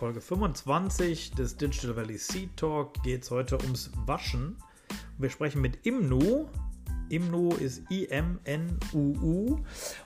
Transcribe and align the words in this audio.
Folge 0.00 0.22
25 0.22 1.32
des 1.32 1.58
Digital 1.58 1.94
Valley 1.94 2.16
Seed 2.16 2.56
Talk 2.56 3.02
geht 3.02 3.22
es 3.22 3.30
heute 3.30 3.60
ums 3.60 3.90
Waschen. 4.06 4.56
Wir 5.18 5.28
sprechen 5.28 5.60
mit 5.60 5.84
Imnu. 5.84 6.48
Imnu 7.10 7.50
ist 7.50 7.82
I-M-N-U-U. 7.90 9.58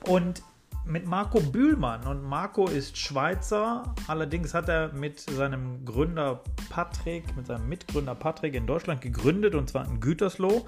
Und 0.09 0.43
mit 0.85 1.07
Marco 1.07 1.39
Bühlmann. 1.39 2.09
Und 2.09 2.25
Marco 2.25 2.67
ist 2.67 2.99
Schweizer. 2.99 3.95
Allerdings 4.09 4.53
hat 4.53 4.69
er 4.69 4.93
mit 4.93 5.21
seinem 5.21 5.85
Gründer 5.85 6.43
Patrick, 6.71 7.37
mit 7.37 7.47
seinem 7.47 7.69
Mitgründer 7.69 8.17
Patrick 8.17 8.55
in 8.55 8.67
Deutschland 8.67 9.01
gegründet 9.01 9.55
und 9.55 9.71
zwar 9.71 9.87
in 9.87 10.01
Gütersloh. 10.01 10.67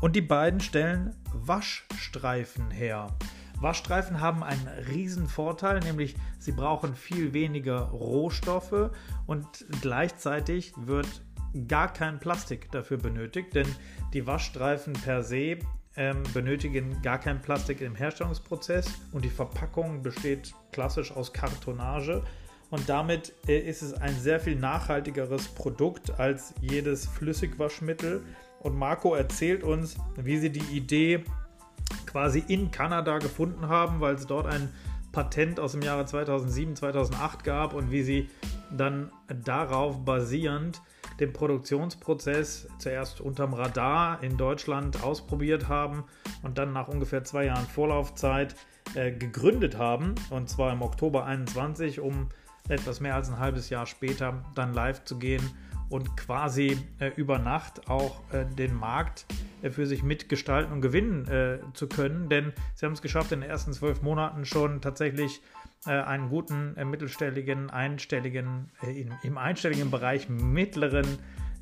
Und 0.00 0.16
die 0.16 0.20
beiden 0.20 0.58
stellen 0.58 1.14
Waschstreifen 1.32 2.72
her. 2.72 3.06
Waschstreifen 3.60 4.20
haben 4.20 4.42
einen 4.42 4.66
riesen 4.88 5.28
Vorteil, 5.28 5.80
nämlich 5.80 6.16
sie 6.38 6.52
brauchen 6.52 6.94
viel 6.94 7.32
weniger 7.32 7.80
Rohstoffe 7.80 8.90
und 9.26 9.46
gleichzeitig 9.80 10.72
wird 10.76 11.08
gar 11.68 11.92
kein 11.92 12.18
Plastik 12.18 12.70
dafür 12.72 12.98
benötigt, 12.98 13.54
denn 13.54 13.68
die 14.12 14.26
Waschstreifen 14.26 14.92
per 14.92 15.22
se 15.22 15.58
ähm, 15.96 16.22
benötigen 16.32 17.00
gar 17.02 17.18
kein 17.18 17.40
Plastik 17.40 17.80
im 17.80 17.94
Herstellungsprozess 17.94 18.88
und 19.12 19.24
die 19.24 19.30
Verpackung 19.30 20.02
besteht 20.02 20.52
klassisch 20.72 21.12
aus 21.12 21.32
Kartonage 21.32 22.22
und 22.70 22.88
damit 22.88 23.32
äh, 23.46 23.58
ist 23.58 23.82
es 23.82 23.94
ein 23.94 24.18
sehr 24.18 24.40
viel 24.40 24.56
nachhaltigeres 24.56 25.46
Produkt 25.46 26.18
als 26.18 26.54
jedes 26.60 27.06
Flüssigwaschmittel. 27.06 28.24
Und 28.60 28.76
Marco 28.76 29.14
erzählt 29.14 29.62
uns, 29.62 29.96
wie 30.16 30.38
sie 30.38 30.50
die 30.50 30.76
Idee 30.76 31.22
quasi 32.06 32.44
in 32.46 32.70
Kanada 32.70 33.18
gefunden 33.18 33.68
haben, 33.68 34.00
weil 34.00 34.14
es 34.14 34.26
dort 34.26 34.46
ein 34.46 34.68
Patent 35.12 35.60
aus 35.60 35.72
dem 35.72 35.82
Jahre 35.82 36.06
2007, 36.06 36.76
2008 36.76 37.44
gab 37.44 37.72
und 37.72 37.90
wie 37.90 38.02
sie 38.02 38.30
dann 38.70 39.10
darauf 39.44 40.04
basierend 40.04 40.82
den 41.20 41.32
Produktionsprozess 41.32 42.68
zuerst 42.78 43.20
unterm 43.20 43.54
Radar 43.54 44.22
in 44.22 44.36
Deutschland 44.36 45.02
ausprobiert 45.04 45.68
haben 45.68 46.04
und 46.42 46.58
dann 46.58 46.72
nach 46.72 46.88
ungefähr 46.88 47.22
zwei 47.22 47.46
Jahren 47.46 47.66
Vorlaufzeit 47.66 48.56
äh, 48.94 49.12
gegründet 49.12 49.78
haben 49.78 50.16
und 50.30 50.48
zwar 50.48 50.72
im 50.72 50.82
Oktober 50.82 51.24
21, 51.24 52.00
um 52.00 52.28
etwas 52.68 53.00
mehr 53.00 53.14
als 53.14 53.28
ein 53.28 53.38
halbes 53.38 53.70
Jahr 53.70 53.86
später 53.86 54.42
dann 54.54 54.74
live 54.74 55.04
zu 55.04 55.18
gehen 55.18 55.42
und 55.88 56.16
quasi 56.16 56.78
äh, 56.98 57.10
über 57.16 57.38
Nacht 57.38 57.88
auch 57.88 58.20
äh, 58.32 58.44
den 58.44 58.74
Markt 58.74 59.26
äh, 59.62 59.70
für 59.70 59.86
sich 59.86 60.02
mitgestalten 60.02 60.72
und 60.72 60.80
gewinnen 60.80 61.26
äh, 61.28 61.58
zu 61.74 61.88
können. 61.88 62.28
Denn 62.28 62.52
sie 62.74 62.86
haben 62.86 62.92
es 62.92 63.02
geschafft, 63.02 63.32
in 63.32 63.40
den 63.40 63.50
ersten 63.50 63.72
zwölf 63.72 64.02
Monaten 64.02 64.44
schon 64.44 64.80
tatsächlich 64.80 65.40
äh, 65.86 65.90
einen 65.90 66.28
guten 66.28 66.76
äh, 66.76 66.84
mittelstelligen, 66.84 67.70
einstelligen, 67.70 68.70
im, 68.82 69.12
im, 69.22 69.38
einstelligen 69.38 69.90
Bereich 69.90 70.28
mittleren 70.28 71.06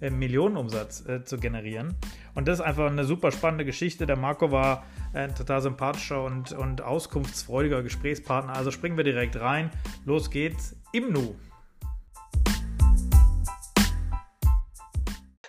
Millionenumsatz 0.01 1.05
zu 1.27 1.39
generieren. 1.39 1.95
Und 2.35 2.49
das 2.49 2.59
ist 2.59 2.65
einfach 2.65 2.91
eine 2.91 3.05
super 3.05 3.31
spannende 3.31 3.65
Geschichte. 3.65 4.05
Der 4.05 4.17
Marco 4.17 4.51
war 4.51 4.85
ein 5.13 5.33
total 5.33 5.63
sympathischer 5.63 6.25
und, 6.25 6.51
und 6.51 6.83
auskunftsfreudiger 6.83 7.85
Gesprächspartner. 7.85 8.53
Also 8.53 8.73
springen 8.73 8.97
wir 8.97 9.05
direkt 9.05 9.39
rein. 9.39 9.71
Los 10.05 10.33
geht's 10.33 10.75
im 10.93 11.13
Nu. 11.13 11.37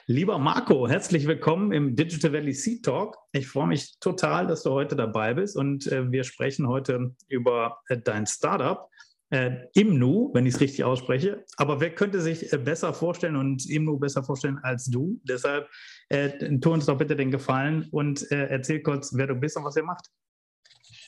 Lieber 0.06 0.38
Marco, 0.38 0.86
herzlich 0.90 1.28
willkommen 1.28 1.72
im 1.72 1.96
Digital 1.96 2.34
Valley 2.34 2.52
Seed 2.52 2.84
Talk. 2.84 3.18
Ich 3.31 3.47
freue 3.47 3.68
mich 3.68 4.00
total, 4.02 4.47
dass 4.47 4.64
du 4.64 4.72
heute 4.72 4.97
dabei 4.97 5.34
bist 5.34 5.56
und 5.56 5.88
äh, 5.88 6.12
wir 6.12 6.25
sprechen 6.25 6.68
heute 6.68 7.16
über 7.30 7.80
äh, 7.88 7.97
dein 7.97 8.28
Startup. 8.28 8.90
Äh, 9.30 9.68
Imnu, 9.74 10.30
wenn 10.34 10.46
ich 10.46 10.56
es 10.56 10.59
richtig 10.59 10.84
ausspreche. 10.84 11.46
Aber 11.56 11.80
wer 11.80 11.96
könnte 11.96 12.19
sich 12.19 12.52
äh, 12.52 12.58
besser 12.58 12.94
vorstellen 12.94 13.38
und 13.38 13.66
Imnu 13.69 13.97
besser 13.97 14.25
vorstellen 14.25 14.59
als 14.62 14.88
du? 14.88 15.22
Deshalb 15.24 15.69
äh, 16.09 16.59
tu 16.59 16.74
uns 16.74 16.86
doch 16.86 16.97
bitte 16.97 17.16
den 17.16 17.31
Gefallen 17.31 17.88
und 17.92 18.30
äh, 18.30 18.47
erzähl 18.47 18.81
kurz, 18.81 19.13
wer 19.16 19.28
du 19.28 19.36
bist 19.36 19.56
und 19.56 19.63
was 19.63 19.78
ihr 19.78 19.84
macht. 19.84 20.08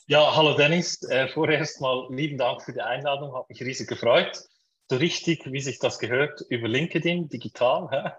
Ja, 0.06 0.34
hallo 0.34 0.56
Dennis. 0.56 1.00
Vorerst 1.34 1.82
mal 1.82 2.06
lieben 2.14 2.38
Dank 2.38 2.62
für 2.62 2.72
die 2.72 2.80
Einladung, 2.80 3.34
hat 3.34 3.46
mich 3.50 3.60
riesig 3.60 3.88
gefreut 3.88 4.48
so 4.88 4.96
richtig, 4.96 5.50
wie 5.50 5.60
sich 5.60 5.78
das 5.78 5.98
gehört, 5.98 6.42
über 6.48 6.68
LinkedIn, 6.68 7.28
digital. 7.28 8.18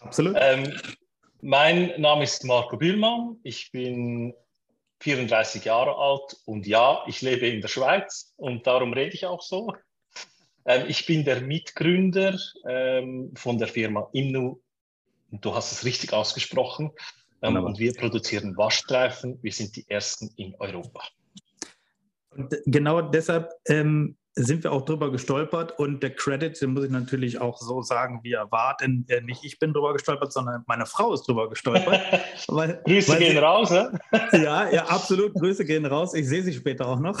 Absolut. 0.00 0.36
Ähm, 0.38 0.72
mein 1.40 2.00
Name 2.00 2.24
ist 2.24 2.44
Marco 2.44 2.76
Bühlmann. 2.76 3.38
Ich 3.42 3.72
bin 3.72 4.34
34 5.00 5.64
Jahre 5.64 5.96
alt 5.96 6.36
und 6.44 6.66
ja, 6.66 7.04
ich 7.06 7.22
lebe 7.22 7.46
in 7.46 7.60
der 7.60 7.68
Schweiz 7.68 8.32
und 8.36 8.66
darum 8.66 8.92
rede 8.92 9.14
ich 9.14 9.26
auch 9.26 9.42
so. 9.42 9.72
Ähm, 10.66 10.86
ich 10.88 11.06
bin 11.06 11.24
der 11.24 11.40
Mitgründer 11.40 12.38
ähm, 12.68 13.32
von 13.34 13.58
der 13.58 13.68
Firma 13.68 14.08
Imnu. 14.12 14.60
Du 15.30 15.54
hast 15.54 15.72
es 15.72 15.84
richtig 15.84 16.12
ausgesprochen. 16.12 16.92
Ähm, 17.42 17.56
und 17.56 17.78
wir 17.78 17.92
produzieren 17.92 18.56
Waschstreifen. 18.56 19.38
Wir 19.42 19.52
sind 19.52 19.76
die 19.76 19.84
ersten 19.88 20.30
in 20.36 20.54
Europa. 20.58 21.02
Und 22.30 22.56
genau 22.64 23.02
deshalb 23.02 23.50
ähm, 23.68 24.16
sind 24.36 24.64
wir 24.64 24.72
auch 24.72 24.82
drüber 24.82 25.12
gestolpert 25.12 25.78
und 25.78 26.02
der 26.02 26.14
Credit, 26.14 26.60
den 26.60 26.74
muss 26.74 26.84
ich 26.84 26.90
natürlich 26.90 27.40
auch 27.40 27.58
so 27.60 27.82
sagen, 27.82 28.20
wie 28.24 28.32
er 28.32 28.50
war, 28.50 28.76
denn 28.80 29.04
äh, 29.08 29.20
nicht 29.20 29.44
ich 29.44 29.60
bin 29.60 29.72
drüber 29.72 29.92
gestolpert, 29.92 30.32
sondern 30.32 30.64
meine 30.66 30.86
Frau 30.86 31.14
ist 31.14 31.22
drüber 31.22 31.48
gestolpert. 31.48 32.00
weil, 32.48 32.82
Grüße 32.84 33.12
weil 33.12 33.18
gehen 33.18 33.32
sie, 33.32 33.38
raus, 33.38 33.70
ne? 33.70 33.98
Ja, 34.32 34.68
ja, 34.70 34.86
absolut, 34.86 35.34
Grüße 35.34 35.64
gehen 35.64 35.86
raus. 35.86 36.14
Ich 36.14 36.28
sehe 36.28 36.42
sie 36.42 36.52
später 36.52 36.88
auch 36.88 36.98
noch. 36.98 37.18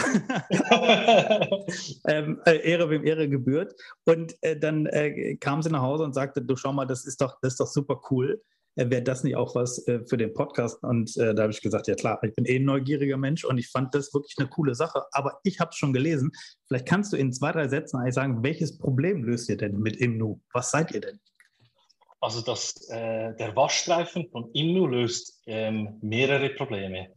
ähm, 2.08 2.40
äh, 2.46 2.56
Ehre 2.68 2.90
wem 2.90 3.04
Ehre 3.04 3.28
gebührt. 3.28 3.74
Und 4.04 4.34
äh, 4.42 4.58
dann 4.58 4.86
äh, 4.86 5.36
kam 5.36 5.62
sie 5.62 5.70
nach 5.70 5.82
Hause 5.82 6.04
und 6.04 6.14
sagte, 6.14 6.42
du 6.42 6.56
schau 6.56 6.72
mal, 6.72 6.86
das 6.86 7.04
ist 7.04 7.20
doch, 7.20 7.38
das 7.40 7.52
ist 7.54 7.60
doch 7.60 7.68
super 7.68 8.00
cool 8.10 8.42
wäre 8.76 9.02
das 9.02 9.24
nicht 9.24 9.36
auch 9.36 9.54
was 9.54 9.86
äh, 9.86 10.00
für 10.06 10.16
den 10.16 10.34
Podcast? 10.34 10.82
Und 10.82 11.16
äh, 11.16 11.34
da 11.34 11.42
habe 11.42 11.52
ich 11.52 11.60
gesagt, 11.60 11.86
ja 11.86 11.94
klar, 11.94 12.18
ich 12.22 12.34
bin 12.34 12.44
eh 12.46 12.56
ein 12.56 12.64
neugieriger 12.64 13.16
Mensch 13.16 13.44
und 13.44 13.58
ich 13.58 13.68
fand 13.68 13.94
das 13.94 14.12
wirklich 14.12 14.34
eine 14.38 14.48
coole 14.48 14.74
Sache. 14.74 15.02
Aber 15.12 15.38
ich 15.44 15.60
habe 15.60 15.70
es 15.70 15.76
schon 15.76 15.92
gelesen. 15.92 16.32
Vielleicht 16.66 16.86
kannst 16.86 17.12
du 17.12 17.16
in 17.16 17.32
zwei, 17.32 17.52
drei 17.52 17.68
Sätzen 17.68 17.98
eigentlich 17.98 18.14
sagen, 18.14 18.42
welches 18.42 18.78
Problem 18.78 19.24
löst 19.24 19.48
ihr 19.48 19.56
denn 19.56 19.78
mit 19.78 19.96
Imnu? 19.96 20.40
Was 20.52 20.70
seid 20.70 20.92
ihr 20.92 21.00
denn? 21.00 21.20
Also 22.20 22.40
das, 22.40 22.88
äh, 22.88 23.34
der 23.36 23.54
Waschstreifen 23.54 24.30
von 24.30 24.50
Imnu 24.54 24.86
löst 24.86 25.42
ähm, 25.46 25.98
mehrere 26.00 26.50
Probleme. 26.50 27.08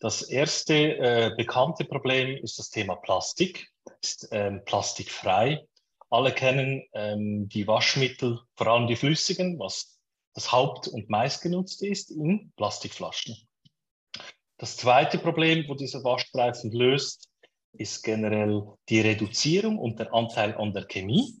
Das 0.00 0.22
erste 0.22 0.74
äh, 0.74 1.30
bekannte 1.36 1.84
Problem 1.84 2.38
ist 2.42 2.58
das 2.58 2.70
Thema 2.70 2.96
Plastik, 2.96 3.68
ist 4.02 4.28
ähm, 4.32 4.62
plastikfrei. 4.64 5.66
Alle 6.10 6.32
kennen 6.32 6.82
ähm, 6.94 7.48
die 7.48 7.66
Waschmittel, 7.66 8.38
vor 8.56 8.66
allem 8.66 8.86
die 8.86 8.96
flüssigen, 8.96 9.58
was 9.58 9.93
das 10.34 10.52
Haupt- 10.52 10.88
und 10.88 11.08
meistgenutzte 11.08 11.86
ist 11.86 12.10
in 12.10 12.52
Plastikflaschen. 12.56 13.36
Das 14.58 14.76
zweite 14.76 15.18
Problem, 15.18 15.64
wo 15.68 15.74
dieser 15.74 16.04
Waschstreifen 16.04 16.70
löst, 16.72 17.28
ist 17.72 18.02
generell 18.02 18.62
die 18.88 19.00
Reduzierung 19.00 19.78
und 19.78 19.98
der 19.98 20.12
Anteil 20.12 20.56
an 20.56 20.72
der 20.72 20.84
Chemie. 20.86 21.34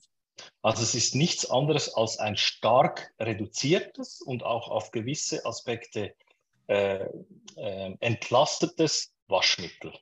Also 0.62 0.82
es 0.82 0.94
ist 0.94 1.14
nichts 1.14 1.48
anderes 1.48 1.94
als 1.94 2.18
ein 2.18 2.36
stark 2.36 3.12
reduziertes 3.20 4.20
und 4.20 4.42
auch 4.42 4.68
auf 4.68 4.90
gewisse 4.90 5.44
Aspekte 5.46 6.14
äh, 6.66 7.06
äh, 7.56 7.94
entlastetes 8.00 9.14
Waschmittel. 9.28 9.92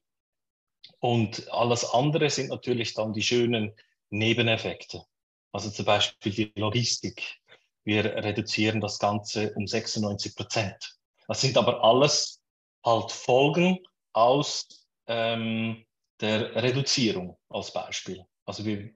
Und 1.00 1.50
alles 1.52 1.84
andere 1.84 2.30
sind 2.30 2.48
natürlich 2.48 2.94
dann 2.94 3.12
die 3.12 3.22
schönen 3.22 3.72
Nebeneffekte. 4.10 5.04
Also 5.52 5.70
zum 5.70 5.84
Beispiel 5.84 6.32
die 6.32 6.52
Logistik, 6.56 7.40
wir 7.84 8.04
reduzieren 8.04 8.80
das 8.80 8.98
Ganze 8.98 9.52
um 9.54 9.66
96 9.66 10.36
Prozent. 10.36 10.96
Das 11.26 11.40
sind 11.40 11.56
aber 11.56 11.82
alles 11.82 12.40
halt 12.84 13.10
Folgen 13.10 13.78
aus 14.12 14.86
ähm, 15.06 15.84
der 16.20 16.54
Reduzierung 16.56 17.38
als 17.48 17.72
Beispiel. 17.72 18.24
Also 18.44 18.64
wir, 18.64 18.90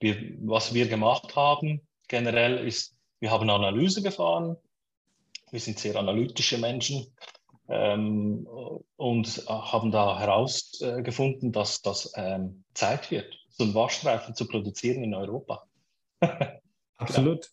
wir, 0.00 0.16
was 0.40 0.72
wir 0.72 0.88
gemacht 0.88 1.34
haben 1.36 1.86
generell 2.08 2.66
ist, 2.66 2.94
wir 3.20 3.30
haben 3.30 3.48
Analyse 3.48 4.02
gefahren. 4.02 4.56
Wir 5.50 5.60
sind 5.60 5.78
sehr 5.78 5.96
analytische 5.96 6.58
Menschen 6.58 7.06
ähm, 7.68 8.46
und 8.96 9.46
haben 9.48 9.90
da 9.90 10.18
herausgefunden, 10.18 11.52
dass 11.52 11.80
das 11.80 12.12
ähm, 12.16 12.64
Zeit 12.74 13.10
wird, 13.10 13.34
so 13.48 13.64
einen 13.64 13.74
Waschstreifen 13.74 14.34
zu 14.34 14.46
produzieren 14.46 15.04
in 15.04 15.14
Europa. 15.14 15.66
Absolut. 16.96 17.50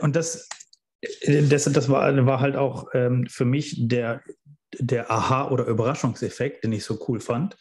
Und 0.00 0.16
das, 0.16 0.48
das, 1.26 1.64
das 1.64 1.88
war, 1.88 2.26
war 2.26 2.40
halt 2.40 2.56
auch 2.56 2.88
ähm, 2.94 3.26
für 3.28 3.44
mich 3.44 3.76
der, 3.88 4.22
der 4.78 5.10
Aha- 5.10 5.50
oder 5.50 5.66
Überraschungseffekt, 5.66 6.64
den 6.64 6.72
ich 6.72 6.84
so 6.84 6.98
cool 7.08 7.20
fand, 7.20 7.56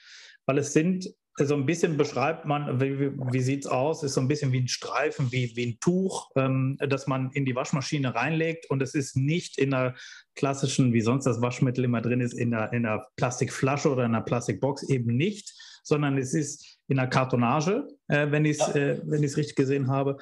weil 0.46 0.58
es 0.58 0.74
sind 0.74 1.10
so 1.38 1.56
ein 1.56 1.66
bisschen 1.66 1.98
beschreibt 1.98 2.46
man, 2.46 2.80
wie, 2.80 3.12
wie 3.12 3.42
sieht 3.42 3.66
es 3.66 3.68
aus? 3.68 4.04
Ist 4.04 4.14
so 4.14 4.22
ein 4.22 4.28
bisschen 4.30 4.54
wie 4.54 4.62
ein 4.62 4.70
Streifen, 4.70 5.32
wie, 5.34 5.54
wie 5.56 5.68
ein 5.68 5.80
Tuch, 5.82 6.32
ähm, 6.38 6.78
das 6.80 7.08
man 7.08 7.30
in 7.32 7.44
die 7.44 7.56
Waschmaschine 7.56 8.16
reinlegt 8.16 8.70
und 8.70 8.82
es 8.82 8.96
ist 8.96 9.18
nicht 9.18 9.58
in 9.58 9.74
einer 9.74 9.96
klassischen, 10.36 10.94
wie 10.94 11.02
sonst 11.02 11.26
das 11.26 11.42
Waschmittel 11.42 11.84
immer 11.84 12.02
drin 12.02 12.22
ist, 12.22 12.34
in 12.34 12.54
einer, 12.54 12.72
in 12.72 12.86
einer 12.86 13.06
Plastikflasche 13.18 13.92
oder 13.92 14.06
in 14.06 14.16
einer 14.16 14.24
Plastikbox 14.24 14.84
eben 14.84 15.18
nicht, 15.18 15.54
sondern 15.84 16.18
es 16.18 16.34
ist 16.34 16.80
in 16.88 17.00
einer 17.00 17.10
Kartonage, 17.10 17.86
äh, 18.08 18.32
wenn 18.32 18.46
ich 18.46 18.60
es 18.60 18.68
ja. 18.68 18.76
äh, 18.76 19.02
richtig 19.10 19.56
gesehen 19.56 19.90
habe. 19.90 20.18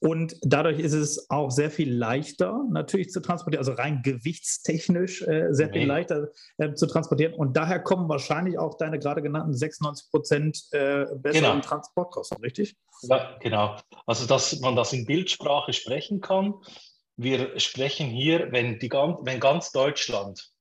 Und 0.00 0.36
dadurch 0.42 0.78
ist 0.78 0.92
es 0.92 1.28
auch 1.28 1.50
sehr 1.50 1.72
viel 1.72 1.92
leichter 1.92 2.64
natürlich 2.70 3.10
zu 3.10 3.20
transportieren, 3.20 3.66
also 3.66 3.72
rein 3.72 4.00
gewichtstechnisch 4.02 5.22
äh, 5.22 5.48
sehr 5.50 5.70
viel 5.72 5.86
leichter 5.86 6.28
äh, 6.58 6.72
zu 6.74 6.86
transportieren. 6.86 7.34
Und 7.34 7.56
daher 7.56 7.80
kommen 7.80 8.08
wahrscheinlich 8.08 8.58
auch 8.58 8.76
deine 8.76 9.00
gerade 9.00 9.22
genannten 9.22 9.54
96 9.54 10.10
Prozent 10.10 10.62
äh, 10.70 11.06
besseren 11.16 11.52
genau. 11.52 11.60
Transportkosten, 11.60 12.38
richtig? 12.42 12.76
Ja, 13.02 13.36
genau. 13.40 13.76
Also, 14.06 14.26
dass 14.26 14.60
man 14.60 14.76
das 14.76 14.92
in 14.92 15.04
Bildsprache 15.04 15.72
sprechen 15.72 16.20
kann. 16.20 16.54
Wir 17.16 17.58
sprechen 17.58 18.06
hier, 18.06 18.52
wenn, 18.52 18.78
die, 18.78 18.90
wenn 18.90 19.40
ganz 19.40 19.72
Deutschland 19.72 20.52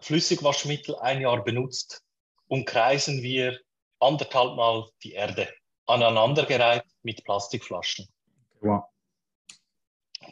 Flüssigwaschmittel 0.00 0.96
ein 0.96 1.22
Jahr 1.22 1.42
benutzt, 1.42 2.02
umkreisen 2.48 3.22
wir 3.22 3.58
anderthalb 4.00 4.54
Mal 4.56 4.86
die 5.02 5.12
Erde 5.12 5.48
aneinandergereiht 5.86 6.84
mit 7.02 7.24
Plastikflaschen. 7.24 8.06
Wow. 8.60 8.84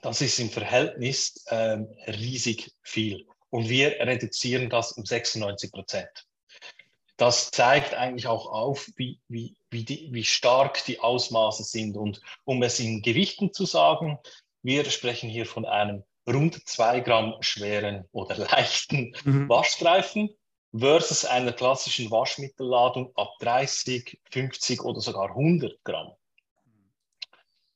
Das 0.02 0.20
ist 0.20 0.38
im 0.38 0.50
Verhältnis 0.50 1.44
ähm, 1.50 1.88
riesig 2.06 2.72
viel. 2.82 3.26
Und 3.50 3.68
wir 3.68 3.92
reduzieren 4.00 4.68
das 4.68 4.92
um 4.92 5.04
96 5.04 5.72
Prozent. 5.72 6.26
Das 7.16 7.50
zeigt 7.50 7.94
eigentlich 7.94 8.26
auch 8.26 8.46
auf, 8.46 8.90
wie, 8.96 9.20
wie, 9.28 9.56
wie, 9.70 9.84
die, 9.84 10.08
wie 10.12 10.24
stark 10.24 10.84
die 10.84 11.00
Ausmaße 11.00 11.64
sind. 11.64 11.96
Und 11.96 12.20
um 12.44 12.62
es 12.62 12.78
in 12.78 13.00
Gewichten 13.00 13.52
zu 13.52 13.64
sagen, 13.64 14.18
wir 14.62 14.84
sprechen 14.90 15.30
hier 15.30 15.46
von 15.46 15.64
einem 15.64 16.04
rund 16.28 16.68
zwei 16.68 17.00
Gramm 17.00 17.36
schweren 17.40 18.06
oder 18.12 18.36
leichten 18.36 19.14
mhm. 19.24 19.48
Waschstreifen 19.48 20.30
versus 20.76 21.24
einer 21.24 21.52
klassischen 21.52 22.10
Waschmittelladung 22.10 23.12
ab 23.14 23.32
30, 23.40 24.20
50 24.30 24.82
oder 24.82 25.00
sogar 25.00 25.30
100 25.30 25.82
Gramm. 25.84 26.12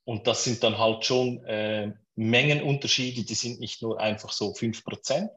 Und 0.05 0.27
das 0.27 0.45
sind 0.45 0.63
dann 0.63 0.79
halt 0.79 1.05
schon 1.05 1.45
äh, 1.45 1.93
Mengenunterschiede, 2.17 3.25
die 3.25 3.35
sind 3.35 3.61
nicht 3.61 3.83
nur 3.83 4.01
einfach 4.01 4.33
so 4.33 4.55
5 4.55 4.85
Prozent, 4.85 5.31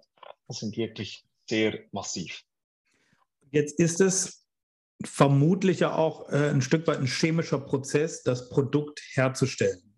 das 0.48 0.60
sind 0.60 0.75
wirklich 0.77 1.25
sehr 1.50 1.80
massiv. 1.92 2.44
Jetzt 3.51 3.80
ist 3.80 4.01
es 4.01 4.45
vermutlich 5.04 5.81
ja 5.81 5.95
auch 5.95 6.30
äh, 6.30 6.50
ein 6.50 6.62
Stück 6.62 6.88
weit 6.88 7.00
ein 7.00 7.07
chemischer 7.07 7.60
Prozess, 7.60 8.24
das 8.24 8.50
Produkt 8.50 9.01
herzustellen. 9.13 9.95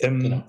Ähm, 0.00 0.20
genau. 0.20 0.46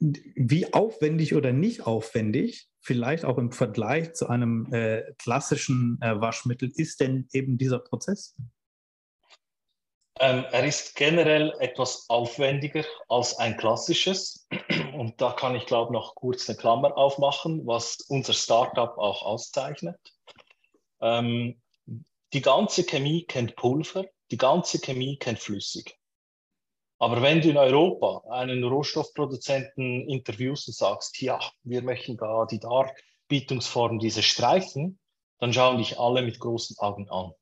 Wie 0.00 0.72
aufwendig 0.72 1.34
oder 1.34 1.52
nicht 1.52 1.86
aufwendig, 1.86 2.68
vielleicht 2.80 3.24
auch 3.24 3.38
im 3.38 3.50
Vergleich 3.50 4.14
zu 4.14 4.28
einem 4.28 4.72
äh, 4.72 5.02
klassischen 5.18 5.98
äh, 6.00 6.20
Waschmittel, 6.20 6.70
ist 6.72 7.00
denn 7.00 7.28
eben 7.32 7.58
dieser 7.58 7.80
Prozess? 7.80 8.36
Ähm, 10.20 10.44
er 10.50 10.64
ist 10.64 10.96
generell 10.96 11.54
etwas 11.60 12.08
aufwendiger 12.08 12.84
als 13.08 13.38
ein 13.38 13.56
klassisches. 13.56 14.48
Und 14.94 15.20
da 15.20 15.32
kann 15.32 15.54
ich, 15.54 15.66
glaube 15.66 15.92
noch 15.92 16.14
kurz 16.14 16.48
eine 16.48 16.58
Klammer 16.58 16.96
aufmachen, 16.96 17.66
was 17.66 18.00
unser 18.08 18.32
Startup 18.32 18.96
auch 18.98 19.22
auszeichnet. 19.22 19.98
Ähm, 21.00 21.60
die 22.32 22.42
ganze 22.42 22.84
Chemie 22.84 23.24
kennt 23.24 23.56
Pulver, 23.56 24.04
die 24.30 24.36
ganze 24.36 24.80
Chemie 24.80 25.18
kennt 25.18 25.38
flüssig. 25.38 25.96
Aber 26.98 27.22
wenn 27.22 27.40
du 27.40 27.48
in 27.48 27.56
Europa 27.56 28.24
einen 28.28 28.64
Rohstoffproduzenten 28.64 30.08
interviewst 30.08 30.66
und 30.66 30.74
sagst, 30.74 31.20
ja, 31.22 31.38
wir 31.62 31.82
möchten 31.82 32.16
da 32.16 32.44
die 32.44 32.58
Darbietungsform 32.58 34.00
diese 34.00 34.22
Streifen, 34.22 34.98
dann 35.38 35.52
schauen 35.52 35.78
dich 35.78 35.98
alle 35.98 36.22
mit 36.22 36.40
großen 36.40 36.76
Augen 36.78 37.08
an. 37.08 37.32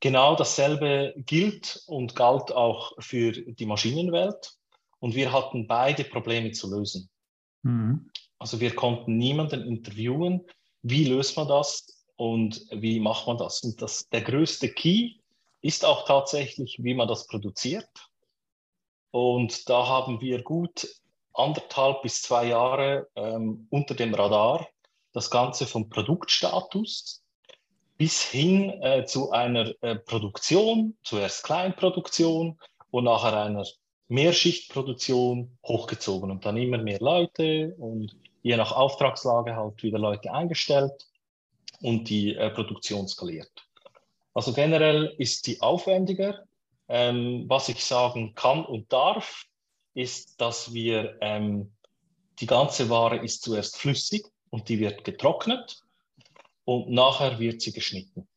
Genau 0.00 0.36
dasselbe 0.36 1.14
gilt 1.16 1.82
und 1.86 2.14
galt 2.14 2.52
auch 2.52 2.92
für 3.00 3.32
die 3.32 3.66
Maschinenwelt. 3.66 4.54
Und 5.00 5.14
wir 5.14 5.32
hatten 5.32 5.66
beide 5.66 6.04
Probleme 6.04 6.52
zu 6.52 6.70
lösen. 6.70 7.08
Mhm. 7.62 8.10
Also 8.38 8.60
wir 8.60 8.74
konnten 8.74 9.16
niemanden 9.16 9.62
interviewen, 9.62 10.46
wie 10.82 11.04
löst 11.04 11.36
man 11.36 11.48
das 11.48 12.04
und 12.16 12.64
wie 12.70 13.00
macht 13.00 13.26
man 13.26 13.38
das. 13.38 13.62
Und 13.62 13.82
das, 13.82 14.08
der 14.08 14.22
größte 14.22 14.72
Key 14.72 15.14
ist 15.60 15.84
auch 15.84 16.06
tatsächlich, 16.06 16.78
wie 16.80 16.94
man 16.94 17.08
das 17.08 17.26
produziert. 17.26 17.88
Und 19.10 19.68
da 19.68 19.86
haben 19.86 20.20
wir 20.20 20.42
gut 20.42 20.88
anderthalb 21.32 22.02
bis 22.02 22.22
zwei 22.22 22.46
Jahre 22.46 23.08
ähm, 23.16 23.66
unter 23.70 23.94
dem 23.94 24.14
Radar 24.14 24.68
das 25.12 25.30
Ganze 25.30 25.66
vom 25.66 25.88
Produktstatus 25.88 27.22
bis 27.98 28.22
hin 28.22 28.70
äh, 28.80 29.04
zu 29.04 29.32
einer 29.32 29.74
äh, 29.82 29.96
Produktion, 29.96 30.96
zuerst 31.02 31.42
Kleinproduktion 31.42 32.58
und 32.90 33.04
nachher 33.04 33.42
einer 33.42 33.66
Mehrschichtproduktion 34.06 35.58
hochgezogen 35.66 36.30
und 36.30 36.46
dann 36.46 36.56
immer 36.56 36.78
mehr 36.78 37.00
Leute 37.00 37.74
und 37.76 38.16
je 38.42 38.56
nach 38.56 38.72
Auftragslage 38.72 39.56
halt 39.56 39.82
wieder 39.82 39.98
Leute 39.98 40.32
eingestellt 40.32 41.08
und 41.82 42.08
die 42.08 42.36
äh, 42.36 42.50
Produktion 42.50 43.08
skaliert. 43.08 43.50
Also 44.32 44.52
generell 44.52 45.14
ist 45.18 45.46
die 45.48 45.60
aufwendiger. 45.60 46.44
Ähm, 46.90 47.44
was 47.48 47.68
ich 47.68 47.84
sagen 47.84 48.34
kann 48.34 48.64
und 48.64 48.90
darf, 48.92 49.44
ist, 49.92 50.40
dass 50.40 50.72
wir 50.72 51.18
ähm, 51.20 51.72
die 52.38 52.46
ganze 52.46 52.88
Ware 52.88 53.18
ist 53.18 53.42
zuerst 53.42 53.76
flüssig 53.76 54.24
und 54.50 54.68
die 54.68 54.78
wird 54.78 55.04
getrocknet 55.04 55.82
und 56.68 56.90
nachher 56.90 57.38
wird 57.38 57.62
sie 57.62 57.72
geschnitten. 57.72 58.28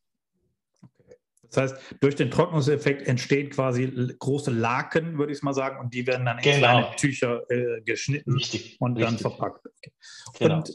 Okay. 0.82 1.18
Das 1.50 1.58
heißt, 1.58 1.76
durch 2.00 2.16
den 2.16 2.32
Trocknungseffekt 2.32 3.06
entstehen 3.06 3.50
quasi 3.50 3.86
große 4.20 4.52
Laken, 4.52 5.18
würde 5.18 5.34
ich 5.34 5.42
mal 5.42 5.54
sagen, 5.54 5.82
und 5.82 5.94
die 5.94 6.08
werden 6.08 6.26
dann 6.26 6.38
in 6.38 6.44
genau. 6.46 6.58
kleine 6.60 6.96
Tücher 6.96 7.44
äh, 7.52 7.82
geschnitten 7.82 8.32
Richtig. 8.32 8.78
und 8.80 8.96
Richtig. 8.96 9.06
dann 9.06 9.18
verpackt. 9.20 9.66
Okay. 9.66 9.92
Genau. 10.40 10.58
Und 10.60 10.74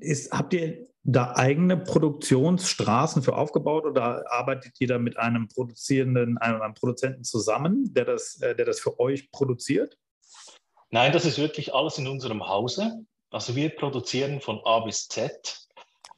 ist, 0.00 0.32
habt 0.32 0.52
ihr 0.52 0.88
da 1.04 1.36
eigene 1.36 1.76
Produktionsstraßen 1.76 3.22
für 3.22 3.36
aufgebaut 3.36 3.84
oder 3.84 4.24
arbeitet 4.32 4.72
ihr 4.80 4.88
da 4.88 4.98
mit 4.98 5.16
einem 5.16 5.46
produzierenden, 5.46 6.38
einem, 6.38 6.60
einem 6.60 6.74
Produzenten 6.74 7.22
zusammen, 7.22 7.94
der 7.94 8.04
das, 8.04 8.40
äh, 8.40 8.56
der 8.56 8.64
das 8.64 8.80
für 8.80 8.98
euch 8.98 9.30
produziert? 9.30 9.96
Nein, 10.90 11.12
das 11.12 11.24
ist 11.24 11.38
wirklich 11.38 11.72
alles 11.72 11.98
in 11.98 12.08
unserem 12.08 12.48
Hause. 12.48 13.06
Also 13.30 13.54
wir 13.54 13.68
produzieren 13.68 14.40
von 14.40 14.60
A 14.64 14.80
bis 14.80 15.06
Z 15.06 15.63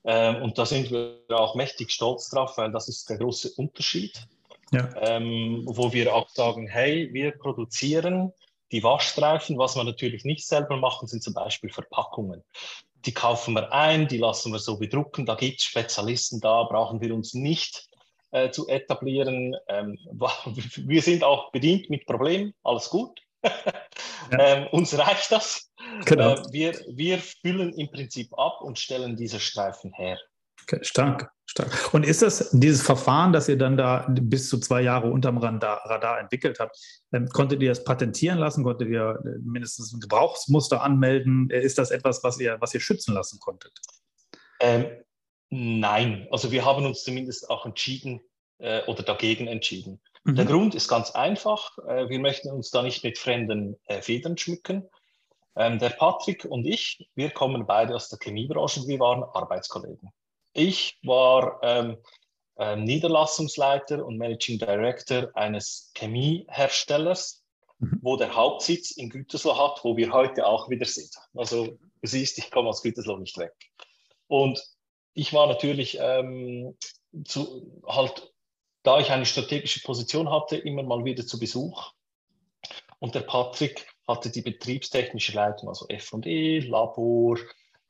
ähm, 0.06 0.42
und 0.42 0.56
da 0.56 0.64
sind 0.64 0.90
wir 0.90 1.18
auch 1.30 1.56
mächtig 1.56 1.90
stolz 1.90 2.30
drauf, 2.30 2.56
weil 2.56 2.70
das 2.70 2.88
ist 2.88 3.10
der 3.10 3.18
große 3.18 3.52
Unterschied. 3.56 4.26
Ja. 4.72 4.88
Ähm, 5.00 5.62
wo 5.66 5.92
wir 5.92 6.14
auch 6.14 6.28
sagen, 6.28 6.66
hey, 6.66 7.08
wir 7.12 7.32
produzieren 7.32 8.32
die 8.72 8.82
Waschstreifen. 8.82 9.58
Was 9.58 9.76
wir 9.76 9.84
natürlich 9.84 10.24
nicht 10.24 10.46
selber 10.46 10.76
machen, 10.76 11.06
sind 11.08 11.22
zum 11.22 11.34
Beispiel 11.34 11.70
Verpackungen. 11.70 12.42
Die 13.04 13.12
kaufen 13.12 13.54
wir 13.54 13.72
ein, 13.72 14.08
die 14.08 14.18
lassen 14.18 14.52
wir 14.52 14.58
so 14.58 14.78
bedrucken. 14.78 15.26
Da 15.26 15.34
gibt 15.34 15.60
es 15.60 15.66
Spezialisten, 15.66 16.40
da 16.40 16.64
brauchen 16.64 17.00
wir 17.00 17.14
uns 17.14 17.34
nicht 17.34 17.88
äh, 18.30 18.50
zu 18.50 18.68
etablieren. 18.68 19.56
Ähm, 19.68 19.98
wir 20.76 21.02
sind 21.02 21.24
auch 21.24 21.52
bedient 21.52 21.90
mit 21.90 22.06
Problemen, 22.06 22.54
alles 22.62 22.90
gut. 22.90 23.20
Ja. 24.32 24.38
ähm, 24.40 24.66
uns 24.72 24.98
reicht 24.98 25.30
das. 25.30 25.65
Genau. 26.04 26.34
Äh, 26.34 26.52
wir, 26.52 26.80
wir 26.88 27.18
füllen 27.18 27.72
im 27.74 27.90
Prinzip 27.90 28.32
ab 28.38 28.60
und 28.60 28.78
stellen 28.78 29.16
diese 29.16 29.40
Streifen 29.40 29.92
her. 29.92 30.18
Okay, 30.62 30.82
stark, 30.82 31.30
stark. 31.46 31.94
Und 31.94 32.04
ist 32.04 32.22
das 32.22 32.50
dieses 32.50 32.82
Verfahren, 32.82 33.32
das 33.32 33.48
ihr 33.48 33.56
dann 33.56 33.76
da 33.76 34.06
bis 34.08 34.48
zu 34.48 34.58
zwei 34.58 34.80
Jahre 34.82 35.10
unterm 35.10 35.38
Radar, 35.38 35.80
Radar 35.84 36.18
entwickelt 36.18 36.58
habt, 36.58 36.76
ähm, 37.12 37.28
konntet 37.28 37.62
ihr 37.62 37.68
das 37.68 37.84
patentieren 37.84 38.38
lassen? 38.38 38.64
Konntet 38.64 38.88
ihr 38.88 39.20
äh, 39.24 39.38
mindestens 39.44 39.92
ein 39.92 40.00
Gebrauchsmuster 40.00 40.82
anmelden? 40.82 41.48
Äh, 41.50 41.60
ist 41.60 41.78
das 41.78 41.90
etwas, 41.90 42.24
was 42.24 42.40
ihr, 42.40 42.56
was 42.60 42.74
ihr 42.74 42.80
schützen 42.80 43.14
lassen 43.14 43.38
konntet? 43.38 43.72
Ähm, 44.60 44.86
nein, 45.50 46.26
also 46.30 46.50
wir 46.50 46.64
haben 46.64 46.84
uns 46.84 47.04
zumindest 47.04 47.48
auch 47.48 47.64
entschieden 47.64 48.20
äh, 48.58 48.82
oder 48.86 49.02
dagegen 49.02 49.46
entschieden. 49.46 50.00
Mhm. 50.24 50.34
Der 50.34 50.44
Grund 50.46 50.74
ist 50.74 50.88
ganz 50.88 51.12
einfach. 51.12 51.78
Äh, 51.86 52.08
wir 52.08 52.18
möchten 52.18 52.50
uns 52.50 52.70
da 52.70 52.82
nicht 52.82 53.04
mit 53.04 53.18
fremden 53.18 53.76
äh, 53.86 54.02
Federn 54.02 54.36
schmücken. 54.36 54.88
Ähm, 55.56 55.78
der 55.78 55.90
Patrick 55.90 56.44
und 56.44 56.66
ich, 56.66 57.08
wir 57.14 57.30
kommen 57.30 57.66
beide 57.66 57.94
aus 57.94 58.08
der 58.10 58.18
Chemiebranche, 58.18 58.86
wir 58.86 59.00
waren 59.00 59.24
Arbeitskollegen. 59.24 60.10
Ich 60.52 60.98
war 61.02 61.58
ähm, 61.62 61.96
äh, 62.56 62.76
Niederlassungsleiter 62.76 64.04
und 64.04 64.18
Managing 64.18 64.58
Director 64.58 65.30
eines 65.34 65.92
Chemieherstellers, 65.96 67.42
mhm. 67.78 67.98
wo 68.02 68.16
der 68.16 68.34
Hauptsitz 68.34 68.90
in 68.92 69.08
Gütersloh 69.08 69.56
hat, 69.56 69.82
wo 69.82 69.96
wir 69.96 70.12
heute 70.12 70.46
auch 70.46 70.68
wieder 70.68 70.86
sind. 70.86 71.14
Also 71.34 71.66
du 71.66 71.78
siehst, 72.02 72.38
ich 72.38 72.50
komme 72.50 72.68
aus 72.68 72.82
Gütersloh 72.82 73.16
nicht 73.16 73.38
weg. 73.38 73.54
Und 74.28 74.62
ich 75.14 75.32
war 75.32 75.46
natürlich 75.46 75.96
ähm, 76.00 76.76
zu, 77.24 77.82
halt, 77.86 78.32
da 78.82 79.00
ich 79.00 79.10
eine 79.10 79.26
strategische 79.26 79.80
Position 79.80 80.30
hatte, 80.30 80.56
immer 80.56 80.82
mal 80.82 81.04
wieder 81.04 81.26
zu 81.26 81.38
Besuch. 81.38 81.92
Und 82.98 83.14
der 83.14 83.20
Patrick 83.20 83.86
hatte 84.06 84.30
die 84.30 84.42
betriebstechnische 84.42 85.32
Leitung, 85.32 85.68
also 85.68 85.86
F&E, 85.88 86.60
Labor, 86.60 87.38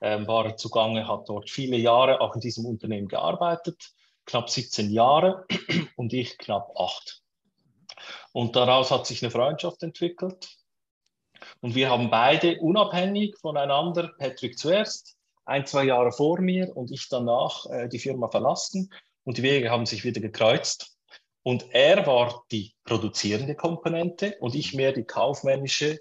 ähm, 0.01 0.27
war 0.27 0.57
zugange, 0.57 1.07
hat 1.09 1.29
dort 1.29 1.51
viele 1.51 1.77
Jahre 1.77 2.21
auch 2.21 2.35
in 2.35 2.41
diesem 2.41 2.67
Unternehmen 2.67 3.09
gearbeitet, 3.09 3.93
knapp 4.25 4.51
17 4.51 4.91
Jahre 4.91 5.47
und 5.97 6.13
ich 6.13 6.39
knapp 6.39 6.71
acht. 6.79 7.23
Und 8.33 8.57
daraus 8.57 8.91
hat 8.91 9.07
sich 9.07 9.23
eine 9.23 9.31
Freundschaft 9.31 9.83
entwickelt. 9.83 10.49
Und 11.61 11.75
wir 11.75 11.91
haben 11.91 12.11
beide 12.11 12.59
unabhängig 12.61 13.37
voneinander, 13.39 14.13
Patrick 14.19 14.59
zuerst, 14.59 15.17
ein, 15.45 15.65
zwei 15.65 15.85
Jahre 15.85 16.13
vor 16.13 16.41
mir 16.41 16.77
und 16.77 16.91
ich 16.91 17.09
danach 17.09 17.67
äh, 17.67 17.89
die 17.89 17.99
Firma 17.99 18.29
verlassen 18.29 18.93
und 19.25 19.39
die 19.39 19.43
Wege 19.43 19.71
haben 19.71 19.87
sich 19.87 20.05
wieder 20.05 20.21
gekreuzt. 20.21 20.97
Und 21.43 21.67
er 21.73 22.07
war 22.07 22.45
die 22.51 22.75
produzierende 22.85 23.55
Komponente 23.55 24.37
und 24.41 24.57
ich 24.57 24.75
mehr 24.75 24.93
die 24.93 25.05
kaufmännische, 25.05 26.01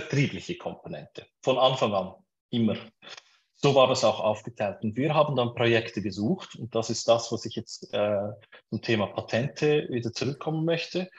vertriebliche 0.00 0.58
Komponente. 0.58 1.26
Von 1.42 1.56
Anfang 1.58 1.94
an, 1.94 2.14
immer. 2.50 2.76
So 3.54 3.74
war 3.74 3.88
das 3.88 4.04
auch 4.04 4.20
aufgeteilt. 4.20 4.82
Und 4.82 4.96
wir 4.96 5.14
haben 5.14 5.34
dann 5.36 5.54
Projekte 5.54 6.02
gesucht 6.02 6.56
und 6.56 6.74
das 6.74 6.90
ist 6.90 7.08
das, 7.08 7.32
was 7.32 7.46
ich 7.46 7.54
jetzt 7.54 7.94
äh, 7.94 8.28
zum 8.68 8.82
Thema 8.82 9.06
Patente 9.06 9.88
wieder 9.88 10.12
zurückkommen 10.12 10.66
möchte. 10.66 11.10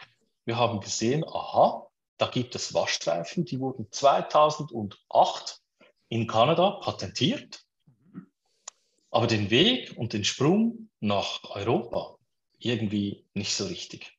Wir 0.46 0.57
haben 0.57 0.79
gesehen, 0.79 1.25
aha, 1.27 1.88
da 2.17 2.27
gibt 2.27 2.53
es 2.53 2.75
Waschstreifen, 2.75 3.46
die 3.46 3.60
wurden 3.60 3.88
2008 3.91 5.60
in 6.10 6.27
Kanada 6.27 6.79
patentiert, 6.84 7.65
aber 9.10 9.25
den 9.25 9.50
Weg 9.50 9.96
und 9.98 10.13
den 10.13 10.24
Sprung 10.24 10.89
nach 11.00 11.43
Europa 11.43 12.17
irgendwie 12.60 13.25
nicht 13.34 13.55
so 13.55 13.65
richtig. 13.65 14.16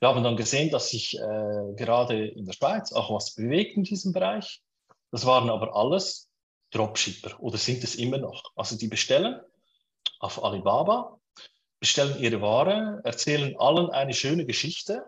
Wir 0.00 0.08
haben 0.08 0.22
dann 0.22 0.36
gesehen, 0.36 0.70
dass 0.70 0.90
sich 0.90 1.18
äh, 1.18 1.74
gerade 1.76 2.28
in 2.28 2.44
der 2.44 2.52
Schweiz 2.52 2.92
auch 2.92 3.12
was 3.12 3.34
bewegt 3.34 3.76
in 3.76 3.82
diesem 3.82 4.12
Bereich. 4.12 4.62
Das 5.10 5.26
waren 5.26 5.50
aber 5.50 5.74
alles 5.74 6.30
Dropshipper 6.70 7.40
oder 7.40 7.58
sind 7.58 7.82
es 7.82 7.96
immer 7.96 8.18
noch. 8.18 8.52
Also 8.54 8.76
die 8.76 8.88
bestellen 8.88 9.40
auf 10.20 10.42
Alibaba, 10.44 11.18
bestellen 11.80 12.20
ihre 12.20 12.40
Ware, 12.40 13.00
erzählen 13.04 13.56
allen 13.58 13.90
eine 13.90 14.14
schöne 14.14 14.44
Geschichte 14.46 15.04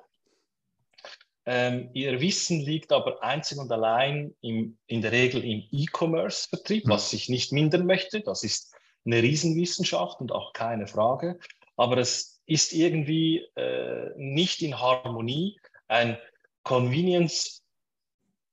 ähm, 1.46 1.90
ihr 1.94 2.20
Wissen 2.20 2.60
liegt 2.60 2.92
aber 2.92 3.24
einzig 3.24 3.58
und 3.58 3.72
allein 3.72 4.36
im, 4.40 4.78
in 4.86 5.02
der 5.02 5.10
Regel 5.10 5.42
im 5.44 5.64
E-Commerce-Vertrieb, 5.72 6.86
mhm. 6.86 6.90
was 6.90 7.12
ich 7.12 7.28
nicht 7.28 7.52
mindern 7.52 7.86
möchte. 7.86 8.20
Das 8.20 8.44
ist 8.44 8.72
eine 9.04 9.20
Riesenwissenschaft 9.20 10.20
und 10.20 10.30
auch 10.30 10.52
keine 10.52 10.86
Frage. 10.86 11.40
Aber 11.76 11.96
es 11.96 12.29
ist 12.46 12.72
irgendwie 12.72 13.38
äh, 13.56 14.10
nicht 14.16 14.62
in 14.62 14.80
Harmonie, 14.80 15.60
ein 15.88 16.18
Convenience, 16.62 17.62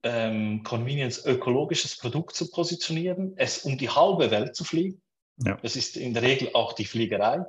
ähm, 0.03 0.63
Convenience 0.63 1.25
ökologisches 1.25 1.97
Produkt 1.97 2.35
zu 2.35 2.49
positionieren, 2.49 3.33
es 3.37 3.59
um 3.65 3.77
die 3.77 3.89
halbe 3.89 4.31
Welt 4.31 4.55
zu 4.55 4.63
fliegen. 4.63 5.01
Ja. 5.43 5.57
Das 5.61 5.75
ist 5.75 5.97
in 5.97 6.13
der 6.13 6.23
Regel 6.23 6.49
auch 6.53 6.73
die 6.73 6.85
Fliegerei. 6.85 7.45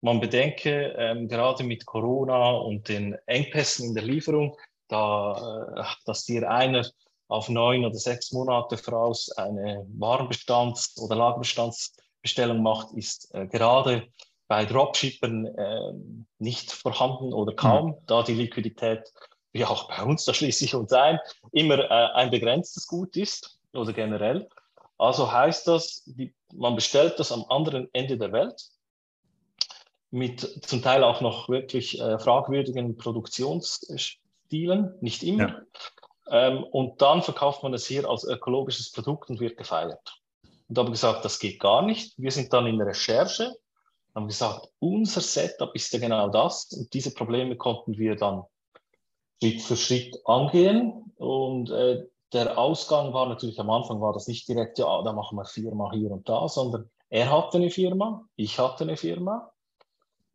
Man 0.00 0.20
bedenke, 0.20 0.94
ähm, 0.98 1.28
gerade 1.28 1.64
mit 1.64 1.86
Corona 1.86 2.50
und 2.50 2.88
den 2.88 3.16
Engpässen 3.26 3.88
in 3.88 3.94
der 3.94 4.04
Lieferung, 4.04 4.56
da, 4.88 5.74
äh, 5.76 5.84
dass 6.04 6.24
dir 6.24 6.50
einer 6.50 6.84
auf 7.28 7.48
neun 7.48 7.84
oder 7.84 7.94
sechs 7.94 8.32
Monate 8.32 8.76
voraus 8.76 9.30
eine 9.30 9.86
Warenbestands- 9.98 11.00
oder 11.00 11.16
Lagerbestandsbestellung 11.16 12.62
macht, 12.62 12.92
ist 12.94 13.32
äh, 13.34 13.46
gerade 13.46 14.08
bei 14.52 14.66
Dropshippern 14.66 15.46
äh, 15.46 15.92
nicht 16.38 16.72
vorhanden 16.72 17.32
oder 17.32 17.54
kaum, 17.54 17.92
mhm. 17.92 17.96
da 18.06 18.22
die 18.22 18.34
Liquidität, 18.34 19.10
wie 19.52 19.64
auch 19.64 19.88
bei 19.88 20.02
uns, 20.02 20.26
da 20.26 20.34
schließe 20.34 20.66
ich 20.66 20.74
uns 20.74 20.92
ein, 20.92 21.18
immer 21.52 21.78
äh, 21.78 22.12
ein 22.12 22.30
begrenztes 22.30 22.86
Gut 22.86 23.16
ist 23.16 23.58
oder 23.72 23.94
generell. 23.94 24.46
Also 24.98 25.32
heißt 25.32 25.68
das, 25.68 26.02
die, 26.04 26.34
man 26.52 26.74
bestellt 26.74 27.18
das 27.18 27.32
am 27.32 27.46
anderen 27.48 27.88
Ende 27.94 28.18
der 28.18 28.30
Welt 28.32 28.62
mit 30.10 30.42
zum 30.66 30.82
Teil 30.82 31.02
auch 31.02 31.22
noch 31.22 31.48
wirklich 31.48 31.98
äh, 31.98 32.18
fragwürdigen 32.18 32.98
Produktions- 32.98 33.80
Stilen, 33.96 34.98
nicht 35.00 35.22
immer. 35.22 35.64
Ja. 36.28 36.48
Ähm, 36.48 36.62
und 36.62 37.00
dann 37.00 37.22
verkauft 37.22 37.62
man 37.62 37.72
es 37.72 37.86
hier 37.86 38.06
als 38.06 38.24
ökologisches 38.24 38.92
Produkt 38.92 39.30
und 39.30 39.40
wird 39.40 39.56
gefeiert. 39.56 40.20
Und 40.68 40.76
haben 40.76 40.90
gesagt, 40.90 41.24
das 41.24 41.38
geht 41.38 41.58
gar 41.58 41.80
nicht. 41.80 42.12
Wir 42.18 42.32
sind 42.32 42.52
dann 42.52 42.66
in 42.66 42.76
der 42.76 42.88
Recherche, 42.88 43.54
haben 44.14 44.28
gesagt, 44.28 44.68
unser 44.78 45.20
Setup 45.20 45.74
ist 45.74 45.92
ja 45.92 45.98
genau 45.98 46.28
das. 46.28 46.70
Und 46.72 46.92
diese 46.92 47.12
Probleme 47.14 47.56
konnten 47.56 47.96
wir 47.96 48.16
dann 48.16 48.44
Schritt 49.42 49.62
für 49.62 49.76
Schritt 49.76 50.16
angehen. 50.24 51.12
Und 51.16 51.70
äh, 51.70 52.04
der 52.32 52.58
Ausgang 52.58 53.12
war 53.12 53.28
natürlich 53.28 53.58
am 53.60 53.70
Anfang 53.70 54.00
war 54.00 54.12
das 54.12 54.28
nicht 54.28 54.48
direkt, 54.48 54.78
ja, 54.78 55.02
da 55.02 55.12
machen 55.12 55.36
wir 55.36 55.44
Firma 55.44 55.90
hier 55.92 56.10
und 56.10 56.28
da, 56.28 56.48
sondern 56.48 56.90
er 57.10 57.30
hatte 57.30 57.58
eine 57.58 57.70
Firma, 57.70 58.24
ich 58.36 58.58
hatte 58.58 58.84
eine 58.84 58.96
Firma. 58.96 59.52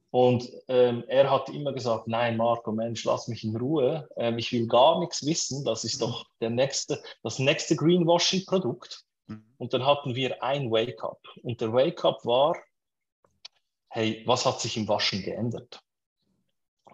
Und 0.10 0.50
ähm, 0.68 1.04
er 1.08 1.30
hat 1.30 1.50
immer 1.50 1.74
gesagt, 1.74 2.08
nein, 2.08 2.38
Marco, 2.38 2.72
Mensch, 2.72 3.04
lass 3.04 3.28
mich 3.28 3.44
in 3.44 3.56
Ruhe. 3.56 4.08
Ähm, 4.16 4.38
ich 4.38 4.52
will 4.52 4.68
gar 4.68 5.00
nichts 5.00 5.26
wissen. 5.26 5.66
Das 5.66 5.84
ist 5.84 6.02
doch 6.02 6.26
der 6.40 6.50
nächste, 6.50 7.02
das 7.24 7.40
nächste 7.40 7.76
Greenwashing-Produkt. 7.76 9.04
Mhm. 9.28 9.44
Und 9.58 9.74
dann 9.74 9.86
hatten 9.86 10.16
wir 10.16 10.42
ein 10.42 10.72
Wake-up. 10.72 11.20
Und 11.44 11.60
der 11.60 11.74
Wake-up 11.74 12.26
war, 12.26 12.56
hey, 13.90 14.24
was 14.26 14.46
hat 14.46 14.62
sich 14.62 14.78
im 14.78 14.88
Waschen 14.88 15.24
geändert? 15.24 15.82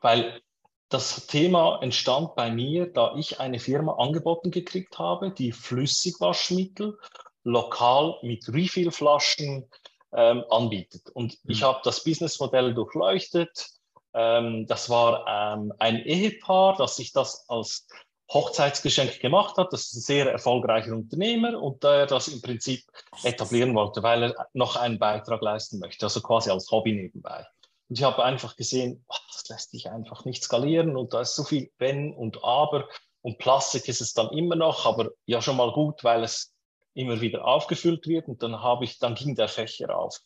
Weil 0.02 0.42
das 0.90 1.26
Thema 1.28 1.80
entstand 1.82 2.36
bei 2.36 2.52
mir, 2.52 2.86
da 2.86 3.16
ich 3.16 3.40
eine 3.40 3.60
Firma 3.60 3.96
angeboten 3.96 4.52
gekriegt 4.52 5.00
habe, 5.00 5.32
die 5.32 5.52
Flüssigwaschmittel 5.52 7.00
lokal 7.44 8.20
mit 8.22 8.48
Refillflaschen 8.48 9.70
ähm, 10.14 10.44
anbietet. 10.50 11.10
Und 11.10 11.44
mhm. 11.44 11.52
ich 11.52 11.64
habe 11.64 11.82
das 11.84 12.04
Businessmodell 12.04 12.74
durchleuchtet. 12.74 13.70
Ähm, 14.14 14.68
das 14.68 14.90
war 14.90 15.26
ähm, 15.28 15.74
ein 15.80 15.98
Ehepaar, 16.06 16.78
das 16.78 16.96
sich 16.96 17.12
das 17.12 17.50
als 17.50 17.88
Hochzeitsgeschenk 18.32 19.20
gemacht 19.20 19.58
hat. 19.58 19.74
Das 19.74 19.82
ist 19.82 19.96
ein 19.96 20.02
sehr 20.02 20.32
erfolgreicher 20.32 20.94
Unternehmer 20.94 21.62
und 21.62 21.84
der 21.84 22.06
das 22.06 22.28
im 22.28 22.42
Prinzip 22.42 22.84
etablieren 23.24 23.76
wollte, 23.76 24.04
weil 24.04 24.24
er 24.24 24.48
noch 24.54 24.76
einen 24.76 25.00
Beitrag 25.00 25.42
leisten 25.42 25.80
möchte, 25.80 26.06
also 26.06 26.22
quasi 26.22 26.50
als 26.50 26.72
Hobby 26.72 26.94
nebenbei. 26.94 27.46
Und 27.90 28.00
ich 28.00 28.04
habe 28.04 28.24
einfach 28.24 28.56
gesehen, 28.56 29.06
das 29.08 29.48
lässt 29.50 29.72
sich 29.72 29.90
einfach 29.90 30.26
nicht 30.26 30.44
skalieren 30.44 30.96
und 30.96 31.14
da 31.14 31.22
ist 31.22 31.36
so 31.36 31.44
viel 31.44 31.72
Wenn 31.78 32.14
und 32.14 32.44
Aber 32.44 32.88
und 33.22 33.38
Plastik 33.38 33.88
ist 33.88 34.02
es 34.02 34.14
dann 34.14 34.30
immer 34.32 34.56
noch, 34.56 34.86
aber 34.86 35.12
ja 35.26 35.42
schon 35.42 35.58
mal 35.58 35.72
gut, 35.72 36.04
weil 36.04 36.24
es 36.24 36.54
immer 36.94 37.22
wieder 37.22 37.46
aufgefüllt 37.46 38.06
wird 38.08 38.28
und 38.28 38.44
dann 38.44 38.62
habe 38.62 38.84
ich, 38.84 39.00
dann 39.00 39.16
ging 39.16 39.36
der 39.36 39.48
Fächer 39.48 39.98
auf. 39.98 40.20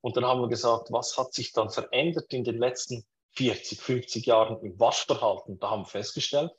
Und 0.00 0.16
dann 0.16 0.26
haben 0.26 0.40
wir 0.40 0.48
gesagt, 0.48 0.90
was 0.90 1.16
hat 1.16 1.32
sich 1.32 1.52
dann 1.52 1.70
verändert 1.70 2.32
in 2.32 2.44
den 2.44 2.58
letzten 2.58 3.06
40, 3.36 3.80
50 3.80 4.26
Jahren 4.26 4.60
im 4.62 4.78
Waschverhalten? 4.78 5.58
Da 5.60 5.70
haben 5.70 5.82
wir 5.82 5.86
festgestellt, 5.86 6.50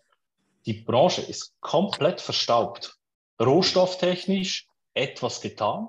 die 0.66 0.74
Branche 0.74 1.22
ist 1.22 1.54
komplett 1.62 2.22
verstaubt. 2.22 2.98
Rohstofftechnisch 3.42 4.68
etwas 4.94 5.42
getan, 5.42 5.88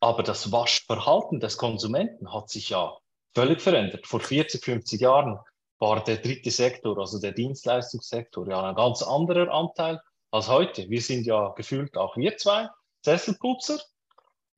aber 0.00 0.22
das 0.22 0.52
Waschverhalten 0.52 1.40
des 1.40 1.56
Konsumenten 1.56 2.32
hat 2.32 2.48
sich 2.48 2.70
ja 2.70 2.96
völlig 3.34 3.60
verändert. 3.60 4.06
Vor 4.06 4.20
40, 4.20 4.64
50 4.64 5.00
Jahren 5.00 5.38
war 5.78 6.02
der 6.04 6.18
dritte 6.18 6.50
Sektor, 6.50 6.98
also 6.98 7.20
der 7.20 7.32
Dienstleistungssektor, 7.32 8.48
ja 8.48 8.62
ein 8.62 8.74
ganz 8.74 9.02
anderer 9.02 9.52
Anteil 9.52 10.00
als 10.30 10.48
heute. 10.48 10.88
Wir 10.88 11.00
sind 11.00 11.26
ja 11.26 11.48
gefühlt 11.56 11.96
auch 11.96 12.16
wir 12.16 12.36
zwei 12.36 12.68
Sesselputzer 13.04 13.80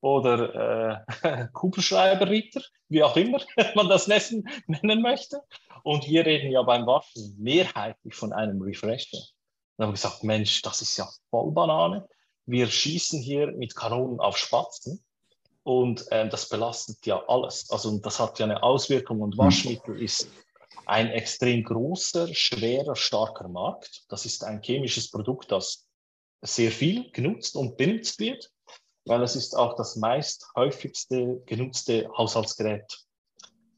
oder 0.04 1.06
äh, 1.22 1.48
Kugelschreiberritter, 1.54 2.60
wie 2.90 3.02
auch 3.02 3.16
immer 3.16 3.40
man 3.74 3.88
das 3.88 4.06
nennen, 4.06 4.46
nennen 4.66 5.00
möchte. 5.00 5.40
Und 5.82 6.06
wir 6.06 6.26
reden 6.26 6.52
ja 6.52 6.62
beim 6.62 6.86
Waschen 6.86 7.34
mehrheitlich 7.38 8.14
von 8.14 8.34
einem 8.34 8.60
Refresher. 8.60 9.18
Dann 9.76 9.86
haben 9.86 9.92
wir 9.92 9.94
gesagt, 9.94 10.22
Mensch, 10.22 10.60
das 10.60 10.82
ist 10.82 10.98
ja 10.98 11.08
voll 11.30 11.52
Banane. 11.52 12.06
Wir 12.44 12.66
schießen 12.66 13.18
hier 13.22 13.52
mit 13.52 13.74
Kanonen 13.74 14.20
auf 14.20 14.36
Spatzen 14.36 15.02
und 15.62 16.12
äh, 16.12 16.28
das 16.28 16.50
belastet 16.50 17.06
ja 17.06 17.24
alles. 17.26 17.70
Also 17.70 17.96
das 17.98 18.20
hat 18.20 18.38
ja 18.38 18.44
eine 18.44 18.62
Auswirkung 18.62 19.22
und 19.22 19.32
hm. 19.32 19.38
Waschmittel 19.38 20.02
ist 20.02 20.28
ein 20.84 21.08
extrem 21.08 21.64
großer, 21.64 22.28
schwerer, 22.34 22.94
starker 22.94 23.48
Markt. 23.48 24.04
Das 24.10 24.26
ist 24.26 24.44
ein 24.44 24.60
chemisches 24.60 25.10
Produkt, 25.10 25.50
das 25.50 25.88
sehr 26.42 26.70
viel 26.70 27.10
genutzt 27.10 27.56
und 27.56 27.78
benutzt 27.78 28.20
wird, 28.20 28.50
weil 29.04 29.22
es 29.22 29.36
ist 29.36 29.56
auch 29.56 29.76
das 29.76 29.96
meist 29.96 30.48
häufigste 30.56 31.42
genutzte 31.46 32.08
Haushaltsgerät 32.16 33.04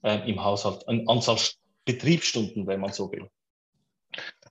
äh, 0.02 0.28
im 0.30 0.42
Haushalt, 0.42 0.86
an 0.88 1.08
Anzahl 1.08 1.38
Betriebsstunden, 1.84 2.66
wenn 2.66 2.80
man 2.80 2.92
so 2.92 3.10
will. 3.12 3.28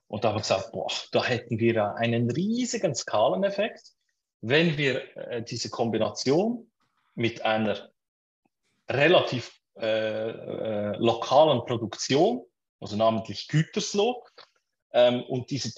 Und 0.08 0.24
da 0.24 0.28
haben 0.28 0.36
wir 0.36 0.42
gesagt, 0.42 0.72
boah, 0.72 0.90
da 1.12 1.24
hätten 1.24 1.58
wir 1.58 1.94
einen 1.96 2.30
riesigen 2.30 2.94
Skaleneffekt, 2.94 3.92
wenn 4.40 4.76
wir 4.78 5.16
äh, 5.16 5.42
diese 5.42 5.68
Kombination 5.68 6.70
mit 7.14 7.44
einer 7.44 7.90
relativ 8.88 9.60
äh, 9.76 10.30
äh, 10.30 10.96
lokalen 10.98 11.64
Produktion, 11.66 12.44
also 12.80 12.96
namentlich 12.96 13.48
Gütersloh, 13.48 14.24
ähm, 14.92 15.22
und 15.24 15.50
diese 15.50 15.74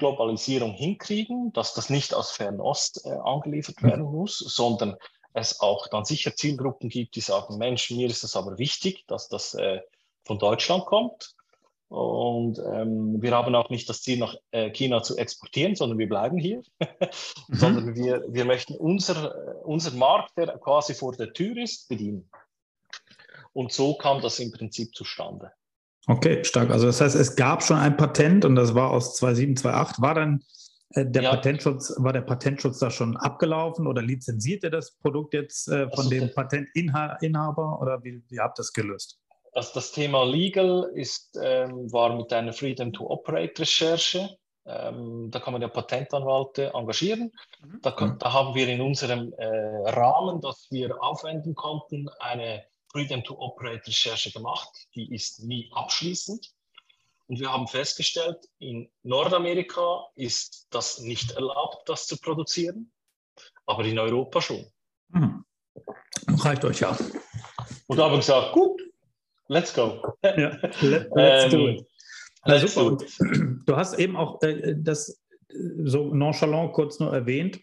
Deglobalisierung 0.00 0.72
hinkriegen, 0.72 1.52
dass 1.52 1.74
das 1.74 1.90
nicht 1.90 2.14
aus 2.14 2.30
Fernost 2.32 3.04
äh, 3.04 3.10
angeliefert 3.10 3.82
werden 3.82 4.04
muss, 4.04 4.38
sondern 4.38 4.96
es 5.32 5.60
auch 5.60 5.88
dann 5.88 6.04
sicher 6.04 6.34
Zielgruppen 6.34 6.88
gibt, 6.88 7.16
die 7.16 7.20
sagen, 7.20 7.58
Mensch, 7.58 7.90
mir 7.90 8.08
ist 8.08 8.24
es 8.24 8.36
aber 8.36 8.58
wichtig, 8.58 9.04
dass 9.06 9.28
das 9.28 9.54
äh, 9.54 9.80
von 10.24 10.38
Deutschland 10.38 10.86
kommt. 10.86 11.34
Und 11.88 12.58
ähm, 12.58 13.20
wir 13.22 13.32
haben 13.32 13.54
auch 13.54 13.70
nicht 13.70 13.88
das 13.88 14.02
Ziel, 14.02 14.18
nach 14.18 14.34
äh, 14.50 14.70
China 14.70 15.02
zu 15.02 15.16
exportieren, 15.16 15.76
sondern 15.76 15.98
wir 15.98 16.08
bleiben 16.08 16.38
hier, 16.38 16.62
mhm. 16.80 17.56
sondern 17.56 17.94
wir, 17.94 18.24
wir 18.28 18.44
möchten 18.44 18.74
unser, 18.74 19.64
unser 19.64 19.92
Markt, 19.92 20.36
der 20.36 20.58
quasi 20.58 20.94
vor 20.94 21.12
der 21.12 21.32
Tür 21.32 21.56
ist, 21.56 21.88
bedienen. 21.88 22.30
Und 23.52 23.72
so 23.72 23.96
kam 23.96 24.20
das 24.22 24.40
im 24.40 24.50
Prinzip 24.50 24.94
zustande. 24.94 25.52
Okay, 26.06 26.44
stark. 26.44 26.70
Also 26.70 26.86
das 26.86 27.00
heißt, 27.00 27.14
es 27.14 27.36
gab 27.36 27.62
schon 27.62 27.78
ein 27.78 27.96
Patent 27.96 28.44
und 28.44 28.56
das 28.56 28.74
war 28.74 28.90
aus 28.90 29.16
2728. 29.16 30.02
War 30.02 30.14
dann 30.14 30.44
äh, 30.90 31.06
der 31.06 31.22
ja. 31.22 31.30
Patentschutz, 31.30 31.94
war 31.98 32.12
der 32.12 32.22
Patentschutz 32.22 32.78
da 32.78 32.90
schon 32.90 33.16
abgelaufen 33.16 33.86
oder 33.86 34.02
lizenziert 34.02 34.64
ihr 34.64 34.70
das 34.70 34.92
Produkt 34.98 35.34
jetzt 35.34 35.68
äh, 35.68 35.88
von 35.90 36.04
also, 36.04 36.10
dem 36.10 36.34
Patentinhaber 36.34 37.80
oder 37.80 38.02
wie, 38.04 38.22
wie 38.28 38.38
habt 38.38 38.58
ihr 38.58 38.62
das 38.62 38.72
gelöst? 38.72 39.18
Das, 39.54 39.72
das 39.72 39.92
Thema 39.92 40.24
Legal 40.24 40.90
ist, 40.94 41.38
ähm, 41.40 41.90
war 41.92 42.14
mit 42.16 42.32
einer 42.32 42.52
Freedom 42.52 42.92
to 42.92 43.08
Operate 43.08 43.62
Recherche. 43.62 44.36
Ähm, 44.66 45.30
da 45.30 45.40
kann 45.40 45.52
man 45.52 45.62
ja 45.62 45.68
Patentanwälte 45.68 46.72
engagieren. 46.74 47.32
Mhm. 47.62 47.80
Da, 47.82 47.90
mhm. 47.98 48.18
da, 48.18 48.32
haben 48.32 48.54
wir 48.54 48.68
in 48.68 48.80
unserem 48.80 49.32
äh, 49.36 49.46
Rahmen, 49.90 50.40
das 50.40 50.66
wir 50.70 51.02
aufwenden 51.02 51.54
konnten, 51.54 52.08
eine 52.18 52.64
Freedom 52.94 53.24
to 53.24 53.34
Operate 53.38 53.88
Recherche 53.88 54.30
gemacht. 54.30 54.70
Die 54.94 55.12
ist 55.12 55.42
nie 55.42 55.68
abschließend. 55.74 56.54
Und 57.26 57.40
wir 57.40 57.52
haben 57.52 57.66
festgestellt, 57.66 58.36
in 58.60 58.88
Nordamerika 59.02 60.06
ist 60.14 60.68
das 60.70 61.00
nicht 61.00 61.32
erlaubt, 61.32 61.88
das 61.88 62.06
zu 62.06 62.16
produzieren, 62.18 62.92
aber 63.66 63.84
in 63.84 63.98
Europa 63.98 64.40
schon. 64.40 64.66
Mhm. 65.08 65.44
Reicht 66.38 66.64
euch 66.64 66.80
ja. 66.80 66.96
Und 67.88 67.96
da 67.96 68.04
haben 68.04 68.12
wir 68.12 68.18
gesagt, 68.18 68.52
gut, 68.52 68.80
let's 69.48 69.74
go. 69.74 70.00
Ja, 70.22 70.56
let, 70.80 71.10
let's 71.14 71.50
do 71.52 71.68
it. 71.68 71.86
Also 72.42 72.66
super. 72.66 73.04
Du 73.64 73.74
hast 73.74 73.98
eben 73.98 74.16
auch 74.16 74.40
äh, 74.42 74.74
das 74.76 75.18
äh, 75.48 75.54
so 75.84 76.14
nonchalant 76.14 76.74
kurz 76.74 77.00
nur 77.00 77.10
erwähnt. 77.10 77.58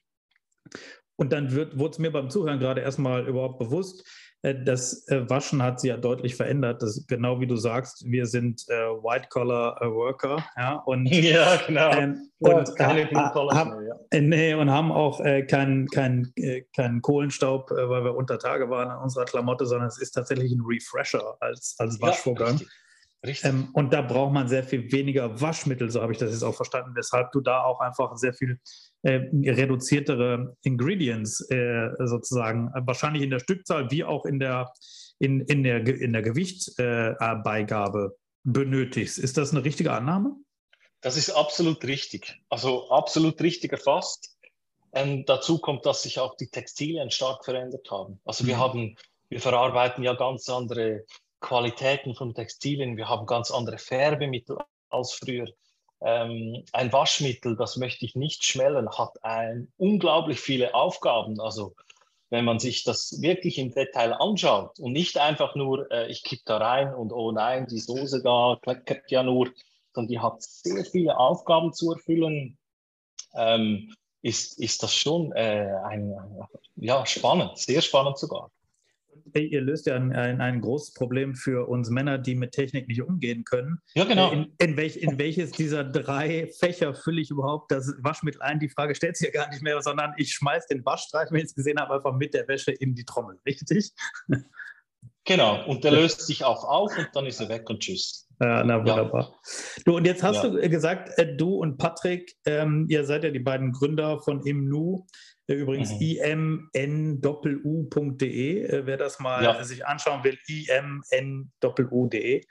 Und 1.18 1.32
dann 1.32 1.54
wurde 1.54 1.92
es 1.92 2.00
mir 2.00 2.12
beim 2.12 2.32
Zuhören 2.32 2.60
gerade 2.60 2.82
erstmal 2.82 3.28
überhaupt 3.28 3.60
bewusst, 3.60 4.02
äh, 4.02 4.31
das 4.42 5.08
äh, 5.08 5.30
Waschen 5.30 5.62
hat 5.62 5.80
sich 5.80 5.90
ja 5.90 5.98
deutlich 5.98 6.36
verändert. 6.36 6.82
Das, 6.82 7.06
genau 7.08 7.40
wie 7.40 7.48
du 7.48 7.58
sagst, 7.58 8.04
wir 8.06 8.26
sind 8.26 8.66
äh, 8.70 8.74
White-Collar-Worker. 8.74 10.44
Ja, 10.58 10.76
und, 10.78 11.06
ja, 11.12 11.58
genau. 11.68 11.92
Ähm, 11.92 12.30
ja, 12.40 12.58
und, 12.58 12.76
keine 12.76 13.02
äh, 13.02 13.16
haben, 13.16 13.86
ja. 13.86 14.20
nee, 14.20 14.54
und 14.56 14.72
haben 14.72 14.92
auch 14.92 15.20
äh, 15.22 15.44
keinen 15.44 15.88
kein, 15.88 16.34
kein 16.76 17.02
Kohlenstaub, 17.02 17.70
weil 17.70 18.04
wir 18.04 18.16
unter 18.16 18.40
Tage 18.40 18.70
waren 18.70 18.90
an 18.90 19.04
unserer 19.04 19.26
Klamotte, 19.26 19.68
sondern 19.68 19.90
es 19.90 20.00
ist 20.00 20.12
tatsächlich 20.12 20.52
ein 20.52 20.64
Refresher 20.66 21.38
als, 21.40 21.76
als 21.78 22.02
Waschvorgang. 22.02 22.58
Ja, 22.58 22.66
Richtig. 23.24 23.48
Ähm, 23.48 23.70
und 23.74 23.94
da 23.94 24.02
braucht 24.02 24.34
man 24.34 24.48
sehr 24.48 24.64
viel 24.64 24.92
weniger 24.92 25.40
Waschmittel, 25.40 25.92
so 25.92 26.02
habe 26.02 26.12
ich 26.12 26.18
das 26.18 26.32
jetzt 26.32 26.44
auch 26.44 26.56
verstanden, 26.56 26.96
weshalb 26.96 27.32
du 27.32 27.42
da 27.42 27.62
auch 27.64 27.80
einfach 27.80 28.16
sehr 28.16 28.34
viel 28.34 28.60
äh, 29.04 29.22
reduziertere 29.34 30.56
Ingredients 30.64 31.42
äh, 31.50 31.90
sozusagen, 32.04 32.72
wahrscheinlich 32.86 33.24
in 33.24 33.32
der 33.32 33.40
Stückzahl 33.40 33.90
wie 33.92 34.04
auch 34.04 34.26
in 34.26 34.40
der, 34.40 34.72
in, 35.20 35.42
in 35.42 35.64
der, 35.64 35.86
in 35.88 36.14
der 36.14 36.22
Gewichtbeigabe 36.22 38.12
äh, 38.14 38.18
benötigst. 38.44 39.18
Ist 39.18 39.38
das 39.38 39.52
eine 39.52 39.64
richtige 39.64 39.92
Annahme? 39.92 40.36
Das 41.02 41.18
ist 41.18 41.32
absolut 41.32 41.84
richtig. 41.84 42.40
Also 42.50 42.90
absolut 42.90 43.42
richtig 43.42 43.72
erfasst. 43.72 44.38
Ähm, 44.94 45.26
dazu 45.26 45.58
kommt, 45.58 45.86
dass 45.86 46.04
sich 46.04 46.20
auch 46.20 46.36
die 46.36 46.48
Textilien 46.48 47.10
stark 47.12 47.46
verändert 47.46 47.90
haben. 47.90 48.20
Also 48.26 48.46
wir 48.46 48.58
mhm. 48.58 48.60
haben, 48.60 48.96
wir 49.30 49.40
verarbeiten 49.40 50.04
ja 50.04 50.14
ganz 50.14 50.48
andere 50.50 51.06
Qualitäten 51.40 52.14
von 52.14 52.36
Textilien, 52.36 52.98
wir 52.98 53.10
haben 53.10 53.26
ganz 53.26 53.50
andere 53.50 53.80
Färbemittel 53.80 54.58
als 54.90 55.14
früher. 55.14 55.48
Ähm, 56.04 56.64
ein 56.74 56.92
Waschmittel, 56.92 57.56
das 57.56 57.78
möchte 57.78 58.06
ich 58.06 58.16
nicht 58.16 58.44
schmellen, 58.44 58.90
hat 58.90 59.24
ein, 59.24 59.72
unglaublich 59.78 60.40
viele 60.40 60.74
Aufgaben. 60.74 61.40
Also 61.40 61.76
wenn 62.30 62.46
man 62.46 62.60
sich 62.60 62.84
das 62.84 63.22
wirklich 63.22 63.60
im 63.60 63.72
Detail 63.72 64.14
anschaut 64.14 64.80
und 64.80 64.94
nicht 64.94 65.18
einfach 65.18 65.56
nur, 65.56 65.92
äh, 65.92 66.10
ich 66.10 66.24
kippe 66.24 66.44
da 66.46 66.58
rein 66.58 66.96
und 66.96 67.12
oh 67.12 67.32
nein, 67.32 67.68
die 67.68 67.80
Soße 67.80 68.24
da 68.24 68.58
kleckert 68.62 69.12
ja 69.12 69.22
nur, 69.22 69.50
sondern 69.94 70.10
die 70.10 70.20
hat 70.20 70.42
sehr 70.42 70.86
viele 70.86 71.18
Aufgaben 71.18 71.74
zu 71.74 71.92
erfüllen, 71.92 72.58
ähm, 73.36 73.94
ist, 74.22 74.60
ist 74.60 74.82
das 74.82 74.96
schon 74.96 75.32
äh, 75.34 75.72
ein, 75.86 76.16
ja, 76.78 77.06
spannend, 77.06 77.58
sehr 77.58 77.82
spannend 77.82 78.18
sogar 78.18 78.50
ihr 79.34 79.62
löst 79.62 79.86
ja 79.88 79.96
ein, 79.96 80.14
ein, 80.14 80.42
ein, 80.42 80.62
großes 80.62 80.94
Problem 80.94 81.36
für 81.36 81.68
uns 81.68 81.90
Männer, 81.90 82.18
die 82.18 82.36
mit 82.36 82.52
Technik 82.52 82.88
nicht 82.88 83.02
umgehen 83.02 83.44
können. 83.44 83.80
Ja, 83.94 84.06
genau. 84.06 84.32
In, 84.32 84.54
in, 84.60 84.78
welch, 84.78 84.98
in 84.98 85.18
welches 85.18 85.52
dieser 85.52 85.84
drei 85.84 86.52
Fächer 86.60 86.94
fülle 86.94 87.22
ich 87.22 87.32
überhaupt 87.32 87.72
das 87.72 87.94
Waschmittel 88.00 88.42
ein? 88.42 88.60
Die 88.60 88.70
Frage 88.70 88.96
stellt 88.96 89.18
sich 89.18 89.34
ja 89.34 89.42
gar 89.42 89.50
nicht 89.50 89.62
mehr, 89.62 89.82
sondern 89.82 90.14
ich 90.18 90.34
schmeiße 90.34 90.68
den 90.70 90.86
Waschstreifen, 90.86 91.34
wenn 91.34 91.42
ich 91.42 91.50
es 91.50 91.56
gesehen 91.56 91.80
habe, 91.80 91.96
einfach 91.96 92.14
mit 92.14 92.34
der 92.34 92.48
Wäsche 92.48 92.72
in 92.72 92.96
die 92.96 93.06
Trommel, 93.06 93.40
richtig? 93.46 93.92
Genau, 95.24 95.64
und 95.68 95.84
der 95.84 95.92
löst 95.92 96.22
sich 96.22 96.44
auch 96.44 96.64
auf 96.64 96.98
und 96.98 97.10
dann 97.14 97.28
ist 97.28 97.40
er 97.40 97.50
weg 97.50 97.70
und 97.70 97.80
tschüss. 97.80 98.28
Ja, 98.42 98.64
na 98.64 98.80
wunderbar. 98.80 99.30
Ja. 99.30 99.84
Du, 99.86 99.98
und 99.98 100.06
jetzt 100.08 100.24
hast 100.24 100.44
ja. 100.44 100.50
du 100.50 100.68
gesagt, 100.68 101.16
äh, 101.20 101.36
du 101.36 101.58
und 101.58 101.78
Patrick, 101.78 102.36
ähm, 102.46 102.88
ihr 102.90 103.06
seid 103.06 103.24
ja 103.24 103.30
die 103.30 103.40
beiden 103.40 103.72
Gründer 103.72 104.20
von 104.20 104.44
Imnu. 104.44 105.06
Übrigens 105.48 105.92
mhm. 105.92 106.70
imn.u.de, 106.74 108.64
äh, 108.64 108.86
wer 108.86 108.98
das 108.98 109.20
mal 109.20 109.44
ja. 109.44 109.64
sich 109.64 109.86
anschauen 109.86 110.24
will, 110.24 110.40
imn.u.de. 110.48 112.42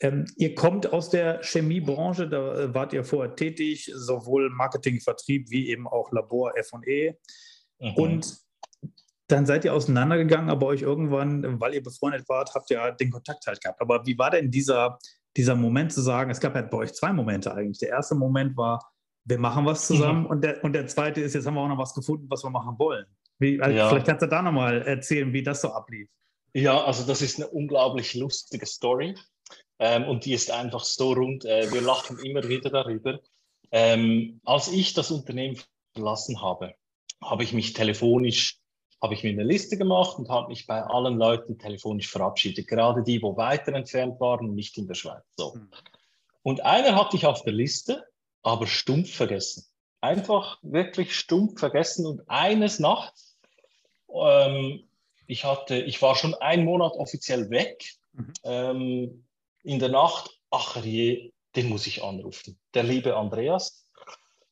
Ähm, 0.00 0.26
ihr 0.36 0.54
kommt 0.54 0.92
aus 0.92 1.10
der 1.10 1.42
Chemiebranche, 1.42 2.28
da 2.28 2.58
äh, 2.58 2.74
wart 2.74 2.92
ihr 2.92 3.04
vorher 3.04 3.36
tätig, 3.36 3.92
sowohl 3.94 4.50
Marketing, 4.50 5.00
Vertrieb 5.00 5.50
wie 5.50 5.68
eben 5.68 5.86
auch 5.86 6.10
Labor, 6.12 6.52
FE. 6.62 7.16
Mhm. 7.78 7.94
Und 7.94 8.47
dann 9.28 9.46
seid 9.46 9.64
ihr 9.64 9.74
auseinandergegangen, 9.74 10.50
aber 10.50 10.66
euch 10.66 10.82
irgendwann, 10.82 11.60
weil 11.60 11.74
ihr 11.74 11.82
befreundet 11.82 12.28
wart, 12.28 12.54
habt 12.54 12.70
ihr 12.70 12.90
den 12.92 13.10
Kontakt 13.10 13.46
halt 13.46 13.60
gehabt. 13.60 13.80
Aber 13.80 14.04
wie 14.06 14.18
war 14.18 14.30
denn 14.30 14.50
dieser, 14.50 14.98
dieser 15.36 15.54
Moment 15.54 15.92
zu 15.92 16.00
sagen, 16.00 16.30
es 16.30 16.40
gab 16.40 16.54
ja 16.54 16.62
bei 16.62 16.78
euch 16.78 16.94
zwei 16.94 17.12
Momente 17.12 17.54
eigentlich. 17.54 17.78
Der 17.78 17.90
erste 17.90 18.14
Moment 18.14 18.56
war, 18.56 18.92
wir 19.24 19.38
machen 19.38 19.66
was 19.66 19.86
zusammen. 19.86 20.22
Mhm. 20.22 20.26
Und, 20.26 20.44
der, 20.44 20.64
und 20.64 20.72
der 20.72 20.86
zweite 20.86 21.20
ist, 21.20 21.34
jetzt 21.34 21.46
haben 21.46 21.54
wir 21.54 21.60
auch 21.60 21.68
noch 21.68 21.78
was 21.78 21.94
gefunden, 21.94 22.26
was 22.30 22.42
wir 22.42 22.50
machen 22.50 22.78
wollen. 22.78 23.04
Wie, 23.38 23.60
also 23.60 23.76
ja. 23.76 23.88
Vielleicht 23.88 24.06
kannst 24.06 24.22
du 24.22 24.26
da 24.26 24.42
nochmal 24.42 24.82
erzählen, 24.82 25.32
wie 25.32 25.42
das 25.42 25.60
so 25.60 25.72
ablief. 25.72 26.08
Ja, 26.54 26.82
also 26.82 27.06
das 27.06 27.20
ist 27.20 27.36
eine 27.36 27.48
unglaublich 27.48 28.14
lustige 28.14 28.66
Story. 28.66 29.14
Ähm, 29.78 30.04
und 30.04 30.24
die 30.24 30.32
ist 30.32 30.50
einfach 30.50 30.84
so 30.84 31.12
rund. 31.12 31.44
Äh, 31.44 31.70
wir 31.72 31.82
lachen 31.82 32.18
immer 32.18 32.48
wieder 32.48 32.70
darüber. 32.70 33.20
Ähm, 33.70 34.40
als 34.44 34.68
ich 34.68 34.94
das 34.94 35.10
Unternehmen 35.10 35.58
verlassen 35.94 36.40
habe, 36.40 36.74
habe 37.22 37.42
ich 37.42 37.52
mich 37.52 37.74
telefonisch, 37.74 38.58
habe 39.00 39.14
ich 39.14 39.22
mir 39.22 39.30
eine 39.30 39.44
Liste 39.44 39.78
gemacht 39.78 40.18
und 40.18 40.28
habe 40.28 40.48
mich 40.48 40.66
bei 40.66 40.82
allen 40.82 41.18
Leuten 41.18 41.58
telefonisch 41.58 42.10
verabschiedet. 42.10 42.66
Gerade 42.66 43.02
die, 43.02 43.22
wo 43.22 43.36
weiter 43.36 43.72
entfernt 43.72 44.20
waren 44.20 44.48
und 44.48 44.54
nicht 44.54 44.76
in 44.76 44.86
der 44.86 44.94
Schweiz. 44.94 45.22
So. 45.36 45.54
Mhm. 45.54 45.70
Und 46.42 46.64
einer 46.64 46.96
hatte 46.96 47.16
ich 47.16 47.26
auf 47.26 47.42
der 47.42 47.52
Liste 47.52 48.04
aber 48.42 48.66
stumpf 48.66 49.14
vergessen. 49.14 49.64
Einfach 50.00 50.58
wirklich 50.62 51.14
stumpf 51.14 51.60
vergessen. 51.60 52.06
Und 52.06 52.28
eines 52.28 52.78
Nachts, 52.78 53.38
ähm, 54.12 54.88
ich, 55.26 55.44
hatte, 55.44 55.76
ich 55.76 56.00
war 56.02 56.16
schon 56.16 56.34
einen 56.34 56.64
Monat 56.64 56.92
offiziell 56.94 57.50
weg. 57.50 57.84
Mhm. 58.12 58.32
Ähm, 58.44 59.24
in 59.62 59.78
der 59.78 59.90
Nacht, 59.90 60.40
ach 60.50 60.82
je, 60.82 61.32
den 61.56 61.68
muss 61.68 61.86
ich 61.86 62.02
anrufen. 62.02 62.58
Der 62.74 62.84
liebe 62.84 63.16
Andreas. 63.16 63.84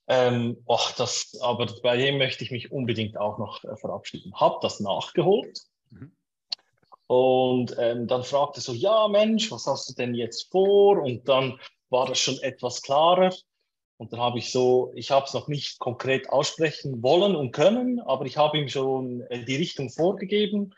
Ähm, 0.08 0.62
ach, 0.68 0.92
das, 0.92 1.36
aber 1.40 1.66
bei 1.82 1.96
dem 1.96 2.18
möchte 2.18 2.44
ich 2.44 2.50
mich 2.50 2.70
unbedingt 2.70 3.16
auch 3.16 3.38
noch 3.38 3.64
äh, 3.64 3.76
verabschieden. 3.76 4.32
Hab 4.34 4.60
das 4.60 4.80
nachgeholt. 4.80 5.62
Mhm. 5.90 6.12
Und 7.08 7.76
ähm, 7.78 8.06
dann 8.06 8.24
fragte 8.24 8.60
so, 8.60 8.72
ja 8.72 9.08
Mensch, 9.08 9.50
was 9.50 9.66
hast 9.66 9.88
du 9.88 9.94
denn 9.94 10.14
jetzt 10.14 10.50
vor? 10.50 11.02
Und 11.02 11.28
dann 11.28 11.60
war 11.90 12.06
das 12.06 12.18
schon 12.18 12.38
etwas 12.38 12.82
klarer. 12.82 13.32
Und 13.98 14.12
dann 14.12 14.20
habe 14.20 14.38
ich 14.38 14.52
so, 14.52 14.92
ich 14.94 15.10
habe 15.10 15.26
es 15.26 15.32
noch 15.32 15.48
nicht 15.48 15.78
konkret 15.78 16.28
aussprechen 16.28 17.02
wollen 17.02 17.34
und 17.34 17.52
können, 17.52 18.00
aber 18.00 18.26
ich 18.26 18.36
habe 18.36 18.58
ihm 18.58 18.68
schon 18.68 19.22
äh, 19.30 19.44
die 19.44 19.56
Richtung 19.56 19.88
vorgegeben, 19.88 20.74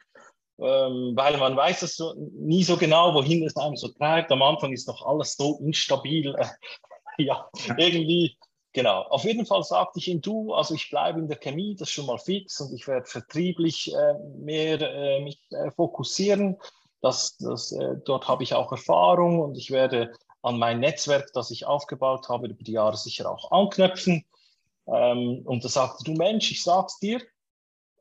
ähm, 0.59 1.13
weil 1.17 1.37
man 1.37 1.57
weiß 1.57 1.83
es 1.83 1.97
so, 1.97 2.15
nie 2.15 2.63
so 2.63 2.77
genau, 2.77 3.15
wohin 3.15 3.45
es 3.45 3.57
einem 3.57 3.77
so 3.77 3.89
treibt. 3.89 4.31
Am 4.31 4.43
Anfang 4.43 4.73
ist 4.73 4.87
noch 4.87 5.05
alles 5.05 5.35
so 5.35 5.59
instabil. 5.59 6.35
ja, 7.19 7.49
irgendwie, 7.77 8.38
genau. 8.79 9.03
Auf 9.09 9.25
jeden 9.25 9.45
Fall 9.45 9.65
sagte 9.65 9.99
ich 9.99 10.07
ihm, 10.07 10.21
du, 10.21 10.55
also 10.55 10.73
ich 10.73 10.89
bleibe 10.89 11.19
in 11.19 11.27
der 11.27 11.37
Chemie, 11.37 11.75
das 11.75 11.89
ist 11.89 11.95
schon 11.95 12.07
mal 12.07 12.19
fix 12.19 12.61
und 12.61 12.73
ich 12.73 12.87
werde 12.87 13.07
vertrieblich 13.07 13.93
äh, 13.93 14.15
mehr 14.37 14.81
äh, 14.81 15.21
mich 15.21 15.41
äh, 15.51 15.73
fokussieren. 15.73 16.57
Das, 17.01 17.37
das, 17.39 17.73
äh, 17.73 17.97
dort 18.05 18.29
habe 18.29 18.45
ich 18.45 18.55
auch 18.55 18.71
Erfahrung 18.71 19.41
und 19.41 19.57
ich 19.57 19.73
werde 19.73 20.13
an 20.43 20.61
mein 20.61 20.79
Netzwerk, 20.79 21.33
das 21.33 21.51
ich 21.51 21.67
aufgebaut 21.67 22.29
habe, 22.29 22.47
über 22.47 22.63
die 22.63 22.71
Jahre 22.71 22.97
sicher 22.97 23.29
auch 23.29 23.51
anknüpfen. 23.51 24.25
Ähm, 24.87 25.43
und 25.45 25.65
da 25.65 25.69
sagte 25.69 26.05
du 26.05 26.13
Mensch, 26.13 26.53
ich 26.53 26.63
sag's 26.63 27.01
dir, 27.01 27.21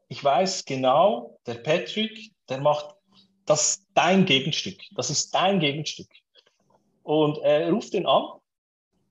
ich 0.09 0.23
weiß 0.23 0.65
genau, 0.65 1.39
der 1.47 1.55
Patrick, 1.55 2.33
der 2.49 2.61
macht 2.61 2.95
das 3.47 3.83
dein 3.95 4.25
Gegenstück. 4.25 4.79
Das 4.91 5.09
ist 5.09 5.33
dein 5.33 5.59
Gegenstück. 5.59 6.09
Und 7.01 7.39
er 7.39 7.71
ruft 7.71 7.95
ihn 7.95 8.05
an, 8.05 8.36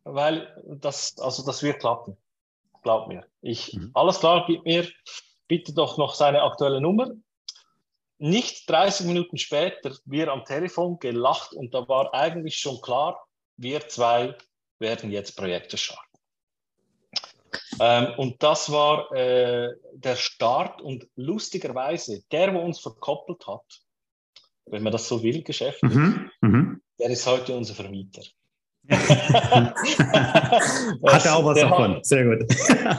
weil 0.06 0.62
das, 0.80 1.18
also 1.18 1.44
das 1.44 1.62
wird 1.62 1.80
klappen. 1.80 2.16
Glaub 2.82 3.08
mir. 3.08 3.26
Ich, 3.42 3.74
mhm. 3.74 3.90
alles 3.94 4.20
klar, 4.20 4.44
gib 4.46 4.64
mir 4.64 4.88
bitte 5.48 5.74
doch 5.74 5.98
noch 5.98 6.14
seine 6.14 6.42
aktuelle 6.42 6.80
Nummer. 6.80 7.10
Nicht 8.18 8.70
30 8.70 9.06
Minuten 9.06 9.36
später, 9.36 9.94
wir 10.04 10.32
am 10.32 10.44
Telefon 10.44 10.98
gelacht 10.98 11.52
und 11.52 11.74
da 11.74 11.86
war 11.88 12.14
eigentlich 12.14 12.56
schon 12.56 12.80
klar, 12.80 13.26
wir 13.56 13.86
zwei 13.88 14.36
werden 14.78 15.10
jetzt 15.10 15.36
Projekte 15.36 15.76
starten. 15.76 16.02
Ähm, 17.80 18.14
und 18.16 18.42
das 18.42 18.70
war 18.70 19.12
äh, 19.12 19.74
der 19.92 20.16
Start 20.16 20.80
und 20.80 21.08
lustigerweise, 21.16 22.22
der, 22.30 22.54
wo 22.54 22.60
uns 22.60 22.78
verkoppelt 22.78 23.46
hat, 23.46 23.82
wenn 24.66 24.82
man 24.82 24.92
das 24.92 25.08
so 25.08 25.22
will, 25.22 25.42
Geschäft, 25.42 25.82
mhm. 25.82 26.30
Mhm. 26.40 26.82
der 26.98 27.10
ist 27.10 27.26
heute 27.26 27.54
unser 27.56 27.74
Vermieter. 27.74 28.22
hat 31.06 31.24
er 31.24 31.36
auch 31.36 31.44
was 31.44 31.54
der 31.54 31.68
davon, 31.68 31.96
hat, 31.96 32.06
sehr 32.06 32.24
gut. 32.24 32.48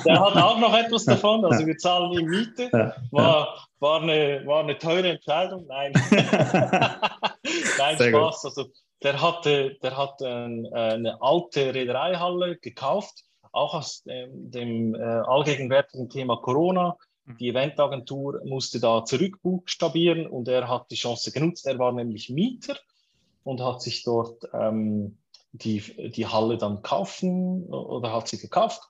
der 0.05 0.19
hat 0.19 0.35
auch 0.35 0.59
noch 0.59 0.77
etwas 0.77 1.05
davon, 1.05 1.45
also 1.45 1.65
wir 1.65 1.77
zahlen 1.77 2.11
ihm 2.13 2.27
Miete, 2.27 2.69
war, 3.11 3.67
war, 3.79 4.01
eine, 4.01 4.41
war 4.45 4.63
eine 4.63 4.77
teure 4.77 5.09
Entscheidung, 5.09 5.65
nein. 5.67 5.93
nein, 6.11 7.97
sehr 7.97 8.09
Spaß, 8.09 8.41
gut. 8.41 8.45
also 8.45 8.65
der 9.03 9.21
hatte, 9.21 9.77
der 9.81 9.97
hat 9.97 10.21
ein, 10.21 10.65
äh, 10.65 10.75
eine 10.75 11.21
alte 11.21 11.73
Reedereihalle 11.73 12.57
gekauft 12.57 13.23
auch 13.57 13.73
aus 13.73 14.03
dem, 14.03 14.51
dem 14.51 14.95
äh, 14.95 14.99
allgegenwärtigen 14.99 16.09
Thema 16.09 16.37
Corona. 16.37 16.95
Mhm. 17.25 17.37
Die 17.37 17.49
Eventagentur 17.49 18.41
musste 18.45 18.79
da 18.79 19.03
zurückbuchstabieren 19.03 20.27
und 20.27 20.47
er 20.47 20.67
hat 20.67 20.91
die 20.91 20.95
Chance 20.95 21.31
genutzt. 21.31 21.65
Er 21.65 21.79
war 21.79 21.91
nämlich 21.91 22.29
Mieter 22.29 22.77
und 23.43 23.61
hat 23.61 23.81
sich 23.81 24.03
dort 24.03 24.43
ähm, 24.53 25.17
die, 25.51 26.11
die 26.11 26.27
Halle 26.27 26.57
dann 26.57 26.81
kaufen 26.81 27.65
oder 27.67 28.13
hat 28.13 28.27
sie 28.27 28.37
gekauft. 28.37 28.81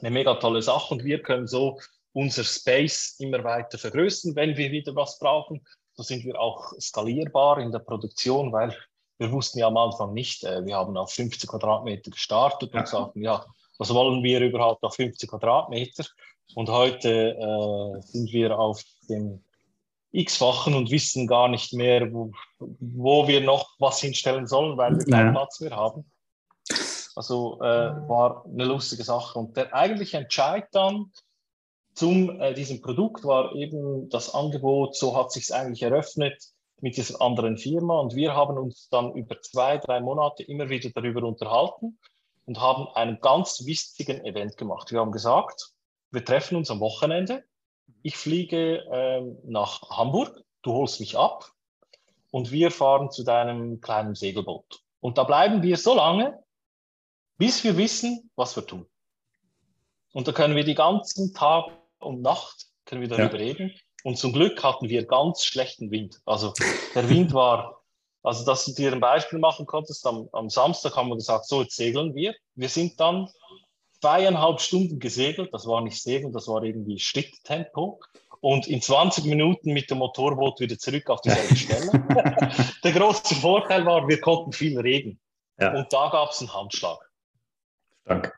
Eine 0.00 0.10
mega 0.10 0.34
tolle 0.34 0.62
Sache 0.62 0.94
und 0.94 1.04
wir 1.04 1.22
können 1.22 1.46
so 1.46 1.78
unser 2.12 2.44
Space 2.44 3.16
immer 3.18 3.44
weiter 3.44 3.78
vergrößern, 3.78 4.34
wenn 4.36 4.56
wir 4.56 4.70
wieder 4.70 4.94
was 4.94 5.18
brauchen. 5.18 5.64
So 5.94 6.02
sind 6.02 6.24
wir 6.24 6.40
auch 6.40 6.72
skalierbar 6.80 7.58
in 7.58 7.70
der 7.70 7.80
Produktion, 7.80 8.52
weil 8.52 8.76
wir 9.18 9.30
wussten 9.30 9.58
ja 9.58 9.68
am 9.68 9.76
Anfang 9.76 10.12
nicht, 10.12 10.42
äh, 10.44 10.64
wir 10.64 10.76
haben 10.76 10.96
auf 10.96 11.12
50 11.12 11.48
Quadratmeter 11.48 12.10
gestartet 12.10 12.72
und 12.72 12.80
ja. 12.80 12.86
sagten, 12.86 13.22
ja, 13.22 13.44
was 13.78 13.92
wollen 13.92 14.22
wir 14.22 14.40
überhaupt 14.40 14.82
auf 14.82 14.94
50 14.94 15.28
Quadratmeter? 15.28 16.04
Und 16.54 16.68
heute 16.68 17.36
äh, 17.36 18.00
sind 18.02 18.32
wir 18.32 18.58
auf 18.58 18.82
dem 19.08 19.44
x-fachen 20.14 20.74
und 20.74 20.90
wissen 20.90 21.26
gar 21.26 21.48
nicht 21.48 21.72
mehr, 21.72 22.12
wo, 22.12 22.32
wo, 22.58 23.26
wir 23.26 23.40
noch 23.40 23.68
was 23.78 24.00
hinstellen 24.00 24.46
sollen, 24.46 24.78
weil 24.78 24.96
wir 24.96 25.04
keinen 25.04 25.26
ja. 25.26 25.32
Platz 25.32 25.60
mehr 25.60 25.76
haben. 25.76 26.10
Also 27.16 27.60
äh, 27.60 28.08
war 28.08 28.44
eine 28.46 28.64
lustige 28.64 29.04
Sache. 29.04 29.38
Und 29.38 29.56
der 29.56 29.74
eigentliche 29.74 30.18
Entscheid 30.18 30.66
dann 30.72 31.12
zum 31.94 32.40
äh, 32.40 32.54
diesem 32.54 32.80
Produkt 32.80 33.24
war 33.24 33.54
eben 33.54 34.08
das 34.08 34.34
Angebot, 34.34 34.96
so 34.96 35.16
hat 35.16 35.30
sich 35.30 35.52
eigentlich 35.54 35.82
eröffnet 35.82 36.42
mit 36.80 36.96
dieser 36.96 37.20
anderen 37.20 37.56
Firma. 37.56 38.00
Und 38.00 38.14
wir 38.14 38.34
haben 38.34 38.58
uns 38.58 38.88
dann 38.88 39.14
über 39.14 39.40
zwei, 39.42 39.78
drei 39.78 40.00
Monate 40.00 40.42
immer 40.42 40.68
wieder 40.68 40.90
darüber 40.90 41.22
unterhalten 41.22 41.98
und 42.46 42.60
haben 42.60 42.88
einen 42.94 43.20
ganz 43.20 43.64
wichtigen 43.64 44.24
Event 44.24 44.56
gemacht. 44.56 44.90
Wir 44.90 45.00
haben 45.00 45.12
gesagt, 45.12 45.72
wir 46.10 46.24
treffen 46.24 46.56
uns 46.56 46.70
am 46.70 46.80
Wochenende. 46.80 47.44
Ich 48.04 48.18
fliege 48.18 48.84
ähm, 48.92 49.38
nach 49.44 49.80
Hamburg, 49.88 50.44
du 50.60 50.74
holst 50.74 51.00
mich 51.00 51.16
ab 51.16 51.50
und 52.30 52.52
wir 52.52 52.70
fahren 52.70 53.10
zu 53.10 53.24
deinem 53.24 53.80
kleinen 53.80 54.14
Segelboot. 54.14 54.82
Und 55.00 55.16
da 55.16 55.24
bleiben 55.24 55.62
wir 55.62 55.78
so 55.78 55.94
lange, 55.94 56.38
bis 57.38 57.64
wir 57.64 57.78
wissen, 57.78 58.30
was 58.36 58.56
wir 58.56 58.66
tun. 58.66 58.86
Und 60.12 60.28
da 60.28 60.32
können 60.32 60.54
wir 60.54 60.64
die 60.64 60.74
ganzen 60.74 61.32
Tag 61.32 61.64
und 61.98 62.20
Nacht 62.20 62.66
können 62.84 63.00
wir 63.00 63.08
darüber 63.08 63.38
ja. 63.38 63.46
reden. 63.46 63.72
Und 64.02 64.18
zum 64.18 64.34
Glück 64.34 64.62
hatten 64.62 64.90
wir 64.90 65.06
ganz 65.06 65.42
schlechten 65.42 65.90
Wind. 65.90 66.20
Also 66.26 66.52
der 66.94 67.08
Wind 67.08 67.32
war 67.32 67.82
also, 68.22 68.44
dass 68.44 68.66
du 68.66 68.72
dir 68.72 68.92
ein 68.92 69.00
Beispiel 69.00 69.38
machen 69.38 69.64
konntest, 69.64 70.06
am, 70.06 70.28
am 70.32 70.50
Samstag 70.50 70.94
haben 70.94 71.08
wir 71.08 71.16
gesagt, 71.16 71.46
so, 71.46 71.62
jetzt 71.62 71.76
segeln 71.76 72.14
wir. 72.14 72.34
Wir 72.54 72.68
sind 72.68 73.00
dann 73.00 73.30
zweieinhalb 74.04 74.60
Stunden 74.60 74.98
gesegelt. 74.98 75.54
Das 75.54 75.66
war 75.66 75.80
nicht 75.80 76.02
Segeln, 76.02 76.30
das 76.30 76.46
war 76.46 76.62
irgendwie 76.62 76.98
Schritttempo. 76.98 78.00
Und 78.40 78.66
in 78.66 78.82
20 78.82 79.24
Minuten 79.24 79.72
mit 79.72 79.90
dem 79.90 79.98
Motorboot 79.98 80.60
wieder 80.60 80.78
zurück 80.78 81.08
auf 81.08 81.22
dieselbe 81.22 81.56
Stelle. 81.56 81.90
Der 82.84 82.92
große 82.92 83.34
Vorteil 83.36 83.86
war, 83.86 84.06
wir 84.06 84.20
konnten 84.20 84.52
viel 84.52 84.78
reden. 84.78 85.18
Ja. 85.58 85.72
Und 85.72 85.90
da 85.90 86.10
gab 86.10 86.32
es 86.32 86.40
einen 86.40 86.52
Handschlag. 86.52 86.98
Danke. 88.04 88.34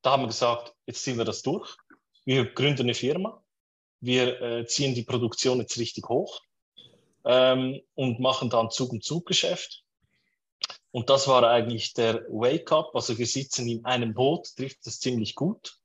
Da 0.00 0.12
haben 0.12 0.22
wir 0.22 0.28
gesagt, 0.28 0.72
jetzt 0.86 1.04
ziehen 1.04 1.18
wir 1.18 1.26
das 1.26 1.42
durch. 1.42 1.76
Wir 2.24 2.46
gründen 2.46 2.82
eine 2.82 2.94
Firma. 2.94 3.42
Wir 4.00 4.40
äh, 4.40 4.66
ziehen 4.66 4.94
die 4.94 5.02
Produktion 5.04 5.58
jetzt 5.58 5.78
richtig 5.78 6.08
hoch 6.08 6.40
ähm, 7.26 7.82
und 7.94 8.18
machen 8.18 8.48
dann 8.48 8.70
Zug- 8.70 8.94
und 10.92 11.08
das 11.08 11.26
war 11.26 11.42
eigentlich 11.48 11.94
der 11.94 12.24
Wake-up. 12.28 12.90
Also 12.94 13.16
wir 13.18 13.26
sitzen 13.26 13.66
in 13.68 13.84
einem 13.84 14.14
Boot, 14.14 14.54
trifft 14.56 14.86
das 14.86 15.00
ziemlich 15.00 15.34
gut 15.34 15.78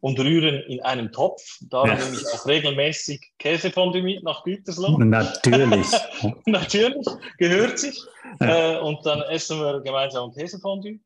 und 0.00 0.18
rühren 0.18 0.62
in 0.64 0.80
einem 0.82 1.12
Topf. 1.12 1.58
Da 1.62 1.86
ja. 1.86 1.94
nehme 1.94 2.16
ich 2.16 2.26
auch 2.26 2.46
regelmäßig 2.46 3.32
Käsefondue 3.38 4.02
mit 4.02 4.24
nach 4.24 4.42
Gütersloh. 4.42 4.98
Natürlich. 4.98 5.86
Natürlich, 6.46 7.06
gehört 7.38 7.78
sich. 7.78 8.02
Ja. 8.40 8.78
Äh, 8.78 8.80
und 8.80 9.04
dann 9.06 9.22
essen 9.22 9.60
wir 9.60 9.80
gemeinsam 9.80 10.32
Käsefondue, 10.32 10.98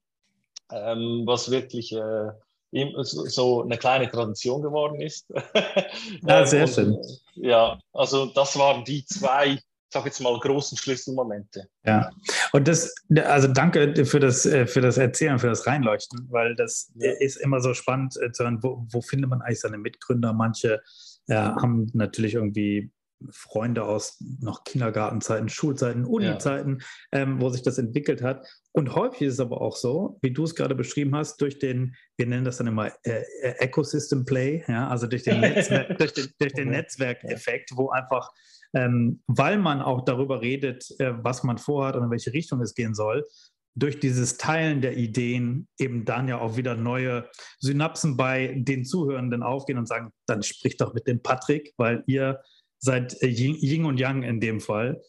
ähm, 0.72 1.22
was 1.26 1.50
wirklich 1.50 1.92
äh, 1.92 2.30
so 2.92 3.62
eine 3.62 3.76
kleine 3.76 4.10
Tradition 4.10 4.62
geworden 4.62 5.00
ist. 5.00 5.26
Ja, 6.26 6.46
sehr 6.46 6.64
und, 6.64 6.70
schön. 6.70 6.98
Ja, 7.34 7.78
also 7.92 8.26
das 8.26 8.58
waren 8.58 8.84
die 8.84 9.04
zwei, 9.04 9.60
sag 9.94 10.04
jetzt 10.06 10.20
mal, 10.20 10.38
großen 10.38 10.76
Schlüsselmomente. 10.76 11.68
Ja, 11.86 12.10
und 12.52 12.68
das, 12.68 12.94
also 13.24 13.48
danke 13.48 14.04
für 14.04 14.20
das, 14.20 14.44
äh, 14.44 14.66
für 14.66 14.80
das 14.80 14.98
Erzählen, 14.98 15.38
für 15.38 15.46
das 15.46 15.66
Reinleuchten, 15.66 16.26
weil 16.30 16.56
das 16.56 16.92
ja. 16.96 17.12
ist 17.20 17.36
immer 17.36 17.60
so 17.60 17.74
spannend 17.74 18.16
äh, 18.20 18.32
zu 18.32 18.42
hören, 18.42 18.62
wo, 18.62 18.86
wo 18.90 19.00
findet 19.00 19.30
man 19.30 19.40
eigentlich 19.40 19.60
seine 19.60 19.78
Mitgründer? 19.78 20.32
Manche 20.32 20.82
ja, 21.28 21.56
haben 21.62 21.90
natürlich 21.94 22.34
irgendwie 22.34 22.90
Freunde 23.30 23.84
aus 23.84 24.18
noch 24.40 24.64
Kindergartenzeiten, 24.64 25.48
Schulzeiten, 25.48 26.04
Unizeiten, 26.04 26.82
ja. 27.12 27.20
ähm, 27.20 27.40
wo 27.40 27.48
sich 27.48 27.62
das 27.62 27.78
entwickelt 27.78 28.20
hat. 28.20 28.46
Und 28.72 28.94
häufig 28.94 29.22
ist 29.22 29.34
es 29.34 29.40
aber 29.40 29.60
auch 29.60 29.76
so, 29.76 30.18
wie 30.22 30.32
du 30.32 30.42
es 30.42 30.56
gerade 30.56 30.74
beschrieben 30.74 31.14
hast, 31.14 31.40
durch 31.40 31.60
den, 31.60 31.94
wir 32.16 32.26
nennen 32.26 32.44
das 32.44 32.56
dann 32.58 32.66
immer 32.66 32.88
äh, 33.04 33.22
äh 33.42 33.54
Ecosystem 33.60 34.24
Play, 34.24 34.64
ja, 34.66 34.88
also 34.88 35.06
durch 35.06 35.22
den, 35.22 35.40
Netzwer 35.40 35.94
durch 35.94 36.12
den, 36.12 36.28
durch 36.38 36.52
den 36.52 36.70
Netzwerkeffekt, 36.70 37.70
wo 37.76 37.90
einfach, 37.90 38.30
ähm, 38.74 39.22
weil 39.26 39.58
man 39.58 39.80
auch 39.80 40.04
darüber 40.04 40.40
redet, 40.40 40.88
äh, 40.98 41.12
was 41.22 41.42
man 41.42 41.58
vorhat 41.58 41.96
und 41.96 42.04
in 42.04 42.10
welche 42.10 42.32
Richtung 42.32 42.60
es 42.60 42.74
gehen 42.74 42.94
soll, 42.94 43.24
durch 43.76 43.98
dieses 43.98 44.36
Teilen 44.36 44.80
der 44.80 44.96
Ideen 44.96 45.68
eben 45.78 46.04
dann 46.04 46.28
ja 46.28 46.40
auch 46.40 46.56
wieder 46.56 46.76
neue 46.76 47.28
Synapsen 47.58 48.16
bei 48.16 48.54
den 48.56 48.84
Zuhörenden 48.84 49.42
aufgehen 49.42 49.78
und 49.78 49.88
sagen, 49.88 50.10
dann 50.26 50.42
sprich 50.42 50.76
doch 50.76 50.94
mit 50.94 51.06
dem 51.06 51.22
Patrick, 51.22 51.72
weil 51.76 52.04
ihr 52.06 52.40
seit 52.78 53.20
äh, 53.22 53.26
Yin 53.26 53.84
und 53.86 53.98
Yang 53.98 54.22
in 54.22 54.40
dem 54.40 54.60
Fall. 54.60 55.00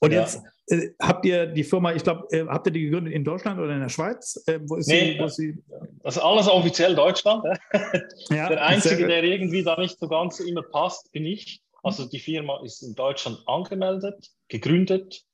Und 0.00 0.12
ja. 0.12 0.20
jetzt 0.20 0.42
äh, 0.68 0.90
habt 1.00 1.24
ihr 1.24 1.46
die 1.46 1.64
Firma, 1.64 1.92
ich 1.94 2.04
glaube, 2.04 2.26
äh, 2.30 2.46
habt 2.46 2.66
ihr 2.66 2.72
die 2.72 2.82
gegründet 2.82 3.14
in 3.14 3.24
Deutschland 3.24 3.58
oder 3.58 3.74
in 3.74 3.80
der 3.80 3.88
Schweiz? 3.88 4.42
Äh, 4.46 4.60
wo 4.66 4.76
ist 4.76 4.86
nee, 4.86 5.14
sie, 5.14 5.18
wo 5.18 5.24
ist 5.24 5.36
sie? 5.36 5.58
Das 6.02 6.16
ist 6.16 6.22
alles 6.22 6.46
offiziell 6.46 6.94
Deutschland. 6.94 7.42
Ja, 8.28 8.48
der 8.48 8.64
Einzige, 8.64 9.06
der 9.06 9.24
irgendwie 9.24 9.62
da 9.62 9.78
nicht 9.78 9.98
so 9.98 10.08
ganz 10.08 10.40
immer 10.40 10.62
passt, 10.62 11.10
bin 11.12 11.24
ich. 11.24 11.61
Also 11.82 12.06
die 12.06 12.20
Firma 12.20 12.62
ist 12.62 12.82
in 12.82 12.94
Deutschland 12.94 13.38
angemeldet, 13.46 14.30
gegründet. 14.48 15.24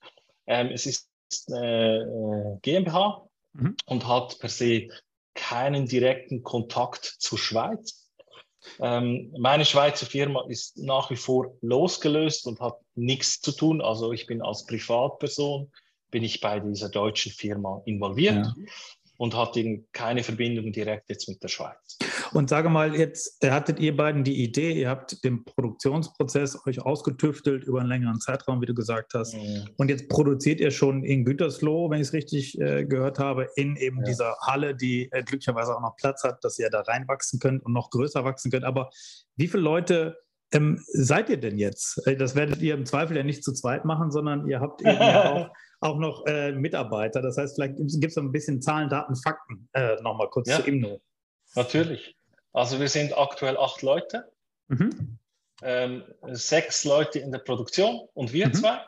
Ähm, 0.46 0.68
es 0.72 0.86
ist 0.86 1.08
eine 1.48 2.56
äh, 2.56 2.58
GmbH 2.62 3.28
mhm. 3.52 3.76
und 3.86 4.06
hat 4.06 4.38
per 4.38 4.48
se 4.48 4.88
keinen 5.34 5.86
direkten 5.86 6.42
Kontakt 6.42 7.04
zur 7.04 7.38
Schweiz. 7.38 8.10
Ähm, 8.80 9.32
meine 9.38 9.64
Schweizer 9.64 10.06
Firma 10.06 10.44
ist 10.48 10.78
nach 10.78 11.10
wie 11.10 11.16
vor 11.16 11.56
losgelöst 11.60 12.46
und 12.46 12.60
hat 12.60 12.78
nichts 12.94 13.40
zu 13.40 13.52
tun. 13.52 13.80
Also 13.80 14.12
ich 14.12 14.26
bin 14.26 14.42
als 14.42 14.66
Privatperson, 14.66 15.70
bin 16.10 16.24
ich 16.24 16.40
bei 16.40 16.58
dieser 16.60 16.88
deutschen 16.88 17.30
Firma 17.32 17.82
involviert. 17.84 18.34
Ja 18.34 18.54
und 19.18 19.34
hat 19.34 19.58
keine 19.92 20.22
Verbindung 20.22 20.72
direkt 20.72 21.10
jetzt 21.10 21.28
mit 21.28 21.42
der 21.42 21.48
Schweiz. 21.48 21.98
Und 22.32 22.48
sage 22.48 22.68
mal, 22.68 22.94
jetzt 22.94 23.44
hattet 23.44 23.80
ihr 23.80 23.96
beiden 23.96 24.24
die 24.24 24.42
Idee, 24.42 24.72
ihr 24.72 24.88
habt 24.88 25.24
den 25.24 25.44
Produktionsprozess 25.44 26.66
euch 26.66 26.80
ausgetüftelt 26.80 27.64
über 27.64 27.80
einen 27.80 27.88
längeren 27.88 28.20
Zeitraum, 28.20 28.60
wie 28.60 28.66
du 28.66 28.74
gesagt 28.74 29.14
hast. 29.14 29.34
Mhm. 29.34 29.68
Und 29.76 29.88
jetzt 29.88 30.08
produziert 30.08 30.60
ihr 30.60 30.70
schon 30.70 31.04
in 31.04 31.24
Gütersloh, 31.24 31.90
wenn 31.90 32.00
ich 32.00 32.08
es 32.08 32.12
richtig 32.12 32.60
äh, 32.60 32.84
gehört 32.84 33.18
habe, 33.18 33.48
in 33.56 33.76
eben 33.76 33.98
ja. 33.98 34.04
dieser 34.04 34.36
Halle, 34.42 34.74
die 34.74 35.08
äh, 35.12 35.22
glücklicherweise 35.22 35.76
auch 35.76 35.80
noch 35.80 35.96
Platz 35.96 36.24
hat, 36.24 36.42
dass 36.44 36.58
ihr 36.58 36.70
da 36.70 36.80
reinwachsen 36.80 37.38
könnt 37.40 37.64
und 37.64 37.72
noch 37.72 37.90
größer 37.90 38.24
wachsen 38.24 38.50
könnt. 38.50 38.64
Aber 38.64 38.90
wie 39.36 39.48
viele 39.48 39.62
Leute 39.62 40.18
ähm, 40.52 40.80
seid 40.86 41.28
ihr 41.28 41.38
denn 41.38 41.58
jetzt? 41.58 42.06
Äh, 42.06 42.16
das 42.16 42.34
werdet 42.34 42.60
ihr 42.62 42.74
im 42.74 42.86
Zweifel 42.86 43.16
ja 43.16 43.22
nicht 43.22 43.44
zu 43.44 43.52
zweit 43.52 43.84
machen, 43.84 44.10
sondern 44.10 44.46
ihr 44.48 44.60
habt 44.60 44.80
eben 44.82 44.98
ja 45.00 45.32
auch 45.32 45.50
auch 45.80 45.98
noch 45.98 46.26
äh, 46.26 46.52
Mitarbeiter. 46.52 47.22
Das 47.22 47.36
heißt, 47.36 47.54
vielleicht 47.54 47.76
gibt 47.76 47.90
es 48.10 48.18
ein 48.18 48.32
bisschen 48.32 48.60
Zahlen, 48.60 48.88
Daten, 48.88 49.14
Fakten 49.16 49.68
äh, 49.72 50.00
nochmal 50.02 50.28
kurz 50.28 50.48
ja, 50.48 50.56
zu 50.56 50.62
Imno. 50.62 51.00
Natürlich. 51.54 52.16
Also 52.52 52.80
wir 52.80 52.88
sind 52.88 53.16
aktuell 53.16 53.56
acht 53.56 53.82
Leute, 53.82 54.30
mhm. 54.68 55.18
ähm, 55.62 56.04
sechs 56.32 56.84
Leute 56.84 57.18
in 57.18 57.30
der 57.30 57.38
Produktion 57.38 58.08
und 58.14 58.32
wir 58.32 58.48
mhm. 58.48 58.54
zwei. 58.54 58.80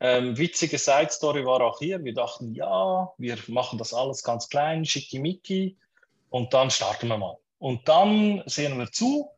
Ähm, 0.00 0.36
witzige 0.36 0.76
Side 0.76 1.10
Story 1.10 1.46
war 1.46 1.60
auch 1.62 1.78
hier. 1.78 2.02
Wir 2.04 2.14
dachten, 2.14 2.54
ja, 2.54 3.12
wir 3.16 3.38
machen 3.48 3.78
das 3.78 3.94
alles 3.94 4.22
ganz 4.22 4.48
klein, 4.48 4.84
schickimicki 4.84 5.78
und 6.30 6.52
dann 6.52 6.70
starten 6.70 7.08
wir 7.08 7.16
mal. 7.16 7.38
Und 7.58 7.88
dann 7.88 8.42
sehen 8.46 8.78
wir 8.78 8.90
zu, 8.90 9.30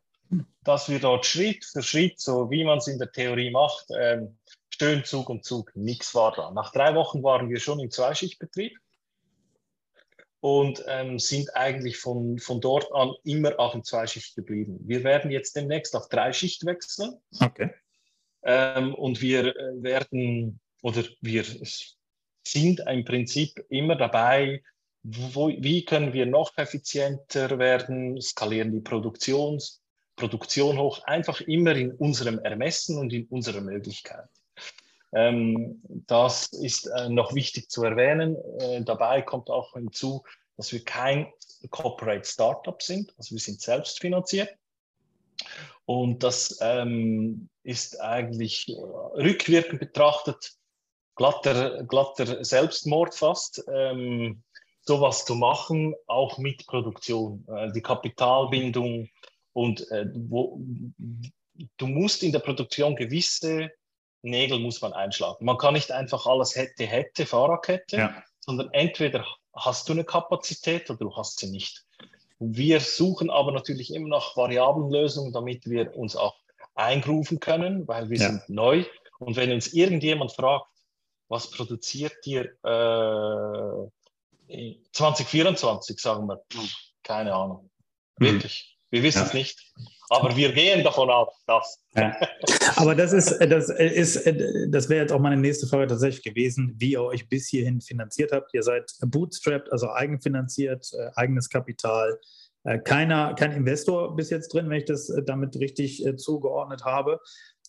dass 0.65 0.89
wir 0.89 0.99
dort 0.99 1.25
Schritt 1.25 1.65
für 1.65 1.83
Schritt, 1.83 2.19
so 2.19 2.51
wie 2.51 2.65
man 2.65 2.79
es 2.79 2.89
in 2.89 2.99
der 2.99 3.13
Theorie 3.13 3.51
macht, 3.51 3.87
ähm, 3.97 4.37
Stöhn, 4.71 5.05
Zug 5.05 5.29
um 5.29 5.43
Zug, 5.43 5.75
nichts 5.77 6.15
war 6.15 6.33
da. 6.33 6.51
Nach 6.51 6.73
drei 6.73 6.95
Wochen 6.95 7.23
waren 7.23 7.49
wir 7.49 7.61
schon 7.61 7.79
im 7.79 7.91
Zweischichtbetrieb 7.91 8.77
und 10.47 10.85
ähm, 10.87 11.19
sind 11.19 11.57
eigentlich 11.57 11.97
von, 11.97 12.39
von 12.39 12.61
dort 12.61 12.95
an 12.95 13.13
immer 13.25 13.59
auch 13.59 13.75
im 13.75 13.83
Zweischicht 13.83 14.37
geblieben. 14.37 14.79
Wir 14.85 15.03
werden 15.03 15.33
jetzt 15.33 15.57
demnächst 15.57 15.97
auf 15.97 16.09
Dreischicht 16.09 16.65
wechseln. 16.65 17.17
Okay. 17.41 17.71
Ähm, 18.45 18.95
und 18.95 19.21
wir 19.21 19.57
äh, 19.57 19.83
werden 19.83 20.61
oder 20.83 21.03
wir 21.21 21.45
sind 22.47 22.81
im 22.87 23.05
Prinzip 23.05 23.59
immer 23.71 23.97
dabei, 23.97 24.63
wo, 25.03 25.49
wie 25.49 25.85
können 25.85 26.13
wir 26.13 26.27
noch 26.27 26.57
effizienter 26.57 27.59
werden, 27.59 28.21
skalieren 28.21 28.71
die 28.71 28.83
Produktions, 28.83 29.83
Produktion 30.15 30.79
hoch, 30.79 31.03
einfach 31.07 31.41
immer 31.41 31.75
in 31.75 31.91
unserem 31.91 32.39
Ermessen 32.39 32.99
und 32.99 33.13
in 33.13 33.27
unserer 33.27 33.63
Möglichkeit. 33.63 34.29
Ähm, 35.17 35.81
das 36.07 36.53
ist 36.53 36.89
äh, 36.89 37.09
noch 37.09 37.35
wichtig 37.35 37.71
zu 37.71 37.83
erwähnen. 37.83 38.37
Äh, 38.61 38.83
dabei 38.83 39.23
kommt 39.23 39.49
auch 39.49 39.73
hinzu, 39.73 40.23
dass 40.59 40.73
wir 40.73 40.85
kein 40.85 41.33
Corporate 41.71 42.29
Startup 42.29 42.81
sind, 42.83 43.15
also 43.17 43.35
wir 43.35 43.41
sind 43.41 43.63
selbst 43.63 43.99
finanziert. 44.01 44.51
Und 45.87 46.23
das 46.23 46.59
ähm, 46.61 47.49
ist 47.63 47.99
eigentlich 47.99 48.69
äh, 48.69 48.73
rückwirkend 48.75 49.81
betrachtet 49.81 50.55
glatter, 51.15 51.85
glatter 51.85 52.45
Selbstmord 52.45 53.15
fast, 53.15 53.65
ähm, 53.73 54.43
sowas 54.83 55.25
zu 55.25 55.35
machen, 55.35 55.95
auch 56.09 56.37
mit 56.37 56.67
Produktion. 56.67 57.47
Äh, 57.49 57.73
die 57.73 57.81
Kapitalbindung 57.81 59.09
und 59.55 59.91
äh, 59.91 60.11
wo, 60.15 60.61
du 61.79 61.87
musst 61.87 62.23
in 62.23 62.33
der 62.33 62.41
Produktion 62.41 62.97
gewisse 62.97 63.71
Nägel 64.27 64.59
muss 64.59 64.81
man 64.81 64.93
einschlagen. 64.93 65.45
Man 65.45 65.59
kann 65.59 65.75
nicht 65.75 65.93
einfach 65.93 66.27
alles 66.27 66.57
hätte, 66.57 66.85
hätte, 66.85 67.27
Fahrradkette, 67.27 67.97
ja. 67.97 68.23
sondern 68.41 68.71
entweder 68.73 69.25
hast 69.55 69.89
du 69.89 69.93
eine 69.93 70.05
Kapazität 70.05 70.91
oder 70.91 70.99
du 70.99 71.17
hast 71.17 71.39
sie 71.39 71.51
nicht. 71.51 71.85
Wir 72.39 72.81
suchen 72.81 73.31
aber 73.31 73.53
natürlich 73.53 73.95
immer 73.95 74.09
nach 74.09 74.37
variablen 74.37 74.91
Lösungen, 74.91 75.33
damit 75.33 75.67
wir 75.67 75.97
uns 75.97 76.17
auch 76.17 76.37
eingrufen 76.75 77.41
können, 77.41 77.89
weil 77.89 78.11
wir 78.11 78.19
ja. 78.19 78.29
sind 78.29 78.49
neu. 78.49 78.85
Und 79.19 79.37
wenn 79.37 79.53
uns 79.53 79.73
irgendjemand 79.73 80.33
fragt, 80.33 80.67
was 81.29 81.51
produziert 81.51 82.15
ihr 82.27 82.53
äh, 82.63 83.89
2024, 84.93 85.99
sagen 85.99 86.29
wir, 86.29 86.43
keine 87.03 87.35
Ahnung. 87.35 87.71
Mhm. 88.19 88.25
Wirklich. 88.25 88.76
Wir 88.97 89.03
wissen 89.03 89.19
ja. 89.19 89.27
es 89.27 89.35
nicht. 89.35 89.75
Aber 90.09 90.35
wir 90.37 90.53
gehen 90.53 90.83
davon 90.83 91.11
aus, 91.11 91.29
dass. 91.47 91.85
Ja. 91.95 92.17
Aber 92.77 92.95
das 92.95 93.13
ist, 93.13 93.39
das 93.41 93.69
ist, 93.69 94.25
das 94.69 94.89
wäre 94.89 95.03
jetzt 95.03 95.13
auch 95.13 95.21
meine 95.21 95.37
nächste 95.37 95.67
Frage 95.67 95.89
tatsächlich 95.89 96.25
gewesen, 96.25 96.75
wie 96.79 96.93
ihr 96.93 97.03
euch 97.03 97.29
bis 97.29 97.49
hierhin 97.49 97.83
finanziert 97.83 98.33
habt. 98.33 98.55
Ihr 98.55 98.63
seid 98.63 98.91
bootstrapped, 99.05 99.71
also 99.71 99.91
eigenfinanziert, 99.91 100.91
äh, 100.95 101.11
eigenes 101.17 101.51
Kapital. 101.51 102.19
Äh, 102.65 102.79
keiner, 102.79 103.35
kein 103.35 103.53
Investor 103.53 104.17
bis 104.17 104.31
jetzt 104.31 104.55
drin, 104.55 104.71
wenn 104.71 104.79
ich 104.79 104.87
das 104.87 105.11
äh, 105.11 105.23
damit 105.23 105.57
richtig 105.57 106.03
zugeordnet 106.17 106.85
habe. 106.85 107.21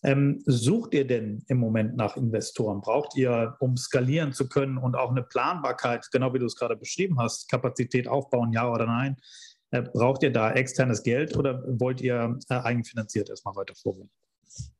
Ähm, 0.02 0.42
sucht 0.46 0.94
ihr 0.94 1.06
denn 1.06 1.44
im 1.48 1.58
Moment 1.58 1.96
nach 1.96 2.16
Investoren? 2.16 2.80
Braucht 2.80 3.16
ihr, 3.16 3.56
um 3.58 3.76
skalieren 3.76 4.32
zu 4.32 4.48
können 4.48 4.78
und 4.78 4.94
auch 4.94 5.10
eine 5.10 5.24
Planbarkeit, 5.24 6.08
genau 6.12 6.32
wie 6.32 6.38
du 6.38 6.46
es 6.46 6.56
gerade 6.56 6.76
beschrieben 6.76 7.18
hast, 7.18 7.50
Kapazität 7.50 8.08
aufbauen, 8.08 8.52
ja 8.52 8.70
oder 8.70 8.86
nein? 8.86 9.16
Äh, 9.70 9.82
braucht 9.82 10.22
ihr 10.22 10.32
da 10.32 10.52
externes 10.52 11.02
Geld 11.02 11.36
oder 11.36 11.62
wollt 11.66 12.00
ihr 12.00 12.38
äh, 12.48 12.54
eigenfinanziert 12.54 13.28
erstmal 13.28 13.56
weiter 13.56 13.74
vorgehen? 13.74 14.10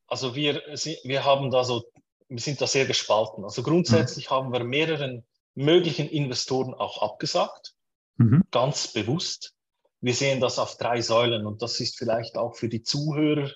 Also 0.06 0.34
wir, 0.34 0.62
wir 1.04 1.24
haben 1.24 1.50
da 1.50 1.64
so, 1.64 1.84
wir 2.28 2.40
sind 2.40 2.60
da 2.60 2.66
sehr 2.66 2.86
gespalten. 2.86 3.44
Also 3.44 3.62
grundsätzlich 3.62 4.30
mhm. 4.30 4.34
haben 4.34 4.52
wir 4.52 4.64
mehreren 4.64 5.26
möglichen 5.54 6.08
Investoren 6.08 6.72
auch 6.72 7.02
abgesagt, 7.02 7.74
mhm. 8.16 8.42
ganz 8.50 8.88
bewusst. 8.88 9.54
Wir 10.00 10.14
sehen 10.14 10.40
das 10.40 10.58
auf 10.58 10.78
drei 10.78 11.02
Säulen 11.02 11.44
und 11.44 11.60
das 11.60 11.80
ist 11.80 11.98
vielleicht 11.98 12.36
auch 12.36 12.56
für 12.56 12.68
die 12.68 12.82
Zuhörer 12.82 13.50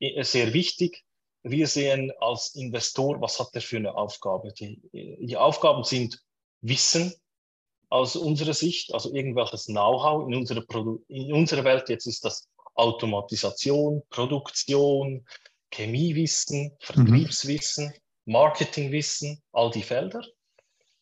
äh, 0.00 0.24
sehr 0.24 0.52
wichtig. 0.52 1.04
Wir 1.44 1.68
sehen 1.68 2.12
als 2.18 2.54
Investor, 2.54 3.20
was 3.20 3.38
hat 3.38 3.50
er 3.52 3.60
für 3.60 3.76
eine 3.76 3.94
Aufgabe? 3.94 4.52
Die, 4.52 4.80
die 4.92 5.36
Aufgaben 5.36 5.84
sind 5.84 6.22
Wissen, 6.60 7.12
aus 7.92 8.16
unserer 8.16 8.54
Sicht, 8.54 8.94
also 8.94 9.14
irgendwelches 9.14 9.66
Know-how 9.66 10.26
in 10.26 10.34
unserer, 10.34 10.64
in 11.08 11.30
unserer 11.30 11.62
Welt. 11.62 11.90
Jetzt 11.90 12.06
ist 12.06 12.24
das 12.24 12.48
Automatisation, 12.74 14.02
Produktion, 14.08 15.26
Chemiewissen, 15.70 16.62
mhm. 16.64 16.70
Vertriebswissen, 16.80 17.92
Marketingwissen, 18.24 19.42
all 19.52 19.70
die 19.70 19.82
Felder. 19.82 20.22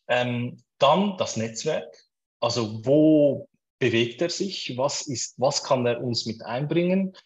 Ähm, 0.08 0.64
dann 0.78 1.16
das 1.16 1.36
Netzwerk, 1.36 1.94
also 2.40 2.84
wo 2.84 3.48
bewegt 3.78 4.20
er 4.20 4.30
sich, 4.30 4.76
was, 4.76 5.06
ist, 5.06 5.34
was 5.38 5.62
kann 5.62 5.86
er 5.86 6.02
uns 6.02 6.26
mit 6.26 6.42
einbringen. 6.42 7.16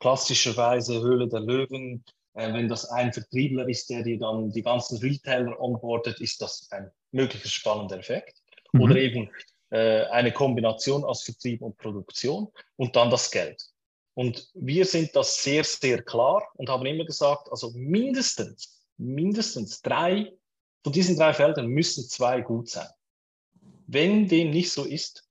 Klassischerweise 0.00 1.00
Höhle 1.00 1.28
der 1.28 1.40
Löwen, 1.40 2.04
äh, 2.34 2.52
wenn 2.52 2.68
das 2.68 2.90
ein 2.90 3.14
Vertriebler 3.14 3.70
ist, 3.70 3.88
der 3.88 4.02
dir 4.02 4.18
dann 4.18 4.52
die 4.52 4.62
ganzen 4.62 4.98
Retailer 4.98 5.58
onboardet, 5.58 6.20
ist 6.20 6.42
das 6.42 6.68
ein 6.70 6.90
möglicher 7.10 7.48
spannender 7.48 7.98
Effekt 7.98 8.43
mhm. 8.74 8.80
oder 8.82 8.96
eben 8.96 9.30
äh, 9.70 10.04
eine 10.06 10.32
Kombination 10.32 11.04
aus 11.04 11.22
Vertrieb 11.22 11.62
und 11.62 11.76
Produktion 11.78 12.48
und 12.76 12.94
dann 12.96 13.10
das 13.10 13.30
Geld. 13.30 13.62
Und 14.14 14.48
wir 14.54 14.84
sind 14.84 15.16
das 15.16 15.42
sehr, 15.42 15.64
sehr 15.64 16.02
klar 16.02 16.46
und 16.54 16.68
haben 16.68 16.86
immer 16.86 17.04
gesagt, 17.04 17.48
also 17.50 17.72
mindestens, 17.74 18.86
mindestens 18.96 19.82
drei 19.82 20.32
von 20.84 20.92
diesen 20.92 21.16
drei 21.16 21.32
Feldern 21.32 21.66
müssen 21.68 22.06
zwei 22.08 22.42
gut 22.42 22.68
sein. 22.68 22.88
Wenn 23.86 24.28
dem 24.28 24.50
nicht 24.50 24.70
so 24.70 24.84
ist, 24.84 25.26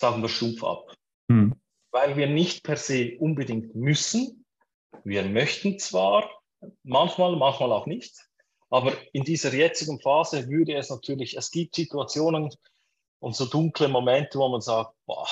sagen 0.00 0.22
wir 0.22 0.28
Stumpf 0.28 0.62
ab. 0.62 0.94
Mhm. 1.28 1.56
Weil 1.90 2.16
wir 2.16 2.28
nicht 2.28 2.62
per 2.62 2.76
se 2.76 3.16
unbedingt 3.18 3.74
müssen. 3.74 4.44
Wir 5.02 5.24
möchten 5.24 5.80
zwar 5.80 6.30
manchmal, 6.84 7.34
manchmal 7.36 7.72
auch 7.72 7.86
nicht. 7.86 8.29
Aber 8.70 8.92
in 9.12 9.24
dieser 9.24 9.52
jetzigen 9.52 10.00
Phase 10.00 10.48
würde 10.48 10.76
es 10.76 10.90
natürlich, 10.90 11.36
es 11.36 11.50
gibt 11.50 11.74
Situationen 11.74 12.50
und 13.18 13.36
so 13.36 13.44
dunkle 13.46 13.88
Momente, 13.88 14.38
wo 14.38 14.48
man 14.48 14.60
sagt, 14.60 14.94
boah, 15.06 15.28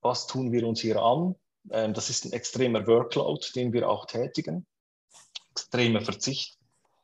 was 0.00 0.26
tun 0.26 0.52
wir 0.52 0.66
uns 0.66 0.80
hier 0.80 1.00
an? 1.00 1.36
Ähm, 1.70 1.94
das 1.94 2.10
ist 2.10 2.24
ein 2.24 2.32
extremer 2.32 2.86
Workload, 2.86 3.46
den 3.54 3.72
wir 3.72 3.88
auch 3.88 4.06
tätigen, 4.06 4.66
extremer 5.52 6.00
Verzicht, 6.00 6.58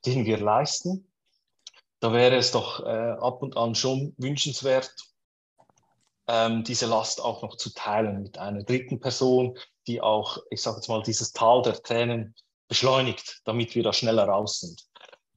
den 0.04 0.26
wir 0.26 0.38
leisten. 0.38 1.10
Da 2.00 2.12
wäre 2.12 2.36
es 2.36 2.50
doch 2.50 2.84
äh, 2.84 3.16
ab 3.20 3.42
und 3.42 3.56
an 3.56 3.74
schon 3.74 4.14
wünschenswert, 4.18 4.92
ähm, 6.26 6.64
diese 6.64 6.86
Last 6.86 7.20
auch 7.20 7.42
noch 7.42 7.56
zu 7.56 7.72
teilen 7.72 8.22
mit 8.22 8.38
einer 8.38 8.64
dritten 8.64 9.00
Person, 9.00 9.56
die 9.86 10.00
auch, 10.00 10.38
ich 10.50 10.60
sage 10.60 10.76
jetzt 10.76 10.88
mal, 10.88 11.02
dieses 11.02 11.32
Tal 11.32 11.62
der 11.62 11.80
Tränen 11.80 12.34
beschleunigt, 12.68 13.42
damit 13.44 13.74
wir 13.76 13.84
da 13.84 13.92
schneller 13.92 14.24
raus 14.24 14.60
sind. 14.60 14.84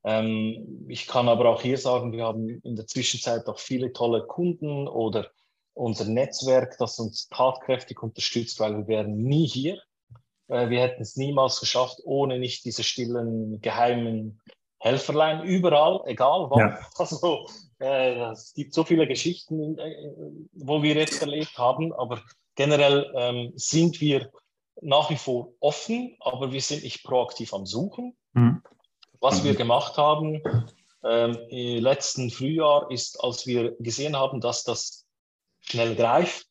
Ähm, 0.04 0.86
ich 0.88 1.08
kann 1.08 1.28
aber 1.28 1.50
auch 1.50 1.62
hier 1.62 1.78
sagen, 1.78 2.12
wir 2.12 2.26
haben 2.26 2.50
in 2.50 2.76
der 2.76 2.88
Zwischenzeit 2.88 3.48
auch 3.48 3.60
viele 3.60 3.92
tolle 3.94 4.26
Kunden 4.26 4.88
oder 4.88 5.30
unser 5.74 6.06
Netzwerk, 6.06 6.78
das 6.78 7.00
uns 7.00 7.28
tatkräftig 7.30 8.02
unterstützt, 8.02 8.60
weil 8.60 8.78
wir 8.78 8.88
wären 8.88 9.18
nie 9.18 9.48
hier. 9.48 9.82
Äh, 10.48 10.70
wir 10.70 10.82
hätten 10.82 11.02
es 11.02 11.16
niemals 11.16 11.60
geschafft, 11.60 12.00
ohne 12.04 12.40
nicht 12.40 12.66
diese 12.66 12.84
stillen, 12.84 13.62
geheimen 13.62 14.42
Helferlein 14.80 15.44
überall, 15.44 16.02
egal 16.06 16.50
was. 16.50 16.60
Ja. 16.60 16.80
Also, 16.98 17.48
äh, 17.80 18.32
es 18.32 18.54
gibt 18.54 18.74
so 18.74 18.84
viele 18.84 19.08
Geschichten, 19.08 19.78
äh, 19.78 20.12
wo 20.54 20.82
wir 20.82 20.96
jetzt 20.96 21.22
erlebt 21.22 21.58
haben, 21.58 21.94
aber 21.94 22.22
generell 22.56 23.12
ähm, 23.16 23.52
sind 23.56 24.00
wir 24.02 24.32
nach 24.82 25.10
wie 25.10 25.18
vor 25.18 25.54
offen, 25.60 26.16
aber 26.20 26.52
wir 26.52 26.62
sind 26.62 26.84
nicht 26.84 27.04
proaktiv 27.04 27.54
am 27.54 27.66
Suchen. 27.66 28.18
Mhm. 28.34 28.62
Was 29.22 29.44
wir 29.44 29.54
gemacht 29.56 29.98
haben 29.98 30.42
ähm, 31.04 31.38
im 31.50 31.84
letzten 31.84 32.30
Frühjahr 32.30 32.90
ist, 32.90 33.22
als 33.22 33.46
wir 33.46 33.76
gesehen 33.80 34.16
haben, 34.16 34.40
dass 34.40 34.64
das 34.64 35.06
schnell 35.60 35.96
greift 35.96 36.48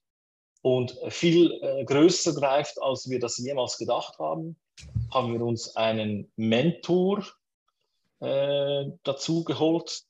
und 0.61 0.99
viel 1.09 1.53
äh, 1.63 1.85
größer 1.85 2.35
greift, 2.35 2.81
als 2.83 3.09
wir 3.09 3.21
das 3.21 3.39
jemals 3.39 3.79
gedacht 3.79 4.19
haben, 4.19 4.57
haben 5.11 5.33
wir 5.33 5.41
uns 5.41 5.77
einen 5.77 6.31
Mentor 6.37 7.25
äh, 8.21 8.85
dazu 9.03 9.45
geholt, 9.45 10.03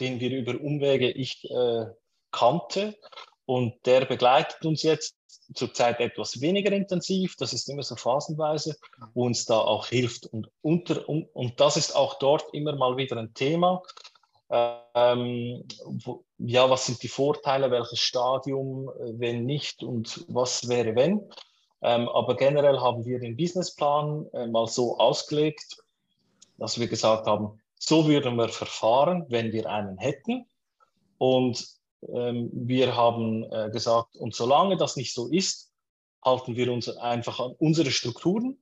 den 0.00 0.20
wir 0.20 0.30
über 0.30 0.60
Umwege 0.60 1.10
ich 1.10 1.44
äh, 1.50 1.86
kannte. 2.30 2.96
Und 3.44 3.74
der 3.86 4.06
begleitet 4.06 4.64
uns 4.64 4.82
jetzt 4.82 5.16
zurzeit 5.54 6.00
etwas 6.00 6.40
weniger 6.40 6.72
intensiv, 6.72 7.36
das 7.36 7.52
ist 7.52 7.68
immer 7.68 7.82
so 7.82 7.96
phasenweise, 7.96 8.76
wo 9.14 9.26
uns 9.26 9.44
da 9.44 9.58
auch 9.58 9.86
hilft. 9.86 10.26
Und, 10.26 10.48
unter, 10.62 11.08
und, 11.08 11.28
und 11.34 11.60
das 11.60 11.76
ist 11.76 11.94
auch 11.94 12.18
dort 12.18 12.52
immer 12.52 12.74
mal 12.76 12.96
wieder 12.96 13.16
ein 13.16 13.34
Thema. 13.34 13.82
Ähm, 14.48 15.64
wo, 15.84 16.24
ja, 16.38 16.70
was 16.70 16.86
sind 16.86 17.02
die 17.02 17.08
Vorteile, 17.08 17.70
welches 17.70 17.98
Stadium, 17.98 18.88
wenn 18.98 19.44
nicht 19.44 19.82
und 19.82 20.24
was 20.28 20.68
wäre, 20.68 20.94
wenn. 20.94 21.28
Ähm, 21.82 22.08
aber 22.08 22.36
generell 22.36 22.78
haben 22.78 23.04
wir 23.04 23.18
den 23.18 23.36
Businessplan 23.36 24.26
äh, 24.32 24.46
mal 24.46 24.66
so 24.66 24.98
ausgelegt, 24.98 25.76
dass 26.58 26.78
wir 26.78 26.86
gesagt 26.86 27.26
haben, 27.26 27.60
so 27.78 28.08
würden 28.08 28.36
wir 28.36 28.48
verfahren, 28.48 29.26
wenn 29.28 29.52
wir 29.52 29.68
einen 29.68 29.98
hätten. 29.98 30.46
Und 31.18 31.66
wir 32.08 32.96
haben 32.96 33.44
äh, 33.50 33.70
gesagt, 33.70 34.16
und 34.16 34.34
solange 34.34 34.76
das 34.76 34.96
nicht 34.96 35.14
so 35.14 35.28
ist, 35.28 35.72
halten 36.24 36.56
wir 36.56 36.72
uns 36.72 36.88
einfach 36.88 37.40
an 37.40 37.54
unsere 37.58 37.90
Strukturen 37.90 38.58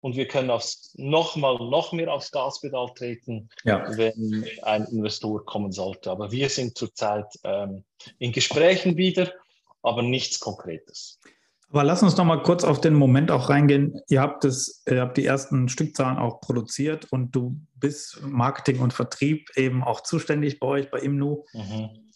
und 0.00 0.16
wir 0.16 0.26
können 0.26 0.50
aufs, 0.50 0.94
noch 0.96 1.36
mal 1.36 1.54
noch 1.54 1.92
mehr 1.92 2.12
aufs 2.12 2.30
Gaspedal 2.32 2.92
treten, 2.94 3.48
ja. 3.64 3.86
wenn 3.96 4.44
ein 4.62 4.84
Investor 4.86 5.44
kommen 5.44 5.72
sollte. 5.72 6.10
Aber 6.10 6.32
wir 6.32 6.48
sind 6.48 6.76
zurzeit 6.76 7.26
ähm, 7.44 7.84
in 8.18 8.32
Gesprächen 8.32 8.96
wieder, 8.96 9.32
aber 9.82 10.02
nichts 10.02 10.40
Konkretes. 10.40 11.20
Aber 11.70 11.84
lass 11.84 12.02
uns 12.02 12.16
noch 12.16 12.26
mal 12.26 12.42
kurz 12.42 12.64
auf 12.64 12.82
den 12.82 12.92
Moment 12.92 13.30
auch 13.30 13.48
reingehen. 13.48 13.98
Ihr 14.08 14.20
habt, 14.20 14.44
das, 14.44 14.82
ihr 14.86 15.00
habt 15.00 15.16
die 15.16 15.24
ersten 15.24 15.70
Stückzahlen 15.70 16.18
auch 16.18 16.40
produziert 16.40 17.06
und 17.10 17.34
du 17.34 17.56
bist 17.76 18.20
Marketing 18.22 18.80
und 18.80 18.92
Vertrieb 18.92 19.48
eben 19.56 19.82
auch 19.82 20.02
zuständig 20.02 20.60
bei 20.60 20.66
euch 20.66 20.90
bei 20.90 20.98
Imnu. 20.98 21.44
Mhm. 21.54 22.11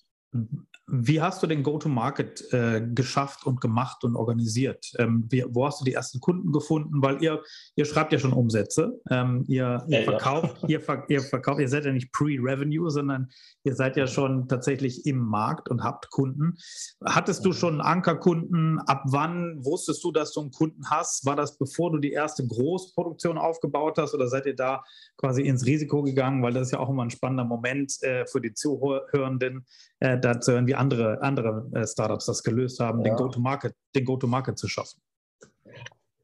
Wie 0.88 1.20
hast 1.20 1.42
du 1.42 1.48
den 1.48 1.64
Go-to-Market 1.64 2.52
äh, 2.52 2.80
geschafft 2.94 3.44
und 3.44 3.60
gemacht 3.60 4.04
und 4.04 4.14
organisiert? 4.14 4.92
Ähm, 4.98 5.26
wie, 5.28 5.44
wo 5.48 5.66
hast 5.66 5.80
du 5.80 5.84
die 5.84 5.94
ersten 5.94 6.20
Kunden 6.20 6.52
gefunden? 6.52 7.02
Weil 7.02 7.20
ihr, 7.24 7.42
ihr 7.74 7.84
schreibt 7.84 8.12
ja 8.12 8.20
schon 8.20 8.32
Umsätze. 8.32 9.00
Ähm, 9.10 9.44
ihr, 9.48 9.84
ihr, 9.88 9.98
ja, 9.98 10.04
verkauft, 10.04 10.62
ja. 10.62 10.68
ihr, 10.78 11.04
ihr, 11.08 11.20
verkauft, 11.22 11.60
ihr 11.60 11.68
seid 11.68 11.86
ja 11.86 11.92
nicht 11.92 12.12
Pre-Revenue, 12.12 12.88
sondern 12.88 13.30
ihr 13.64 13.74
seid 13.74 13.96
ja 13.96 14.06
schon 14.06 14.46
tatsächlich 14.46 15.06
im 15.06 15.18
Markt 15.18 15.68
und 15.68 15.82
habt 15.82 16.08
Kunden. 16.10 16.56
Hattest 17.04 17.44
du 17.44 17.52
schon 17.52 17.80
Ankerkunden? 17.80 18.78
Ab 18.86 19.02
wann 19.06 19.64
wusstest 19.64 20.04
du, 20.04 20.12
dass 20.12 20.32
du 20.34 20.42
einen 20.42 20.52
Kunden 20.52 20.88
hast? 20.88 21.26
War 21.26 21.34
das 21.34 21.58
bevor 21.58 21.90
du 21.90 21.98
die 21.98 22.12
erste 22.12 22.46
Großproduktion 22.46 23.38
aufgebaut 23.38 23.98
hast 23.98 24.14
oder 24.14 24.28
seid 24.28 24.46
ihr 24.46 24.54
da 24.54 24.84
quasi 25.16 25.42
ins 25.42 25.66
Risiko 25.66 26.04
gegangen? 26.04 26.44
Weil 26.44 26.52
das 26.52 26.68
ist 26.68 26.72
ja 26.74 26.78
auch 26.78 26.90
immer 26.90 27.02
ein 27.02 27.10
spannender 27.10 27.44
Moment 27.44 28.00
äh, 28.02 28.24
für 28.26 28.40
die 28.40 28.54
Zuhörenden, 28.54 29.66
äh, 30.00 30.18
da 30.18 30.40
zu 30.40 30.52
hören, 30.52 30.66
wie 30.66 30.74
andere, 30.74 31.22
andere 31.22 31.68
äh, 31.74 31.86
Startups 31.86 32.26
das 32.26 32.42
gelöst 32.42 32.80
haben, 32.80 32.98
ja. 32.98 33.10
den 33.10 33.16
Go-to-Market 33.16 33.74
Go 34.04 34.18
zu 34.54 34.68
schaffen. 34.68 35.00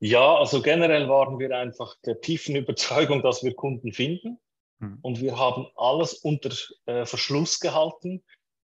Ja, 0.00 0.34
also 0.36 0.60
generell 0.62 1.08
waren 1.08 1.38
wir 1.38 1.56
einfach 1.56 1.94
der 2.04 2.20
tiefen 2.20 2.56
Überzeugung, 2.56 3.22
dass 3.22 3.44
wir 3.44 3.54
Kunden 3.54 3.92
finden. 3.92 4.40
Mhm. 4.80 4.98
Und 5.00 5.20
wir 5.20 5.38
haben 5.38 5.68
alles 5.76 6.14
unter 6.14 6.50
äh, 6.86 7.06
Verschluss 7.06 7.60
gehalten, 7.60 8.24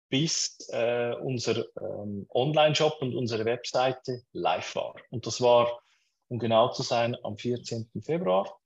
bis 0.10 0.58
äh, 0.72 1.14
unser 1.22 1.66
ähm, 1.82 2.26
Online-Shop 2.30 3.02
und 3.02 3.16
unsere 3.16 3.44
Webseite 3.44 4.24
live 4.32 4.76
war. 4.76 4.96
Und 5.10 5.28
das 5.28 5.42
war, 5.42 5.82
um 6.30 6.40
genau 6.40 6.70
zu 6.70 6.84
sein, 6.84 7.18
am 7.24 7.38
14. 7.38 7.90
Februar 8.02 8.58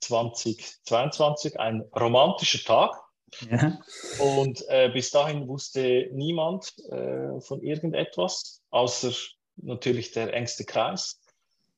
2022, 0.00 1.58
ein 1.58 1.82
romantischer 1.96 2.64
Tag. 2.64 3.03
Ja. 3.50 3.80
Und 4.18 4.64
äh, 4.68 4.90
bis 4.92 5.10
dahin 5.10 5.48
wusste 5.48 6.08
niemand 6.12 6.72
äh, 6.90 7.40
von 7.40 7.62
irgendetwas, 7.62 8.62
außer 8.70 9.12
natürlich 9.56 10.12
der 10.12 10.32
engste 10.32 10.64
Kreis. 10.64 11.20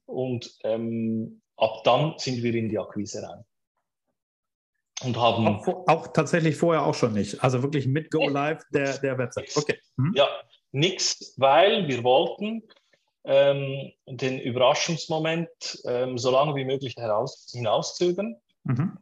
Und 0.07 0.57
ähm, 0.65 1.43
ab 1.57 1.83
dann 1.85 2.15
sind 2.19 2.43
wir 2.43 2.55
in 2.55 2.69
die 2.69 2.79
Akquise 2.79 3.23
rein. 3.23 3.45
Und 5.03 5.17
haben. 5.19 5.47
Auch, 5.47 5.87
auch, 5.89 6.07
tatsächlich 6.09 6.57
vorher 6.57 6.87
auch 6.87 6.95
schon 6.95 7.13
nicht. 7.13 7.43
Also 7.45 7.63
wirklich 7.63 7.87
mit 7.87 8.11
Go 8.11 8.29
Live 8.29 8.63
der, 8.73 8.97
der 8.99 9.19
Website. 9.19 9.55
Okay. 9.55 9.79
Mhm. 9.97 10.15
Ja, 10.17 10.27
nichts, 10.73 11.35
weil 11.37 11.87
wir 11.87 12.03
wollten 12.03 12.63
ähm, 13.25 13.93
den 14.07 14.41
Überraschungsmoment 14.41 15.83
ähm, 15.85 16.17
so 16.17 16.31
lange 16.31 16.55
wie 16.55 16.65
möglich 16.65 16.95
heraus, 16.97 17.51
hinauszögern. 17.53 18.37
Mhm 18.65 18.99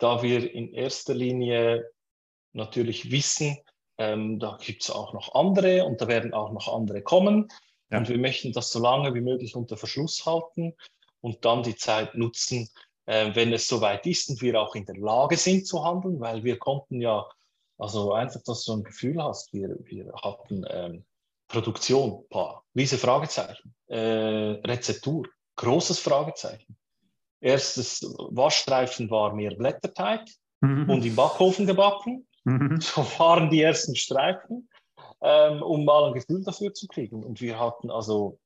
da 0.00 0.22
wir 0.22 0.52
in 0.52 0.72
erster 0.72 1.14
Linie 1.14 1.90
natürlich 2.52 3.10
wissen, 3.10 3.58
ähm, 3.98 4.38
da 4.38 4.58
gibt 4.60 4.82
es 4.82 4.90
auch 4.90 5.12
noch 5.12 5.34
andere 5.34 5.84
und 5.84 6.00
da 6.00 6.08
werden 6.08 6.32
auch 6.32 6.52
noch 6.52 6.74
andere 6.74 7.02
kommen. 7.02 7.48
Ja. 7.90 7.98
Und 7.98 8.08
wir 8.08 8.18
möchten 8.18 8.52
das 8.52 8.70
so 8.70 8.80
lange 8.80 9.14
wie 9.14 9.20
möglich 9.20 9.54
unter 9.54 9.76
Verschluss 9.76 10.24
halten 10.24 10.74
und 11.20 11.44
dann 11.44 11.62
die 11.62 11.76
Zeit 11.76 12.14
nutzen, 12.14 12.68
äh, 13.06 13.34
wenn 13.34 13.52
es 13.52 13.68
soweit 13.68 14.06
ist 14.06 14.30
und 14.30 14.40
wir 14.40 14.60
auch 14.60 14.74
in 14.74 14.86
der 14.86 14.96
Lage 14.96 15.36
sind 15.36 15.66
zu 15.66 15.84
handeln, 15.84 16.18
weil 16.18 16.42
wir 16.44 16.58
konnten 16.58 17.00
ja, 17.00 17.26
also 17.78 18.12
einfach, 18.12 18.42
dass 18.42 18.64
du 18.64 18.72
ein 18.72 18.84
Gefühl 18.84 19.22
hast, 19.22 19.52
wir, 19.52 19.76
wir 19.84 20.12
hatten 20.22 20.64
ähm, 20.68 21.04
Produktion, 21.48 22.24
paar, 22.28 22.64
riese 22.74 22.96
Fragezeichen, 22.96 23.74
äh, 23.88 23.98
Rezeptur, 23.98 25.26
großes 25.56 25.98
Fragezeichen. 25.98 26.76
Erstes 27.40 28.02
Waschstreifen 28.30 29.10
war 29.10 29.34
mehr 29.34 29.54
Blätterteig 29.54 30.26
mhm. 30.60 30.88
und 30.90 31.04
im 31.04 31.16
Backofen 31.16 31.66
gebacken. 31.66 32.26
Mhm. 32.44 32.80
So 32.80 33.02
waren 33.18 33.50
die 33.50 33.62
ersten 33.62 33.96
Streifen, 33.96 34.68
ähm, 35.22 35.62
um 35.62 35.84
mal 35.84 36.08
ein 36.08 36.14
Gefühl 36.14 36.42
dafür 36.44 36.72
zu 36.74 36.86
kriegen. 36.86 37.22
Und 37.22 37.40
wir 37.40 37.58
hatten 37.58 37.90
also 37.90 38.38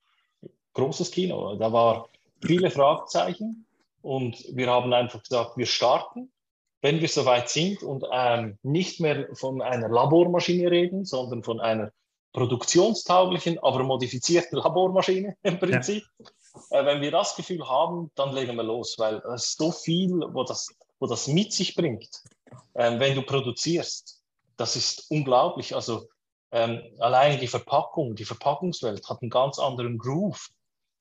großes 0.74 1.10
Kino. 1.10 1.56
Da 1.56 1.72
war 1.72 2.08
viele 2.44 2.70
Fragezeichen 2.70 3.66
und 4.02 4.44
wir 4.52 4.68
haben 4.70 4.92
einfach 4.92 5.22
gesagt, 5.22 5.56
wir 5.56 5.66
starten. 5.66 6.30
Wenn 6.82 7.00
wir 7.00 7.08
soweit 7.08 7.48
sind 7.48 7.82
und 7.82 8.04
ähm, 8.12 8.58
nicht 8.62 9.00
mehr 9.00 9.28
von 9.32 9.62
einer 9.62 9.88
Labormaschine 9.88 10.70
reden, 10.70 11.06
sondern 11.06 11.42
von 11.42 11.58
einer 11.58 11.92
produktionstauglichen, 12.34 13.58
aber 13.60 13.82
modifizierten 13.82 14.58
Labormaschine 14.58 15.36
im 15.42 15.58
Prinzip, 15.58 16.04
ja 16.18 16.26
äh, 16.70 16.84
wenn 16.84 17.00
wir 17.00 17.10
das 17.10 17.36
Gefühl 17.36 17.68
haben, 17.68 18.10
dann 18.14 18.32
legen 18.32 18.56
wir 18.56 18.62
los, 18.62 18.96
weil 18.98 19.16
es 19.34 19.46
ist 19.46 19.58
so 19.58 19.72
viel, 19.72 20.20
wo 20.32 20.44
das, 20.44 20.68
wo 20.98 21.06
das 21.06 21.26
mit 21.26 21.52
sich 21.52 21.74
bringt, 21.74 22.22
ähm, 22.74 23.00
wenn 23.00 23.14
du 23.14 23.22
produzierst. 23.22 24.20
Das 24.56 24.76
ist 24.76 25.10
unglaublich. 25.10 25.74
Also 25.74 26.08
ähm, 26.52 26.80
alleine 27.00 27.38
die 27.38 27.48
Verpackung, 27.48 28.14
die 28.14 28.24
Verpackungswelt 28.24 29.08
hat 29.08 29.20
einen 29.20 29.30
ganz 29.30 29.58
anderen 29.58 29.98
Groove. 29.98 30.48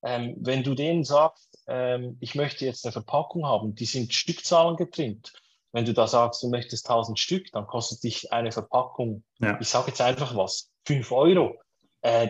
Ähm, 0.01 0.35
wenn 0.39 0.63
du 0.63 0.73
denen 0.73 1.03
sagst, 1.03 1.49
ähm, 1.67 2.17
ich 2.19 2.35
möchte 2.35 2.65
jetzt 2.65 2.85
eine 2.85 2.91
Verpackung 2.91 3.45
haben, 3.45 3.75
die 3.75 3.85
sind 3.85 4.13
Stückzahlen 4.13 4.75
getrimmt. 4.75 5.33
Wenn 5.71 5.85
du 5.85 5.93
da 5.93 6.07
sagst, 6.07 6.43
du 6.43 6.49
möchtest 6.49 6.89
1000 6.89 7.17
Stück, 7.17 7.51
dann 7.51 7.67
kostet 7.67 8.03
dich 8.03 8.31
eine 8.31 8.51
Verpackung, 8.51 9.23
ja. 9.39 9.57
ich 9.59 9.69
sage 9.69 9.87
jetzt 9.87 10.01
einfach 10.01 10.35
was, 10.35 10.69
5 10.85 11.11
Euro. 11.11 11.59
Äh, 12.01 12.29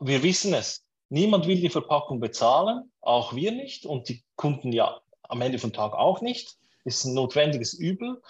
wir 0.00 0.22
wissen 0.22 0.54
es, 0.54 0.84
Niemand 1.14 1.46
will 1.46 1.60
die 1.60 1.70
Verpackung 1.70 2.18
bezahlen, 2.18 2.90
auch 3.00 3.34
wir 3.36 3.52
nicht 3.52 3.86
und 3.86 4.08
die 4.08 4.24
Kunden 4.34 4.72
ja 4.72 5.00
am 5.22 5.42
Ende 5.42 5.58
vom 5.58 5.72
Tag 5.72 5.92
auch 5.92 6.20
nicht. 6.20 6.56
Ist 6.84 7.04
ein 7.04 7.14
notwendiges 7.14 7.74
Übel. 7.74 8.20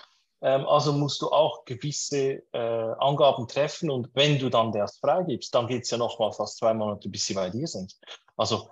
Ähm, 0.43 0.67
also 0.67 0.93
musst 0.93 1.23
du 1.23 1.31
auch 1.31 1.65
gewisse 1.65 2.43
äh, 2.53 2.59
Angaben 2.99 3.49
treffen 3.49 3.91
und 3.91 4.11
wenn 4.13 4.39
du 4.39 4.51
dann 4.51 4.71
das 4.71 4.99
freigibst, 4.99 5.55
dann 5.55 5.67
geht 5.67 5.85
es 5.85 5.91
ja 5.91 5.97
noch 5.97 6.19
mal 6.19 6.33
fast 6.33 6.59
zwei 6.59 6.75
Monate, 6.75 7.09
bis 7.09 7.25
sie 7.25 7.33
bei 7.33 7.49
dir 7.49 7.67
sind. 7.67 7.97
Also 8.37 8.69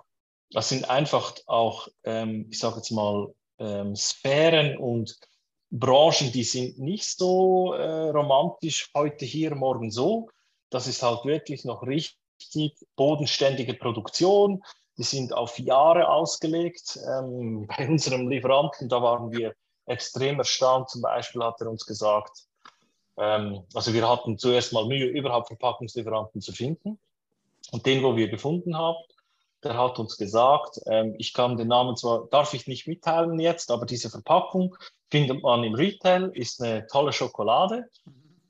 das 0.51 0.69
sind 0.69 0.87
einfach 0.89 1.33
auch, 1.47 1.87
ähm, 2.03 2.47
ich 2.51 2.59
sage 2.59 2.75
jetzt 2.77 2.91
mal, 2.91 3.33
ähm, 3.57 3.95
Sphären 3.95 4.77
und 4.77 5.17
Branchen, 5.75 6.31
die 6.31 6.43
sind 6.43 6.77
nicht 6.77 7.17
so 7.17 7.73
äh, 7.73 8.09
romantisch, 8.09 8.91
heute 8.93 9.25
hier, 9.25 9.55
morgen 9.55 9.89
so. 9.89 10.29
das 10.69 10.85
ist 10.85 11.01
halt 11.01 11.25
wirklich 11.25 11.65
noch 11.65 11.81
richtig 11.81 12.75
bodenständige 12.95 13.73
Produktion. 13.73 14.63
Die 14.99 15.03
sind 15.03 15.33
auf 15.33 15.57
Jahre 15.57 16.09
ausgelegt. 16.09 16.99
Ähm, 17.07 17.65
bei 17.77 17.89
unserem 17.89 18.29
Lieferanten, 18.29 18.87
da 18.87 19.01
waren 19.01 19.31
wir 19.31 19.55
extrem 19.87 20.37
erstaunt. 20.37 20.91
Zum 20.91 21.01
Beispiel 21.01 21.43
hat 21.43 21.59
er 21.59 21.71
uns 21.71 21.87
gesagt, 21.87 22.43
ähm, 23.17 23.63
also 23.73 23.95
wir 23.95 24.07
hatten 24.07 24.37
zuerst 24.37 24.73
mal 24.73 24.85
Mühe, 24.85 25.07
überhaupt 25.07 25.47
Verpackungslieferanten 25.47 26.39
zu 26.39 26.51
finden. 26.51 26.99
Und 27.71 27.83
den, 27.87 28.03
wo 28.03 28.15
wir 28.15 28.29
gefunden 28.29 28.77
haben, 28.77 28.97
der 29.63 29.77
hat 29.77 29.99
uns 29.99 30.17
gesagt, 30.17 30.79
ähm, 30.87 31.15
ich 31.17 31.33
kann 31.33 31.57
den 31.57 31.67
Namen 31.67 31.95
zwar, 31.95 32.27
darf 32.29 32.53
ich 32.53 32.67
nicht 32.67 32.87
mitteilen 32.87 33.39
jetzt, 33.39 33.71
aber 33.71 33.85
diese 33.85 34.09
Verpackung 34.09 34.75
findet 35.09 35.41
man 35.43 35.63
im 35.63 35.75
Retail, 35.75 36.31
ist 36.33 36.61
eine 36.61 36.87
tolle 36.87 37.13
Schokolade 37.13 37.85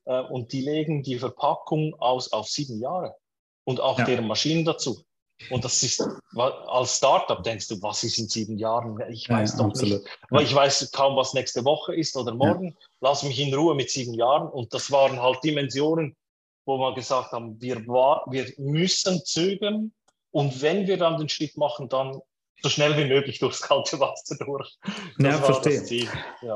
äh, 0.05 0.21
und 0.21 0.51
die 0.51 0.61
legen 0.61 1.03
die 1.03 1.17
Verpackung 1.17 1.95
aus 1.99 2.31
auf 2.31 2.47
sieben 2.47 2.79
Jahre 2.79 3.15
und 3.65 3.79
auch 3.79 3.99
ja. 3.99 4.05
deren 4.05 4.27
Maschinen 4.27 4.65
dazu. 4.65 5.03
Und 5.49 5.65
das 5.65 5.83
ist, 5.83 6.01
als 6.35 6.97
Startup 6.97 7.43
denkst 7.43 7.67
du, 7.67 7.81
was 7.81 8.03
ist 8.03 8.17
in 8.17 8.29
sieben 8.29 8.57
Jahren? 8.57 8.99
Ich 9.09 9.29
weiß 9.29 9.53
ja, 9.53 9.57
doch 9.57 9.65
absolut. 9.65 10.03
nicht. 10.03 10.19
Weil 10.29 10.43
ich 10.43 10.55
weiß 10.55 10.91
kaum, 10.91 11.15
was 11.15 11.33
nächste 11.33 11.65
Woche 11.65 11.95
ist 11.95 12.15
oder 12.15 12.33
morgen. 12.33 12.67
Ja. 12.69 12.87
Lass 13.01 13.23
mich 13.23 13.39
in 13.39 13.53
Ruhe 13.53 13.75
mit 13.75 13.89
sieben 13.89 14.13
Jahren. 14.13 14.47
Und 14.47 14.73
das 14.73 14.91
waren 14.91 15.21
halt 15.21 15.43
Dimensionen, 15.43 16.15
wo 16.65 16.77
wir 16.77 16.93
gesagt 16.93 17.31
haben, 17.31 17.59
wir, 17.61 17.85
war, 17.87 18.25
wir 18.29 18.45
müssen 18.57 19.23
zögern. 19.25 19.91
Und 20.33 20.61
wenn 20.61 20.87
wir 20.87 20.97
dann 20.97 21.17
den 21.17 21.29
Schritt 21.29 21.57
machen, 21.57 21.89
dann 21.89 22.19
so 22.63 22.69
schnell 22.69 22.95
wie 22.97 23.05
möglich 23.13 23.39
durchs 23.39 23.61
kalte 23.61 23.99
Wasser 23.99 24.37
durch. 24.37 24.77
Das 25.17 25.39
ja, 25.39 25.41
verstehe. 25.41 26.07
Ja. 26.41 26.55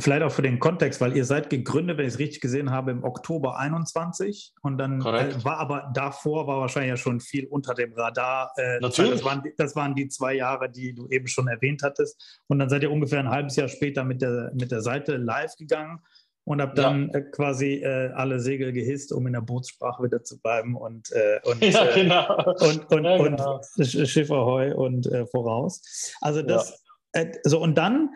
vielleicht 0.00 0.22
auch 0.22 0.32
für 0.32 0.42
den 0.42 0.58
Kontext, 0.58 1.00
weil 1.00 1.16
ihr 1.16 1.24
seid 1.24 1.48
gegründet, 1.48 1.96
wenn 1.96 2.06
ich 2.06 2.14
es 2.14 2.18
richtig 2.18 2.40
gesehen 2.40 2.70
habe, 2.70 2.90
im 2.90 3.04
Oktober 3.04 3.56
21 3.56 4.52
und 4.62 4.78
dann 4.78 5.00
äh, 5.00 5.44
war 5.44 5.58
aber 5.58 5.92
davor 5.94 6.48
war 6.48 6.58
wahrscheinlich 6.60 6.90
ja 6.90 6.96
schon 6.96 7.20
viel 7.20 7.46
unter 7.46 7.72
dem 7.74 7.92
Radar. 7.92 8.52
Äh, 8.56 8.80
Natürlich. 8.80 9.12
Das 9.12 9.24
waren, 9.24 9.42
das 9.56 9.76
waren 9.76 9.94
die 9.94 10.08
zwei 10.08 10.34
Jahre, 10.34 10.68
die 10.68 10.92
du 10.92 11.08
eben 11.08 11.28
schon 11.28 11.46
erwähnt 11.46 11.82
hattest 11.84 12.42
und 12.48 12.58
dann 12.58 12.68
seid 12.68 12.82
ihr 12.82 12.90
ungefähr 12.90 13.20
ein 13.20 13.30
halbes 13.30 13.54
Jahr 13.54 13.68
später 13.68 14.02
mit 14.02 14.22
der, 14.22 14.50
mit 14.54 14.72
der 14.72 14.82
Seite 14.82 15.16
live 15.16 15.54
gegangen 15.56 16.00
und 16.44 16.60
habe 16.60 16.74
dann 16.74 17.10
ja. 17.12 17.20
äh, 17.20 17.22
quasi 17.22 17.82
äh, 17.82 18.10
alle 18.14 18.38
Segel 18.38 18.72
gehisst, 18.72 19.12
um 19.12 19.26
in 19.26 19.32
der 19.32 19.40
Bootssprache 19.40 20.02
wieder 20.02 20.22
zu 20.22 20.38
bleiben 20.40 20.76
und, 20.76 21.10
äh, 21.12 21.40
und, 21.44 21.62
ja, 21.62 21.86
äh, 21.86 21.94
genau. 21.94 22.44
und, 22.60 22.92
und, 22.92 23.04
ja, 23.04 23.16
genau. 23.18 23.60
und 23.76 23.86
Schiff 23.86 24.30
Ahoi 24.30 24.72
und 24.72 25.06
äh, 25.06 25.26
voraus. 25.26 26.14
Also 26.20 26.42
das, 26.42 26.84
äh, 27.12 27.32
so 27.44 27.60
und 27.60 27.76
dann 27.76 28.10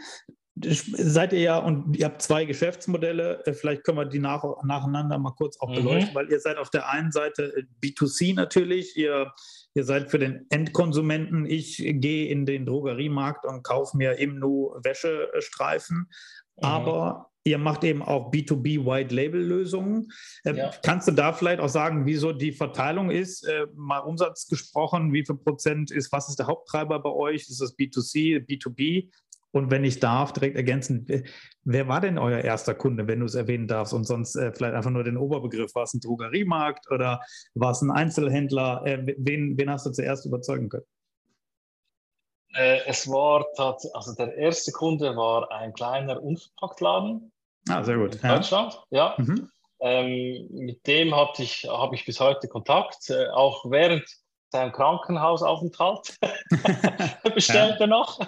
seid 0.64 1.32
ihr 1.32 1.40
ja 1.40 1.58
und 1.58 1.96
ihr 1.96 2.06
habt 2.06 2.22
zwei 2.22 2.44
Geschäftsmodelle, 2.44 3.42
vielleicht 3.52 3.84
können 3.84 3.98
wir 3.98 4.04
die 4.06 4.18
nach, 4.18 4.44
nacheinander 4.64 5.18
mal 5.18 5.32
kurz 5.32 5.58
auch 5.60 5.70
mhm. 5.70 5.74
beleuchten, 5.76 6.14
weil 6.14 6.30
ihr 6.30 6.40
seid 6.40 6.58
auf 6.58 6.70
der 6.70 6.88
einen 6.90 7.12
Seite 7.12 7.66
B2C 7.82 8.34
natürlich, 8.34 8.96
ihr, 8.96 9.32
ihr 9.74 9.84
seid 9.84 10.10
für 10.10 10.18
den 10.18 10.46
Endkonsumenten, 10.50 11.46
ich 11.46 11.76
gehe 11.76 12.28
in 12.28 12.44
den 12.44 12.66
Drogeriemarkt 12.66 13.46
und 13.46 13.62
kaufe 13.62 13.96
mir 13.96 14.18
im 14.18 14.38
Nu 14.38 14.74
Wäschestreifen, 14.82 16.10
mhm. 16.60 16.68
aber 16.68 17.28
Ihr 17.48 17.58
macht 17.58 17.82
eben 17.84 18.02
auch 18.02 18.30
B2B 18.30 18.84
White 18.84 19.14
Label 19.14 19.40
Lösungen. 19.40 20.08
Äh, 20.44 20.54
ja. 20.54 20.70
Kannst 20.82 21.08
du 21.08 21.12
da 21.12 21.32
vielleicht 21.32 21.60
auch 21.60 21.68
sagen, 21.68 22.04
wieso 22.04 22.32
die 22.32 22.52
Verteilung 22.52 23.10
ist? 23.10 23.42
Äh, 23.48 23.66
mal 23.74 24.00
Umsatz 24.00 24.48
gesprochen, 24.48 25.12
wie 25.14 25.24
viel 25.24 25.36
Prozent 25.36 25.90
ist, 25.90 26.12
was 26.12 26.28
ist 26.28 26.38
der 26.38 26.46
Haupttreiber 26.46 26.98
bei 27.00 27.10
euch? 27.10 27.48
Ist 27.48 27.60
das 27.60 27.76
B2C, 27.78 28.44
B2B? 28.46 29.08
Und 29.50 29.70
wenn 29.70 29.82
ich 29.82 29.98
darf, 29.98 30.34
direkt 30.34 30.56
ergänzen, 30.56 31.06
wer 31.64 31.88
war 31.88 32.02
denn 32.02 32.18
euer 32.18 32.40
erster 32.40 32.74
Kunde, 32.74 33.08
wenn 33.08 33.20
du 33.20 33.26
es 33.26 33.34
erwähnen 33.34 33.66
darfst? 33.66 33.94
Und 33.94 34.04
sonst 34.04 34.36
äh, 34.36 34.52
vielleicht 34.52 34.74
einfach 34.74 34.90
nur 34.90 35.04
den 35.04 35.16
Oberbegriff. 35.16 35.74
War 35.74 35.84
es 35.84 35.94
ein 35.94 36.00
Drogeriemarkt 36.00 36.90
oder 36.90 37.20
war 37.54 37.70
es 37.70 37.80
ein 37.80 37.90
Einzelhändler? 37.90 38.82
Äh, 38.84 39.14
wen, 39.16 39.56
wen 39.56 39.70
hast 39.70 39.86
du 39.86 39.90
zuerst 39.90 40.26
überzeugen 40.26 40.68
können? 40.68 40.84
Äh, 42.54 42.80
es 42.86 43.08
war 43.08 43.46
also 43.92 44.14
der 44.14 44.34
erste 44.36 44.72
Kunde 44.72 45.16
war 45.16 45.50
ein 45.50 45.72
kleiner 45.72 46.22
Unverpacktladen 46.22 47.30
Ah, 47.68 47.84
sehr 47.84 47.96
gut. 47.96 48.14
In 48.14 48.28
Deutschland, 48.28 48.80
ja. 48.90 49.14
ja. 49.18 49.24
Mhm. 49.24 49.50
Ähm, 49.80 50.46
mit 50.50 50.86
dem 50.86 51.14
hatte 51.14 51.42
ich, 51.42 51.68
habe 51.68 51.94
ich 51.94 52.04
bis 52.04 52.18
heute 52.18 52.48
Kontakt, 52.48 53.10
äh, 53.10 53.28
auch 53.28 53.64
während 53.70 54.04
seinem 54.50 54.72
Krankenhausaufenthalt 54.72 56.18
bestellt 57.34 57.74
ja. 57.74 57.80
er 57.80 57.86
noch. 57.86 58.18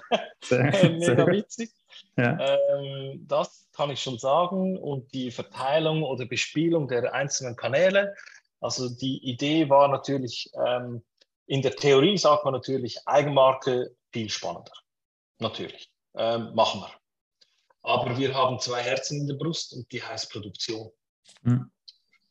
Sehr, 0.43 0.65
Mega 0.91 1.27
witzig. 1.27 1.71
Ja. 2.17 2.39
Ähm, 2.39 3.25
das 3.27 3.69
kann 3.73 3.91
ich 3.91 4.03
schon 4.03 4.19
sagen. 4.19 4.77
Und 4.79 5.13
die 5.15 5.31
Verteilung 5.31 6.03
oder 6.03 6.27
Bespielung 6.27 6.89
der 6.89 7.13
einzelnen 7.15 7.57
Kanäle. 7.57 8.15
Also 8.61 8.91
die 8.91 9.19
Idee 9.25 9.71
war 9.71 9.89
natürlich, 9.89 10.51
ähm, 10.67 11.03
in 11.47 11.63
der 11.63 11.75
Theorie 11.75 12.19
sagt 12.19 12.45
man 12.45 12.53
natürlich, 12.53 12.99
Eigenmarke 13.07 13.91
viel 14.13 14.29
spannender. 14.29 14.73
Natürlich. 15.39 15.91
Ähm, 16.15 16.55
machen 16.55 16.81
wir. 16.81 16.93
Aber 17.83 18.17
wir 18.19 18.35
haben 18.35 18.61
zwei 18.61 18.83
Herzen 18.83 19.21
in 19.21 19.27
der 19.27 19.35
Brust 19.35 19.73
und 19.73 19.91
die 19.91 20.03
heißt 20.03 20.31
Produktion. 20.31 20.91
Mhm. 21.43 21.71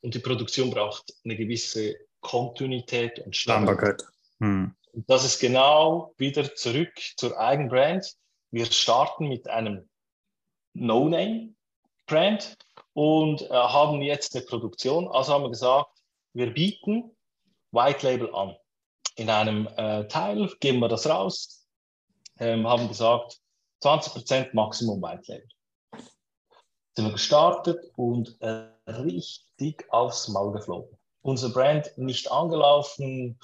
Und 0.02 0.14
die 0.14 0.20
Produktion 0.20 0.70
braucht 0.70 1.14
eine 1.24 1.36
gewisse 1.36 1.96
Kontinuität 2.22 3.20
und 3.20 3.36
Stabilität. 3.36 4.06
Mhm. 4.40 4.76
Und 4.94 5.10
das 5.10 5.26
ist 5.26 5.40
genau 5.40 6.14
wieder 6.18 6.56
zurück 6.56 6.92
zur 7.16 7.38
Eigenbrand. 7.38 8.16
Wir 8.52 8.66
starten 8.66 9.28
mit 9.28 9.48
einem 9.48 9.90
No-Name-Brand 10.74 12.58
und 12.94 13.42
äh, 13.42 13.50
haben 13.50 14.02
jetzt 14.02 14.36
eine 14.36 14.46
Produktion. 14.46 15.08
Also 15.08 15.34
haben 15.34 15.44
wir 15.44 15.50
gesagt, 15.50 15.92
wir 16.34 16.54
bieten 16.54 17.16
White 17.72 18.06
Label 18.06 18.34
an. 18.34 18.56
In 19.16 19.30
einem 19.30 19.68
äh, 19.76 20.08
Teil 20.08 20.50
geben 20.60 20.80
wir 20.80 20.88
das 20.88 21.08
raus, 21.08 21.59
ähm, 22.40 22.68
haben 22.68 22.88
gesagt, 22.88 23.40
20% 23.84 24.50
Maximum 24.54 25.02
White 25.02 25.32
Label. 25.32 25.48
Sind 26.96 27.06
wir 27.06 27.14
gestartet 27.14 27.92
und 27.96 28.36
äh, 28.42 28.68
richtig 28.88 29.86
aufs 29.90 30.28
Maul 30.28 30.52
geflogen. 30.52 30.98
Unser 31.22 31.50
Brand 31.50 31.92
nicht 31.98 32.32
angelaufen, 32.32 33.40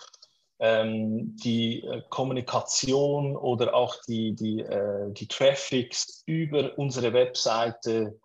ähm, 0.59 1.35
die 1.37 1.83
äh, 1.83 2.01
Kommunikation 2.09 3.35
oder 3.35 3.73
auch 3.73 3.95
die, 4.07 4.33
die, 4.33 4.61
äh, 4.61 5.11
die 5.11 5.27
Traffics 5.27 6.23
über 6.25 6.77
unsere 6.77 7.13
Webseite, 7.13 8.19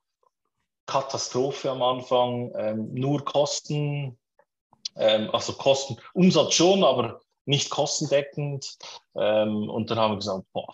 Katastrophe 0.87 1.71
am 1.71 1.83
Anfang, 1.83 2.53
ähm, 2.57 2.95
nur 2.95 3.25
Kosten, 3.25 4.19
ähm, 4.97 5.31
also 5.33 5.53
Kosten, 5.55 5.97
Umsatz 6.15 6.55
schon, 6.55 6.85
aber 6.85 7.21
nicht 7.51 7.69
kostendeckend. 7.69 8.79
Ähm, 9.15 9.69
und 9.69 9.91
dann 9.91 9.99
haben 9.99 10.13
wir 10.13 10.19
gesagt, 10.19 10.47
boah, 10.53 10.73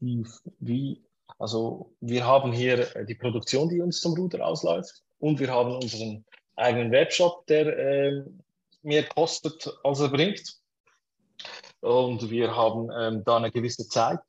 wie, 0.00 1.04
also 1.38 1.92
wir 2.00 2.26
haben 2.26 2.52
hier 2.52 3.04
die 3.04 3.14
Produktion, 3.14 3.68
die 3.68 3.80
uns 3.80 4.00
zum 4.00 4.14
Ruder 4.14 4.44
ausläuft 4.44 5.02
und 5.18 5.38
wir 5.38 5.50
haben 5.50 5.76
unseren 5.76 6.24
eigenen 6.56 6.90
Webshop, 6.90 7.46
der 7.46 7.66
äh, 7.78 8.24
mehr 8.82 9.04
kostet, 9.04 9.70
als 9.84 10.00
er 10.00 10.08
bringt. 10.08 10.56
Und 11.80 12.30
wir 12.30 12.56
haben 12.56 12.90
ähm, 12.98 13.22
da 13.24 13.36
eine 13.36 13.52
gewisse 13.52 13.86
Zeit 13.86 14.20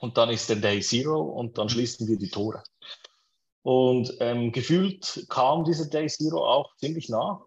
und 0.00 0.16
dann 0.16 0.30
ist 0.30 0.48
der 0.48 0.56
Day 0.56 0.80
Zero 0.80 1.20
und 1.20 1.58
dann 1.58 1.68
schließen 1.68 2.08
wir 2.08 2.18
die 2.18 2.30
Tore. 2.30 2.62
Und 3.62 4.14
ähm, 4.20 4.52
gefühlt 4.52 5.26
kam 5.28 5.64
dieser 5.64 5.88
Day 5.88 6.06
Zero 6.08 6.46
auch 6.46 6.74
ziemlich 6.76 7.08
nah. 7.08 7.44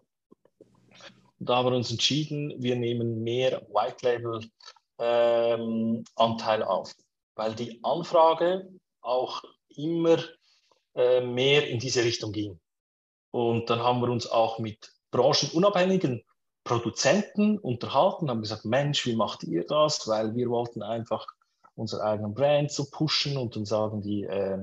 Da 1.38 1.56
haben 1.56 1.70
wir 1.70 1.76
uns 1.76 1.90
entschieden, 1.90 2.54
wir 2.58 2.76
nehmen 2.76 3.22
mehr 3.22 3.62
White 3.72 4.04
Label 4.04 4.40
ähm, 4.98 6.04
Anteil 6.16 6.62
auf 6.62 6.94
weil 7.38 7.54
die 7.54 7.78
Anfrage 7.84 8.68
auch 9.00 9.42
immer 9.68 10.18
äh, 10.94 11.20
mehr 11.20 11.68
in 11.68 11.78
diese 11.78 12.04
Richtung 12.04 12.32
ging. 12.32 12.60
Und 13.30 13.70
dann 13.70 13.80
haben 13.80 14.00
wir 14.00 14.08
uns 14.08 14.28
auch 14.28 14.58
mit 14.58 14.92
branchenunabhängigen 15.12 16.24
Produzenten 16.64 17.58
unterhalten, 17.58 18.28
haben 18.28 18.42
gesagt, 18.42 18.64
Mensch, 18.64 19.06
wie 19.06 19.14
macht 19.14 19.44
ihr 19.44 19.64
das? 19.64 20.08
Weil 20.08 20.34
wir 20.34 20.50
wollten 20.50 20.82
einfach 20.82 21.26
unsere 21.76 22.02
eigenen 22.02 22.34
Brand 22.34 22.72
so 22.72 22.86
pushen 22.90 23.36
und 23.36 23.54
dann 23.54 23.64
sagen 23.64 24.02
die, 24.02 24.24
äh, 24.24 24.58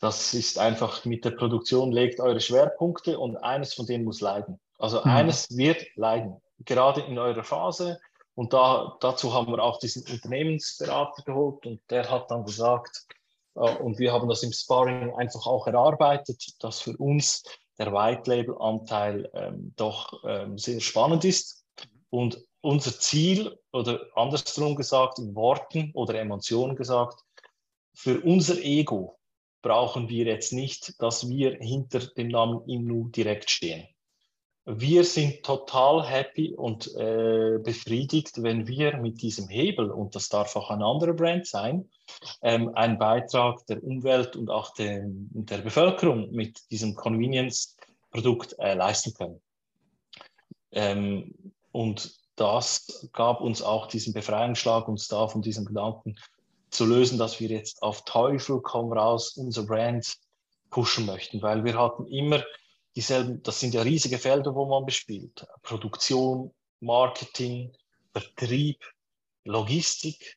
das 0.00 0.32
ist 0.32 0.58
einfach 0.58 1.04
mit 1.04 1.24
der 1.26 1.32
Produktion, 1.32 1.92
legt 1.92 2.18
eure 2.18 2.40
Schwerpunkte 2.40 3.18
und 3.18 3.36
eines 3.36 3.74
von 3.74 3.86
denen 3.86 4.04
muss 4.04 4.22
leiden. 4.22 4.58
Also 4.78 5.00
mhm. 5.00 5.10
eines 5.10 5.56
wird 5.56 5.84
leiden, 5.96 6.40
gerade 6.64 7.02
in 7.02 7.18
eurer 7.18 7.44
Phase. 7.44 7.98
Und 8.34 8.52
da, 8.52 8.96
dazu 9.00 9.32
haben 9.32 9.52
wir 9.52 9.62
auch 9.62 9.78
diesen 9.78 10.04
Unternehmensberater 10.12 11.22
geholt 11.22 11.64
und 11.64 11.80
der 11.88 12.10
hat 12.10 12.30
dann 12.30 12.44
gesagt, 12.44 13.06
äh, 13.54 13.76
und 13.76 13.98
wir 13.98 14.12
haben 14.12 14.28
das 14.28 14.42
im 14.42 14.52
Sparring 14.52 15.14
einfach 15.14 15.46
auch 15.46 15.66
erarbeitet, 15.66 16.44
dass 16.60 16.80
für 16.80 16.96
uns 16.98 17.44
der 17.78 17.92
White 17.92 18.30
Label 18.30 18.56
Anteil 18.58 19.30
ähm, 19.34 19.72
doch 19.76 20.22
ähm, 20.24 20.58
sehr 20.58 20.80
spannend 20.80 21.24
ist. 21.24 21.64
Und 22.10 22.42
unser 22.60 22.98
Ziel, 22.98 23.58
oder 23.72 24.00
andersrum 24.14 24.76
gesagt, 24.76 25.18
in 25.18 25.34
Worten 25.34 25.90
oder 25.94 26.18
Emotionen 26.18 26.76
gesagt, 26.76 27.20
für 27.94 28.20
unser 28.20 28.58
Ego 28.58 29.18
brauchen 29.62 30.08
wir 30.08 30.26
jetzt 30.26 30.52
nicht, 30.52 31.00
dass 31.00 31.28
wir 31.28 31.56
hinter 31.56 32.00
dem 32.00 32.28
Namen 32.28 32.68
Imnu 32.68 33.08
direkt 33.08 33.50
stehen. 33.50 33.86
Wir 34.66 35.04
sind 35.04 35.44
total 35.44 36.04
happy 36.04 36.52
und 36.52 36.92
äh, 36.96 37.58
befriedigt, 37.62 38.42
wenn 38.42 38.66
wir 38.66 38.96
mit 38.96 39.22
diesem 39.22 39.48
Hebel, 39.48 39.92
und 39.92 40.16
das 40.16 40.28
darf 40.28 40.56
auch 40.56 40.70
ein 40.70 40.82
anderer 40.82 41.14
Brand 41.14 41.46
sein, 41.46 41.88
ähm, 42.42 42.74
einen 42.74 42.98
Beitrag 42.98 43.64
der 43.66 43.82
Umwelt 43.84 44.34
und 44.34 44.50
auch 44.50 44.74
den, 44.74 45.30
der 45.32 45.58
Bevölkerung 45.58 46.32
mit 46.32 46.68
diesem 46.72 46.96
Convenience-Produkt 46.96 48.56
äh, 48.58 48.74
leisten 48.74 49.14
können. 49.14 49.40
Ähm, 50.72 51.52
und 51.70 52.16
das 52.34 53.08
gab 53.12 53.40
uns 53.40 53.62
auch 53.62 53.86
diesen 53.86 54.12
Befreiungsschlag, 54.12 54.88
uns 54.88 55.06
da 55.06 55.28
von 55.28 55.42
diesem 55.42 55.64
Gedanken 55.64 56.16
zu 56.70 56.86
lösen, 56.86 57.18
dass 57.18 57.38
wir 57.38 57.48
jetzt 57.48 57.82
auf 57.82 58.04
Teufel 58.04 58.60
komm 58.62 58.92
raus 58.92 59.36
unser 59.36 59.62
Brand 59.62 60.16
pushen 60.70 61.06
möchten, 61.06 61.40
weil 61.40 61.64
wir 61.64 61.78
hatten 61.78 62.06
immer 62.08 62.42
dieselben, 62.96 63.42
das 63.42 63.60
sind 63.60 63.74
ja 63.74 63.82
riesige 63.82 64.18
Felder, 64.18 64.54
wo 64.54 64.66
man 64.66 64.86
bespielt. 64.86 65.46
Produktion, 65.62 66.52
Marketing, 66.80 67.72
Vertrieb, 68.12 68.82
Logistik. 69.44 70.36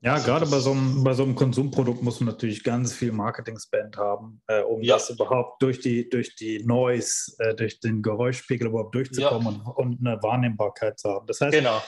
Ja, 0.00 0.14
also 0.14 0.26
gerade 0.26 0.46
bei 0.46 0.58
so, 0.58 0.72
einem, 0.72 1.02
bei 1.02 1.14
so 1.14 1.22
einem 1.22 1.34
Konsumprodukt 1.34 2.02
muss 2.02 2.20
man 2.20 2.34
natürlich 2.34 2.62
ganz 2.62 2.92
viel 2.92 3.12
Marketing-Spend 3.12 3.96
haben, 3.96 4.42
äh, 4.48 4.60
um 4.60 4.82
ja. 4.82 4.94
das 4.94 5.08
überhaupt 5.08 5.62
durch 5.62 5.80
die, 5.80 6.08
durch 6.10 6.36
die 6.36 6.62
Noise, 6.64 7.34
äh, 7.38 7.54
durch 7.54 7.80
den 7.80 8.02
Geräuschpegel 8.02 8.68
überhaupt 8.68 8.94
durchzukommen 8.94 9.62
ja. 9.64 9.70
und, 9.72 10.00
und, 10.00 10.06
eine 10.06 10.22
Wahrnehmbarkeit 10.22 10.98
zu 10.98 11.08
haben. 11.08 11.26
Das 11.26 11.40
heißt, 11.40 11.56
genau. 11.56 11.82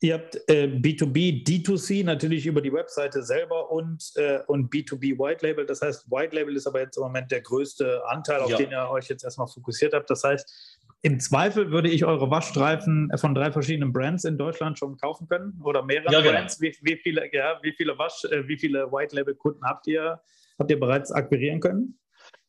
Ihr 0.00 0.14
habt 0.14 0.36
äh, 0.48 0.66
B2B, 0.66 1.44
D2C 1.44 2.04
natürlich 2.04 2.46
über 2.46 2.60
die 2.60 2.72
Webseite 2.72 3.22
selber 3.24 3.72
und, 3.72 4.12
äh, 4.14 4.38
und 4.46 4.72
B2B 4.72 5.18
White 5.18 5.44
Label. 5.44 5.66
Das 5.66 5.82
heißt, 5.82 6.08
White 6.08 6.36
Label 6.36 6.54
ist 6.54 6.68
aber 6.68 6.80
jetzt 6.80 6.96
im 6.96 7.02
Moment 7.02 7.32
der 7.32 7.40
größte 7.40 8.02
Anteil, 8.06 8.40
auf 8.40 8.50
ja. 8.50 8.58
den 8.58 8.70
ihr 8.70 8.88
euch 8.90 9.08
jetzt 9.08 9.24
erstmal 9.24 9.48
fokussiert 9.48 9.94
habt. 9.94 10.08
Das 10.08 10.22
heißt, 10.22 10.78
im 11.02 11.18
Zweifel 11.18 11.72
würde 11.72 11.88
ich 11.88 12.04
eure 12.04 12.30
Waschstreifen 12.30 13.10
von 13.16 13.34
drei 13.34 13.50
verschiedenen 13.50 13.92
Brands 13.92 14.24
in 14.24 14.38
Deutschland 14.38 14.78
schon 14.78 14.96
kaufen 14.96 15.28
können 15.28 15.60
oder 15.64 15.84
mehrere 15.84 16.12
ja, 16.12 16.20
genau. 16.20 16.32
Brands. 16.32 16.60
Wie, 16.60 16.76
wie, 16.82 16.96
viele, 16.96 17.32
ja, 17.32 17.58
wie 17.62 17.72
viele 17.72 17.98
Wasch, 17.98 18.24
äh, 18.24 18.46
wie 18.46 18.56
viele 18.56 18.92
White 18.92 19.16
Label 19.16 19.34
Kunden 19.34 19.64
habt 19.64 19.88
ihr, 19.88 20.20
habt 20.58 20.70
ihr 20.70 20.78
bereits 20.78 21.10
akquirieren 21.10 21.58
können? 21.58 21.98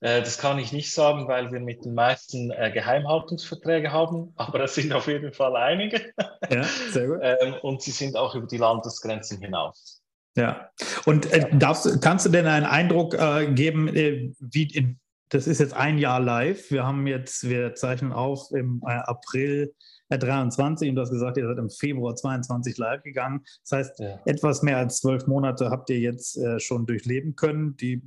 Äh, 0.01 0.21
das 0.21 0.37
kann 0.37 0.59
ich 0.59 0.71
nicht 0.71 0.93
sagen, 0.93 1.27
weil 1.27 1.51
wir 1.51 1.59
mit 1.59 1.83
den 1.83 1.93
meisten 1.93 2.51
äh, 2.51 2.71
Geheimhaltungsverträge 2.71 3.91
haben, 3.91 4.33
aber 4.37 4.63
es 4.63 4.75
sind 4.75 4.93
auf 4.93 5.07
jeden 5.07 5.33
Fall 5.33 5.55
einige. 5.55 6.13
Ja, 6.49 6.63
sehr 6.63 7.07
gut. 7.07 7.19
ähm, 7.21 7.55
und 7.61 7.81
sie 7.81 7.91
sind 7.91 8.15
auch 8.15 8.35
über 8.35 8.47
die 8.47 8.57
Landesgrenzen 8.57 9.39
hinaus. 9.39 10.01
Ja, 10.37 10.69
und 11.05 11.31
äh, 11.33 11.49
darfst, 11.57 12.01
kannst 12.01 12.25
du 12.25 12.29
denn 12.29 12.45
einen 12.45 12.65
Eindruck 12.65 13.13
äh, 13.13 13.51
geben, 13.51 13.87
äh, 13.89 14.31
wie 14.39 14.63
in, 14.73 14.99
das 15.29 15.47
ist 15.47 15.59
jetzt 15.59 15.73
ein 15.73 15.97
Jahr 15.97 16.19
live. 16.19 16.71
Wir 16.71 16.85
haben 16.85 17.05
jetzt, 17.07 17.49
wir 17.49 17.75
zeichnen 17.75 18.13
auf 18.13 18.51
im 18.51 18.81
äh, 18.87 18.91
April 18.91 19.73
23 20.09 20.89
und 20.89 20.95
du 20.95 21.01
hast 21.01 21.11
gesagt, 21.11 21.37
ihr 21.37 21.47
seid 21.47 21.57
im 21.57 21.69
Februar 21.69 22.15
22 22.15 22.77
live 22.77 23.03
gegangen. 23.03 23.41
Das 23.63 23.71
heißt, 23.77 23.99
ja. 23.99 24.19
etwas 24.25 24.63
mehr 24.63 24.77
als 24.77 25.01
zwölf 25.01 25.27
Monate 25.27 25.69
habt 25.69 25.89
ihr 25.89 25.99
jetzt 25.99 26.37
äh, 26.37 26.59
schon 26.59 26.85
durchleben 26.85 27.35
können. 27.35 27.75
Die 27.77 28.01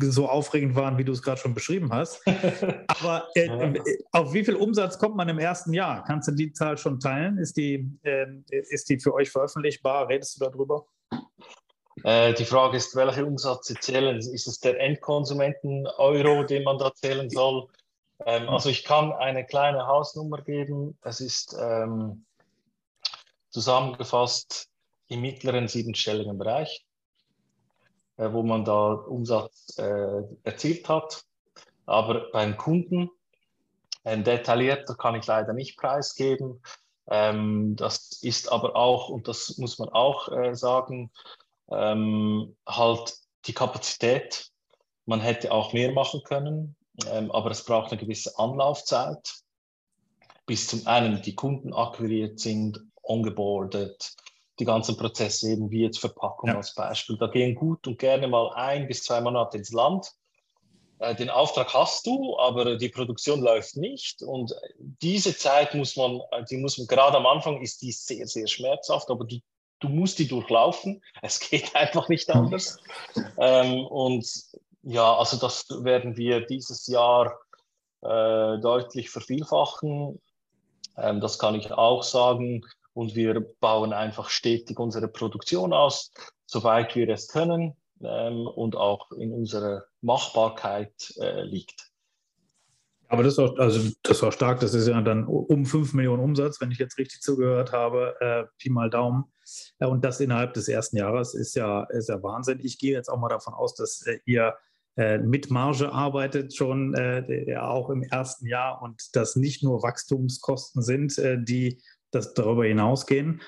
so 0.00 0.28
aufregend 0.28 0.74
waren, 0.76 0.98
wie 0.98 1.04
du 1.04 1.12
es 1.12 1.22
gerade 1.22 1.40
schon 1.40 1.54
beschrieben 1.54 1.92
hast. 1.92 2.20
Aber 2.88 3.28
äh, 3.34 3.46
äh, 3.46 3.98
auf 4.12 4.32
wie 4.32 4.44
viel 4.44 4.56
Umsatz 4.56 4.98
kommt 4.98 5.16
man 5.16 5.28
im 5.28 5.38
ersten 5.38 5.72
Jahr? 5.72 6.04
Kannst 6.04 6.28
du 6.28 6.32
die 6.32 6.52
Zahl 6.52 6.76
schon 6.76 7.00
teilen? 7.00 7.38
Ist 7.38 7.56
die, 7.56 7.90
äh, 8.02 8.26
ist 8.50 8.88
die 8.88 8.98
für 8.98 9.14
euch 9.14 9.30
veröffentlichbar? 9.30 10.08
Redest 10.08 10.40
du 10.40 10.44
darüber? 10.44 10.86
Äh, 12.04 12.34
die 12.34 12.44
Frage 12.44 12.76
ist, 12.76 12.94
welche 12.94 13.24
Umsätze 13.24 13.74
zählen? 13.74 14.18
Ist 14.18 14.46
es 14.46 14.60
der 14.60 14.78
Endkonsumenten-Euro, 14.80 16.44
den 16.44 16.64
man 16.64 16.78
da 16.78 16.92
zählen 16.94 17.28
soll? 17.30 17.68
Ähm, 18.26 18.48
also 18.48 18.68
ich 18.68 18.84
kann 18.84 19.12
eine 19.12 19.44
kleine 19.44 19.86
Hausnummer 19.86 20.42
geben. 20.42 20.98
Es 21.02 21.20
ist 21.20 21.56
ähm, 21.58 22.24
zusammengefasst 23.50 24.68
im 25.08 25.22
mittleren 25.22 25.68
siebenstelligen 25.68 26.38
Bereich. 26.38 26.84
Äh, 28.18 28.32
wo 28.32 28.42
man 28.42 28.64
da 28.64 28.92
Umsatz 28.92 29.78
äh, 29.78 30.22
erzielt 30.42 30.88
hat. 30.88 31.24
Aber 31.86 32.30
beim 32.32 32.56
Kunden 32.56 33.10
ähm, 34.04 34.24
detaillierter 34.24 34.96
kann 34.96 35.14
ich 35.14 35.26
leider 35.26 35.52
nicht 35.52 35.78
preisgeben. 35.78 36.60
Ähm, 37.08 37.76
das 37.76 38.20
ist 38.20 38.50
aber 38.50 38.74
auch, 38.74 39.08
und 39.08 39.28
das 39.28 39.56
muss 39.58 39.78
man 39.78 39.88
auch 39.90 40.30
äh, 40.32 40.54
sagen, 40.54 41.12
ähm, 41.70 42.56
halt 42.66 43.14
die 43.46 43.54
Kapazität. 43.54 44.50
Man 45.06 45.20
hätte 45.20 45.52
auch 45.52 45.72
mehr 45.72 45.92
machen 45.92 46.22
können, 46.24 46.76
ähm, 47.06 47.30
aber 47.30 47.52
es 47.52 47.64
braucht 47.64 47.92
eine 47.92 48.00
gewisse 48.00 48.36
Anlaufzeit, 48.36 49.32
bis 50.44 50.66
zum 50.66 50.86
einen 50.88 51.22
die 51.22 51.36
Kunden 51.36 51.72
akquiriert 51.72 52.40
sind, 52.40 52.80
ongeboardet, 53.02 54.16
die 54.58 54.64
ganzen 54.64 54.96
Prozesse, 54.96 55.50
eben 55.50 55.70
wie 55.70 55.82
jetzt 55.82 55.98
Verpackung 55.98 56.50
ja. 56.50 56.56
als 56.56 56.74
Beispiel. 56.74 57.16
Da 57.16 57.28
gehen 57.28 57.54
gut 57.54 57.86
und 57.86 57.98
gerne 57.98 58.28
mal 58.28 58.52
ein 58.54 58.88
bis 58.88 59.02
zwei 59.02 59.20
Monate 59.20 59.58
ins 59.58 59.72
Land. 59.72 60.12
Äh, 60.98 61.14
den 61.14 61.30
Auftrag 61.30 61.72
hast 61.74 62.06
du, 62.06 62.36
aber 62.38 62.76
die 62.76 62.88
Produktion 62.88 63.40
läuft 63.40 63.76
nicht. 63.76 64.22
Und 64.22 64.54
diese 64.78 65.36
Zeit 65.36 65.74
muss 65.74 65.96
man, 65.96 66.20
die 66.50 66.56
muss 66.56 66.78
man, 66.78 66.86
gerade 66.86 67.16
am 67.16 67.26
Anfang 67.26 67.60
ist 67.60 67.82
die 67.82 67.92
sehr, 67.92 68.26
sehr 68.26 68.46
schmerzhaft, 68.46 69.10
aber 69.10 69.24
die, 69.24 69.42
du 69.80 69.88
musst 69.88 70.18
die 70.18 70.28
durchlaufen. 70.28 71.02
Es 71.22 71.38
geht 71.38 71.74
einfach 71.76 72.08
nicht 72.08 72.30
anders. 72.30 72.78
Ähm, 73.38 73.86
und 73.86 74.26
ja, 74.82 75.16
also 75.16 75.36
das 75.36 75.66
werden 75.68 76.16
wir 76.16 76.46
dieses 76.46 76.86
Jahr 76.86 77.38
äh, 78.02 78.58
deutlich 78.58 79.10
vervielfachen. 79.10 80.20
Ähm, 80.96 81.20
das 81.20 81.38
kann 81.38 81.54
ich 81.54 81.70
auch 81.70 82.02
sagen 82.02 82.64
und 82.98 83.14
wir 83.14 83.40
bauen 83.60 83.92
einfach 83.92 84.28
stetig 84.28 84.80
unsere 84.80 85.06
Produktion 85.06 85.72
aus, 85.72 86.10
soweit 86.46 86.96
wir 86.96 87.08
es 87.08 87.28
können 87.28 87.76
ähm, 88.02 88.48
und 88.48 88.74
auch 88.74 89.12
in 89.12 89.32
unserer 89.32 89.84
Machbarkeit 90.00 91.14
äh, 91.20 91.42
liegt. 91.42 91.92
Aber 93.06 93.22
das 93.22 93.38
auch, 93.38 93.56
also 93.56 93.88
das 94.02 94.24
auch 94.24 94.32
stark, 94.32 94.58
das 94.58 94.74
ist 94.74 94.88
ja 94.88 95.00
dann 95.00 95.26
um 95.26 95.64
5 95.64 95.94
Millionen 95.94 96.24
Umsatz, 96.24 96.60
wenn 96.60 96.72
ich 96.72 96.78
jetzt 96.78 96.98
richtig 96.98 97.20
zugehört 97.20 97.70
habe, 97.70 98.16
äh, 98.18 98.44
Pi 98.58 98.68
mal 98.68 98.90
Daumen. 98.90 99.26
Äh, 99.78 99.86
und 99.86 100.04
das 100.04 100.18
innerhalb 100.18 100.54
des 100.54 100.66
ersten 100.66 100.96
Jahres 100.96 101.34
ist 101.34 101.54
ja, 101.54 101.84
ist 101.84 102.08
ja 102.08 102.20
Wahnsinn. 102.20 102.58
Ich 102.64 102.80
gehe 102.80 102.94
jetzt 102.94 103.08
auch 103.08 103.18
mal 103.20 103.28
davon 103.28 103.54
aus, 103.54 103.76
dass 103.76 104.04
äh, 104.08 104.18
ihr 104.24 104.56
äh, 104.96 105.18
mit 105.18 105.52
Marge 105.52 105.92
arbeitet 105.92 106.52
schon 106.56 106.94
äh, 106.94 107.56
auch 107.58 107.90
im 107.90 108.02
ersten 108.02 108.48
Jahr 108.48 108.82
und 108.82 109.14
das 109.14 109.36
nicht 109.36 109.62
nur 109.62 109.84
Wachstumskosten 109.84 110.82
sind, 110.82 111.16
äh, 111.18 111.40
die 111.40 111.80
das 112.10 112.34
darüber 112.34 112.64
hinausgehen. 112.64 113.40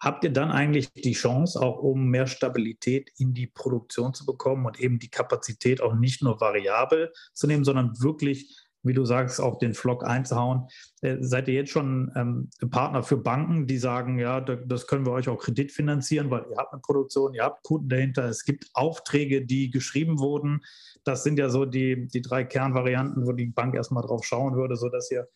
Habt 0.00 0.22
ihr 0.22 0.32
dann 0.32 0.52
eigentlich 0.52 0.92
die 0.92 1.12
Chance, 1.12 1.60
auch 1.60 1.78
um 1.78 2.06
mehr 2.08 2.28
Stabilität 2.28 3.10
in 3.18 3.34
die 3.34 3.48
Produktion 3.48 4.14
zu 4.14 4.24
bekommen 4.24 4.64
und 4.64 4.78
eben 4.78 5.00
die 5.00 5.10
Kapazität 5.10 5.80
auch 5.80 5.94
nicht 5.94 6.22
nur 6.22 6.40
variabel 6.40 7.12
zu 7.34 7.48
nehmen, 7.48 7.64
sondern 7.64 8.00
wirklich, 8.00 8.56
wie 8.84 8.94
du 8.94 9.04
sagst, 9.04 9.40
auch 9.40 9.58
den 9.58 9.74
Flock 9.74 10.06
einzuhauen? 10.06 10.68
Äh, 11.00 11.16
seid 11.18 11.48
ihr 11.48 11.54
jetzt 11.54 11.72
schon 11.72 12.12
ähm, 12.14 12.48
Partner 12.70 13.02
für 13.02 13.16
Banken, 13.16 13.66
die 13.66 13.78
sagen, 13.78 14.20
ja, 14.20 14.40
das 14.40 14.86
können 14.86 15.04
wir 15.04 15.12
euch 15.12 15.28
auch 15.28 15.38
Kredit 15.38 15.72
finanzieren, 15.72 16.30
weil 16.30 16.46
ihr 16.48 16.56
habt 16.58 16.72
eine 16.72 16.80
Produktion, 16.80 17.34
ihr 17.34 17.42
habt 17.42 17.64
Kunden 17.64 17.88
dahinter, 17.88 18.26
es 18.26 18.44
gibt 18.44 18.70
Aufträge, 18.74 19.44
die 19.44 19.70
geschrieben 19.70 20.20
wurden. 20.20 20.60
Das 21.02 21.24
sind 21.24 21.40
ja 21.40 21.50
so 21.50 21.64
die, 21.64 22.06
die 22.06 22.22
drei 22.22 22.44
Kernvarianten, 22.44 23.26
wo 23.26 23.32
die 23.32 23.46
Bank 23.46 23.74
erstmal 23.74 24.04
drauf 24.04 24.24
schauen 24.24 24.54
würde, 24.54 24.76
sodass 24.76 25.10
ihr 25.10 25.26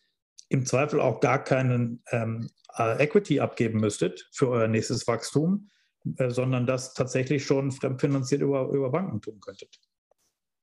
im 0.53 0.65
Zweifel 0.67 1.01
auch 1.01 1.19
gar 1.19 1.43
keinen 1.43 2.03
ähm, 2.11 2.49
äh, 2.77 3.03
Equity 3.03 3.39
abgeben 3.39 3.79
müsstet 3.79 4.29
für 4.31 4.49
euer 4.49 4.67
nächstes 4.67 5.07
Wachstum, 5.07 5.69
äh, 6.17 6.29
sondern 6.29 6.67
das 6.67 6.93
tatsächlich 6.93 7.43
schon 7.43 7.71
fremdfinanziert 7.71 8.41
über, 8.41 8.69
über 8.69 8.91
Banken 8.91 9.19
tun 9.19 9.39
könntet. 9.41 9.79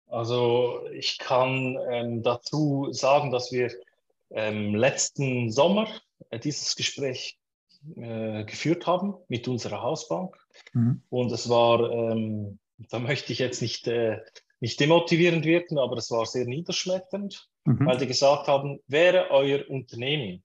Also 0.06 0.86
ich 0.92 1.18
kann 1.18 1.76
ähm, 1.90 2.22
dazu 2.22 2.88
sagen, 2.92 3.32
dass 3.32 3.50
wir 3.50 3.72
ähm, 4.30 4.76
letzten 4.76 5.50
Sommer 5.50 5.88
äh, 6.30 6.38
dieses 6.38 6.76
Gespräch 6.76 7.38
äh, 7.96 8.44
geführt 8.44 8.86
haben 8.86 9.14
mit 9.28 9.48
unserer 9.48 9.82
Hausbank. 9.82 10.36
Mhm. 10.72 11.02
Und 11.10 11.32
es 11.32 11.48
war, 11.48 11.90
ähm, 11.90 12.60
da 12.90 13.00
möchte 13.00 13.32
ich 13.32 13.40
jetzt 13.40 13.60
nicht, 13.60 13.88
äh, 13.88 14.18
nicht 14.60 14.78
demotivierend 14.78 15.44
wirken, 15.44 15.78
aber 15.78 15.96
es 15.96 16.12
war 16.12 16.26
sehr 16.26 16.44
niederschmetternd, 16.44 17.49
mhm. 17.64 17.86
weil 17.86 17.98
die 17.98 18.06
gesagt 18.06 18.46
haben, 18.46 18.80
wäre 18.86 19.30
euer 19.30 19.68
Unternehmen 19.68 20.42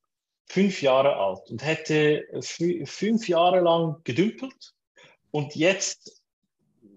fünf 0.47 0.81
Jahre 0.81 1.15
alt 1.15 1.49
und 1.49 1.63
hätte 1.63 2.25
fünf 2.41 3.27
Jahre 3.27 3.61
lang 3.61 3.97
gedümpelt 4.03 4.73
und 5.31 5.55
jetzt 5.55 6.21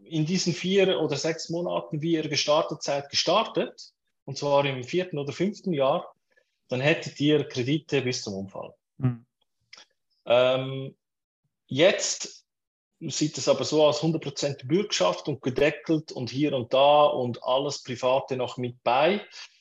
in 0.05 0.27
diesen 0.27 0.53
vier 0.53 1.01
oder 1.01 1.17
sechs 1.17 1.49
Monaten, 1.49 2.03
wie 2.03 2.13
ihr 2.13 2.29
gestartet 2.29 2.83
seid, 2.83 3.11
gestartet, 3.11 3.93
und 4.25 4.39
zwar 4.39 4.65
im 4.65 4.85
vierten 4.85 5.19
oder 5.19 5.33
fünften 5.33 5.73
Jahr, 5.73 6.15
dann 6.69 6.81
hättet 6.81 7.19
ihr 7.21 7.45
Kredite 7.45 8.03
bis 8.03 8.23
zum 8.23 8.35
Unfall. 8.35 8.75
Mhm. 8.99 9.25
Ähm, 10.27 10.95
jetzt 11.67 12.45
sieht 13.01 13.39
es 13.39 13.49
aber 13.49 13.65
so 13.65 13.85
aus, 13.85 14.03
100% 14.03 14.67
Bürgschaft 14.67 15.29
und 15.29 15.41
gedeckelt 15.41 16.13
und 16.13 16.31
hier 16.31 16.53
und 16.53 16.75
da 16.75 17.05
und 17.05 17.43
alles 17.45 17.83
Private 17.83 18.37
noch 18.37 18.57
mit 18.57 18.83
bei. 18.83 19.21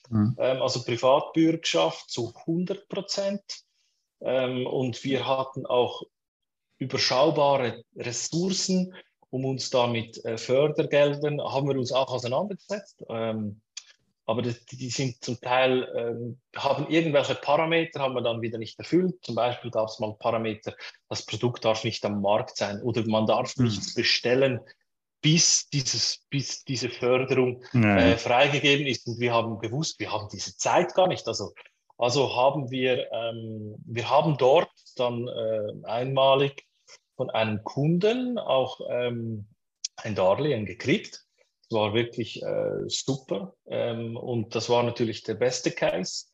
Mhm. 0.09 0.35
ähm, 0.39 0.61
also 0.61 0.83
Privatbürgschaft 0.83 2.09
zu 2.09 2.33
100 2.35 2.87
Prozent. 2.89 3.41
Ähm, 4.21 4.65
und 4.65 5.03
wir 5.03 5.27
hatten 5.27 5.65
auch 5.65 6.03
überschaubare 6.79 7.83
Ressourcen, 7.95 8.93
um 9.29 9.45
uns 9.45 9.69
da 9.69 9.87
mit 9.87 10.23
äh, 10.25 10.37
Fördergeldern, 10.37 11.41
haben 11.41 11.67
wir 11.67 11.77
uns 11.77 11.91
auch 11.91 12.09
auseinandergesetzt. 12.09 13.03
Ähm, 13.09 13.61
aber 14.25 14.41
das, 14.41 14.65
die 14.65 14.89
sind 14.89 15.23
zum 15.23 15.39
Teil, 15.39 15.87
ähm, 15.95 16.39
haben 16.55 16.89
irgendwelche 16.89 17.35
Parameter, 17.35 18.01
haben 18.01 18.13
wir 18.13 18.21
dann 18.21 18.41
wieder 18.41 18.57
nicht 18.57 18.77
erfüllt. 18.77 19.15
Zum 19.23 19.35
Beispiel 19.35 19.71
gab 19.71 19.87
es 19.87 19.99
mal 19.99 20.13
Parameter, 20.19 20.75
das 21.07 21.25
Produkt 21.25 21.63
darf 21.63 21.85
nicht 21.85 22.03
am 22.05 22.21
Markt 22.21 22.57
sein 22.57 22.81
oder 22.81 23.05
man 23.07 23.25
darf 23.25 23.55
mhm. 23.55 23.65
nichts 23.65 23.93
bestellen, 23.93 24.59
bis, 25.21 25.69
dieses, 25.69 26.25
bis 26.29 26.63
diese 26.63 26.89
Förderung 26.89 27.63
äh, 27.73 28.17
freigegeben 28.17 28.87
ist. 28.87 29.07
Und 29.07 29.19
wir 29.19 29.33
haben 29.33 29.59
gewusst, 29.59 29.99
wir 29.99 30.11
haben 30.11 30.27
diese 30.31 30.55
Zeit 30.57 30.93
gar 30.93 31.07
nicht. 31.07 31.27
Also, 31.27 31.53
also 31.97 32.35
haben 32.35 32.69
wir, 32.69 33.11
ähm, 33.11 33.75
wir 33.85 34.09
haben 34.09 34.37
dort 34.37 34.71
dann 34.95 35.27
äh, 35.27 35.85
einmalig 35.85 36.65
von 37.15 37.29
einem 37.29 37.63
Kunden 37.63 38.37
auch 38.37 38.79
ähm, 38.89 39.47
ein 39.97 40.15
Darlehen 40.15 40.65
gekriegt 40.65 41.27
war 41.71 41.93
wirklich 41.93 42.41
äh, 42.43 42.87
super. 42.87 43.53
Ähm, 43.67 44.15
und 44.17 44.55
das 44.55 44.69
war 44.69 44.83
natürlich 44.83 45.23
der 45.23 45.35
beste 45.35 45.71
Case. 45.71 46.25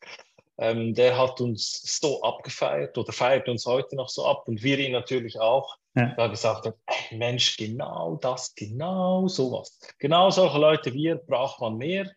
Ähm, 0.58 0.94
der 0.94 1.18
hat 1.18 1.40
uns 1.40 1.82
so 2.00 2.22
abgefeiert 2.22 2.96
oder 2.96 3.12
feiert 3.12 3.48
uns 3.48 3.66
heute 3.66 3.96
noch 3.96 4.08
so 4.08 4.24
ab 4.24 4.46
und 4.46 4.62
wir 4.62 4.78
ihn 4.78 4.92
natürlich 4.92 5.40
auch. 5.40 5.76
Ja. 5.94 6.12
Da 6.16 6.26
gesagt 6.26 6.66
hat, 6.66 6.76
ey, 6.86 7.16
Mensch, 7.16 7.56
genau 7.56 8.16
das, 8.20 8.54
genau 8.54 9.28
sowas. 9.28 9.78
Genau 9.98 10.30
solche 10.30 10.58
Leute 10.58 10.92
wie 10.92 11.04
ihr 11.04 11.16
braucht 11.16 11.60
man 11.60 11.76
mehr. 11.76 12.10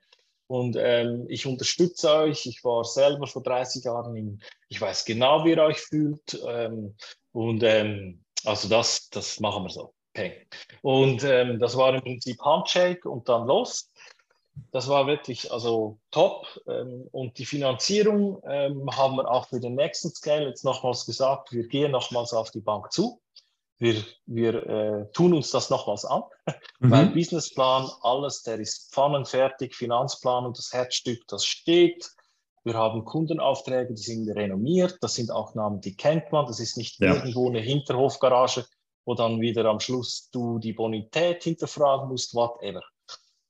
Und 0.47 0.77
ähm, 0.79 1.25
ich 1.27 1.45
unterstütze 1.45 2.11
euch. 2.11 2.45
Ich 2.45 2.63
war 2.63 2.83
selber 2.83 3.27
vor 3.27 3.43
30 3.43 3.83
Jahren 3.83 4.15
in, 4.15 4.41
ich 4.69 4.79
weiß 4.79 5.05
genau, 5.05 5.43
wie 5.45 5.51
ihr 5.51 5.61
euch 5.61 5.79
fühlt. 5.79 6.41
Ähm, 6.47 6.95
und 7.33 7.63
ähm, 7.63 8.23
also 8.45 8.67
das, 8.69 9.09
das 9.09 9.39
machen 9.39 9.63
wir 9.63 9.69
so. 9.69 9.93
Okay. 10.15 10.47
Und 10.81 11.23
ähm, 11.23 11.59
das 11.59 11.77
war 11.77 11.93
im 11.93 12.01
Prinzip 12.01 12.41
Handshake 12.41 13.07
und 13.07 13.29
dann 13.29 13.45
los. 13.45 13.91
Das 14.71 14.87
war 14.87 15.05
wirklich 15.05 15.51
also 15.51 15.99
top. 16.09 16.47
Ähm, 16.67 17.07
und 17.11 17.37
die 17.37 17.45
Finanzierung 17.45 18.41
ähm, 18.47 18.89
haben 18.95 19.17
wir 19.17 19.29
auch 19.29 19.47
für 19.49 19.59
den 19.59 19.75
nächsten 19.75 20.09
Scale 20.09 20.47
jetzt 20.47 20.63
nochmals 20.63 21.05
gesagt, 21.05 21.51
wir 21.51 21.67
gehen 21.67 21.91
nochmals 21.91 22.33
auf 22.33 22.49
die 22.49 22.61
Bank 22.61 22.91
zu. 22.91 23.21
Wir, 23.79 24.03
wir 24.25 24.67
äh, 24.67 25.11
tun 25.11 25.33
uns 25.33 25.51
das 25.51 25.69
nochmals 25.69 26.03
an, 26.03 26.23
mhm. 26.79 26.91
weil 26.91 27.05
Businessplan, 27.07 27.89
alles, 28.01 28.41
der 28.41 28.59
ist 28.59 28.91
pfannenfertig, 28.93 29.75
Finanzplan 29.75 30.45
und 30.45 30.57
das 30.57 30.73
Herzstück, 30.73 31.27
das 31.27 31.45
steht. 31.45 32.09
Wir 32.63 32.73
haben 32.73 33.05
Kundenaufträge, 33.05 33.93
die 33.93 34.01
sind 34.01 34.29
renommiert, 34.29 34.97
das 35.01 35.15
sind 35.15 35.31
auch 35.31 35.55
Namen, 35.55 35.79
die 35.79 35.95
kennt 35.95 36.31
man, 36.31 36.47
das 36.47 36.59
ist 36.59 36.75
nicht 36.75 36.99
ja. 36.99 37.13
irgendwo 37.13 37.47
eine 37.47 37.59
Hinterhofgarage, 37.59 38.65
wo 39.05 39.13
dann 39.13 39.39
wieder 39.39 39.65
am 39.65 39.79
Schluss 39.79 40.29
du 40.31 40.59
die 40.59 40.73
Bonität 40.73 41.43
hinterfragen 41.43 42.09
musst, 42.09 42.33
whatever. 42.33 42.81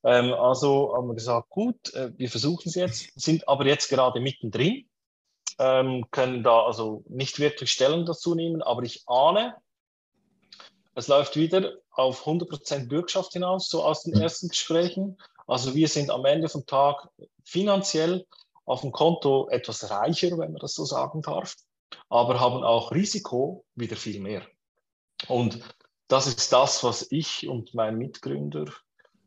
Ähm, 0.04 0.34
also 0.34 0.94
haben 0.96 1.08
wir 1.08 1.16
gesagt, 1.16 1.50
gut, 1.50 1.94
äh, 1.96 2.12
wir 2.16 2.30
versuchen 2.30 2.70
es 2.70 2.76
jetzt, 2.76 3.20
sind 3.20 3.48
aber 3.48 3.66
jetzt 3.66 3.90
gerade 3.90 4.20
mittendrin, 4.20 4.88
ähm, 5.58 6.06
können 6.12 6.44
da 6.44 6.66
also 6.66 7.04
nicht 7.10 7.40
wirklich 7.40 7.72
Stellung 7.72 8.06
dazu 8.06 8.36
nehmen, 8.36 8.62
aber 8.62 8.84
ich 8.84 9.04
ahne, 9.08 9.56
es 10.98 11.08
läuft 11.08 11.36
wieder 11.36 11.74
auf 11.92 12.26
100% 12.26 12.88
Bürgschaft 12.88 13.34
hinaus, 13.34 13.70
so 13.70 13.84
aus 13.84 14.02
den 14.02 14.20
ersten 14.20 14.48
Gesprächen. 14.48 15.18
Also 15.46 15.76
wir 15.76 15.88
sind 15.88 16.10
am 16.10 16.26
Ende 16.26 16.50
vom 16.50 16.66
Tag 16.66 17.08
finanziell 17.44 18.26
auf 18.66 18.82
dem 18.82 18.92
Konto 18.92 19.48
etwas 19.50 19.92
reicher, 19.92 20.32
wenn 20.40 20.54
man 20.54 20.60
das 20.60 20.74
so 20.74 20.86
sagen 20.86 21.22
darf, 21.22 21.56
aber 22.10 22.40
haben 22.40 22.64
auch 22.64 22.92
Risiko 22.92 23.64
wieder 23.76 23.96
viel 23.96 24.20
mehr. 24.20 24.42
Und 25.28 25.60
das 26.08 26.26
ist 26.26 26.52
das, 26.52 26.84
was 26.84 27.12
ich 27.12 27.48
und 27.48 27.76
mein 27.76 28.00
Mitgründer 28.00 28.66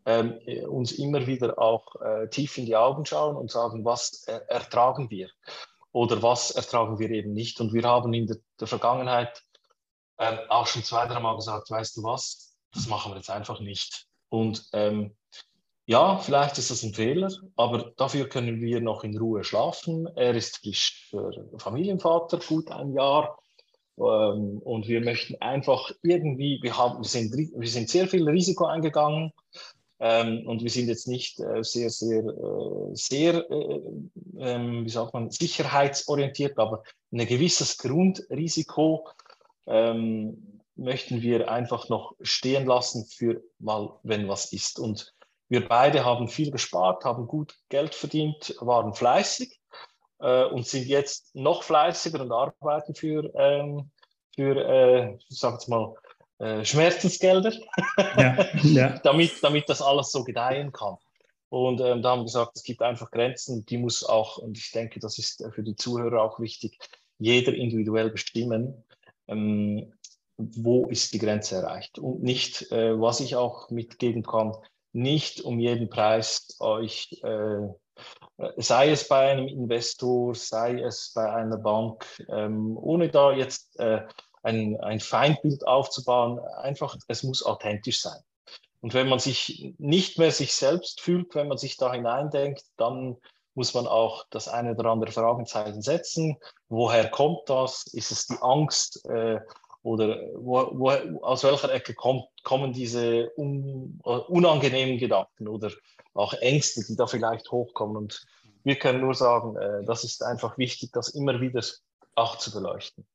ähm, 0.06 0.40
uns 0.68 0.90
immer 0.90 1.28
wieder 1.28 1.56
auch 1.56 1.94
äh, 2.00 2.28
tief 2.30 2.58
in 2.58 2.66
die 2.66 2.76
Augen 2.76 3.06
schauen 3.06 3.36
und 3.36 3.48
sagen, 3.48 3.84
was 3.84 4.24
äh, 4.26 4.40
ertragen 4.48 5.08
wir 5.08 5.30
oder 5.92 6.20
was 6.20 6.50
ertragen 6.50 6.98
wir 6.98 7.10
eben 7.10 7.32
nicht. 7.32 7.60
Und 7.60 7.72
wir 7.72 7.84
haben 7.84 8.12
in 8.12 8.26
der, 8.26 8.38
der 8.58 8.66
Vergangenheit 8.66 9.44
ähm, 10.20 10.38
auch 10.48 10.66
schon 10.66 10.84
zwei, 10.84 11.06
drei 11.06 11.18
Mal 11.18 11.34
gesagt, 11.34 11.70
weißt 11.70 11.96
du 11.96 12.02
was, 12.02 12.54
das 12.72 12.86
machen 12.86 13.12
wir 13.12 13.16
jetzt 13.16 13.30
einfach 13.30 13.58
nicht. 13.60 14.06
Und 14.28 14.68
ähm, 14.72 15.16
ja, 15.86 16.18
vielleicht 16.18 16.58
ist 16.58 16.70
das 16.70 16.84
ein 16.84 16.94
Fehler, 16.94 17.32
aber 17.56 17.92
dafür 17.96 18.28
können 18.28 18.60
wir 18.60 18.80
noch 18.80 19.02
in 19.02 19.18
Ruhe 19.18 19.42
schlafen. 19.42 20.06
Er 20.14 20.34
ist 20.34 20.60
Familienvater, 21.58 22.38
gut 22.38 22.70
ein 22.70 22.92
Jahr. 22.92 23.38
Ähm, 23.98 24.58
und 24.62 24.86
wir 24.86 25.00
möchten 25.00 25.34
einfach 25.40 25.90
irgendwie, 26.02 26.60
wir, 26.62 26.76
haben, 26.76 26.98
wir, 26.98 27.08
sind, 27.08 27.34
wir 27.34 27.68
sind 27.68 27.88
sehr 27.88 28.06
viel 28.06 28.28
Risiko 28.28 28.66
eingegangen 28.66 29.32
ähm, 29.98 30.46
und 30.46 30.62
wir 30.62 30.70
sind 30.70 30.88
jetzt 30.88 31.08
nicht 31.08 31.40
äh, 31.40 31.62
sehr, 31.62 31.90
sehr, 31.90 32.24
äh, 32.24 32.94
sehr, 32.94 33.50
äh, 33.50 33.80
ähm, 34.38 34.84
wie 34.84 34.90
sagt 34.90 35.12
man, 35.12 35.30
sicherheitsorientiert, 35.30 36.58
aber 36.58 36.82
ein 37.10 37.26
gewisses 37.26 37.76
Grundrisiko 37.78 39.08
ähm, 39.70 40.60
möchten 40.76 41.22
wir 41.22 41.50
einfach 41.50 41.88
noch 41.88 42.14
stehen 42.20 42.66
lassen 42.66 43.06
für 43.06 43.42
mal, 43.58 43.98
wenn 44.02 44.28
was 44.28 44.52
ist. 44.52 44.78
Und 44.78 45.14
wir 45.48 45.68
beide 45.68 46.04
haben 46.04 46.28
viel 46.28 46.50
gespart, 46.50 47.04
haben 47.04 47.26
gut 47.26 47.54
Geld 47.68 47.94
verdient, 47.94 48.54
waren 48.60 48.94
fleißig 48.94 49.60
äh, 50.20 50.44
und 50.44 50.66
sind 50.66 50.86
jetzt 50.86 51.34
noch 51.34 51.62
fleißiger 51.62 52.20
und 52.20 52.32
arbeiten 52.32 52.94
für, 52.94 53.32
ähm, 53.34 53.90
für 54.34 54.56
äh, 54.56 55.18
sag 55.28 55.66
mal, 55.68 55.94
äh, 56.38 56.64
Schmerzensgelder, 56.64 57.52
ja, 58.16 58.46
ja. 58.62 58.98
damit, 59.02 59.32
damit 59.42 59.68
das 59.68 59.82
alles 59.82 60.10
so 60.10 60.24
gedeihen 60.24 60.72
kann. 60.72 60.96
Und 61.50 61.80
ähm, 61.80 62.00
da 62.00 62.10
haben 62.10 62.20
wir 62.20 62.24
gesagt, 62.24 62.52
es 62.54 62.62
gibt 62.62 62.80
einfach 62.80 63.10
Grenzen, 63.10 63.66
die 63.66 63.76
muss 63.76 64.04
auch, 64.04 64.38
und 64.38 64.56
ich 64.56 64.70
denke, 64.70 65.00
das 65.00 65.18
ist 65.18 65.44
für 65.52 65.62
die 65.62 65.74
Zuhörer 65.74 66.22
auch 66.22 66.40
wichtig, 66.40 66.78
jeder 67.18 67.52
individuell 67.52 68.08
bestimmen, 68.10 68.84
ähm, 69.30 69.92
wo 70.36 70.86
ist 70.86 71.12
die 71.12 71.18
Grenze 71.18 71.56
erreicht. 71.56 71.98
Und 71.98 72.22
nicht, 72.22 72.70
äh, 72.72 72.98
was 73.00 73.20
ich 73.20 73.36
auch 73.36 73.70
mitgeben 73.70 74.22
kann, 74.22 74.52
nicht 74.92 75.42
um 75.42 75.60
jeden 75.60 75.88
Preis 75.88 76.56
euch 76.58 77.20
äh, 77.22 77.68
sei 78.56 78.90
es 78.90 79.08
bei 79.08 79.30
einem 79.30 79.48
Investor, 79.48 80.34
sei 80.34 80.80
es 80.80 81.12
bei 81.14 81.30
einer 81.32 81.58
Bank, 81.58 82.06
ähm, 82.28 82.76
ohne 82.76 83.10
da 83.10 83.32
jetzt 83.32 83.78
äh, 83.78 84.02
ein, 84.42 84.78
ein 84.80 85.00
Feindbild 85.00 85.66
aufzubauen, 85.66 86.38
einfach, 86.38 86.96
es 87.08 87.22
muss 87.22 87.44
authentisch 87.44 88.00
sein. 88.00 88.20
Und 88.80 88.94
wenn 88.94 89.08
man 89.08 89.18
sich 89.18 89.74
nicht 89.78 90.18
mehr 90.18 90.30
sich 90.30 90.54
selbst 90.54 91.02
fühlt, 91.02 91.34
wenn 91.34 91.48
man 91.48 91.58
sich 91.58 91.76
da 91.76 91.92
hineindenkt, 91.92 92.64
dann 92.78 93.18
muss 93.54 93.74
man 93.74 93.86
auch 93.86 94.26
das 94.30 94.48
eine 94.48 94.74
oder 94.74 94.90
andere 94.90 95.12
Fragezeichen 95.12 95.82
setzen. 95.82 96.36
Woher 96.68 97.10
kommt 97.10 97.48
das? 97.48 97.86
Ist 97.92 98.10
es 98.10 98.26
die 98.26 98.38
Angst 98.40 99.04
äh, 99.06 99.40
oder 99.82 100.18
wo, 100.34 100.70
wo, 100.72 100.90
aus 101.22 101.42
welcher 101.42 101.72
Ecke 101.72 101.94
kommt, 101.94 102.24
kommen 102.42 102.72
diese 102.72 103.30
un, 103.36 104.00
unangenehmen 104.02 104.98
Gedanken 104.98 105.48
oder 105.48 105.70
auch 106.14 106.34
Ängste, 106.34 106.84
die 106.86 106.96
da 106.96 107.06
vielleicht 107.06 107.50
hochkommen? 107.50 107.96
Und 107.96 108.26
wir 108.64 108.76
können 108.76 109.00
nur 109.00 109.14
sagen, 109.14 109.56
äh, 109.56 109.84
das 109.84 110.04
ist 110.04 110.22
einfach 110.22 110.58
wichtig, 110.58 110.90
das 110.92 111.10
immer 111.10 111.40
wieder 111.40 111.64
auch 112.14 112.36
zu 112.36 112.52
beleuchten. 112.52 113.06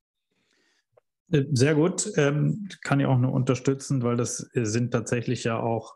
Äh, 1.31 1.45
sehr 1.51 1.75
gut, 1.75 2.11
ähm, 2.17 2.67
kann 2.81 2.99
ich 2.99 3.05
auch 3.05 3.17
nur 3.17 3.33
unterstützen, 3.33 4.03
weil 4.03 4.17
das 4.17 4.49
äh, 4.53 4.65
sind 4.65 4.91
tatsächlich 4.91 5.43
ja 5.43 5.59
auch, 5.59 5.95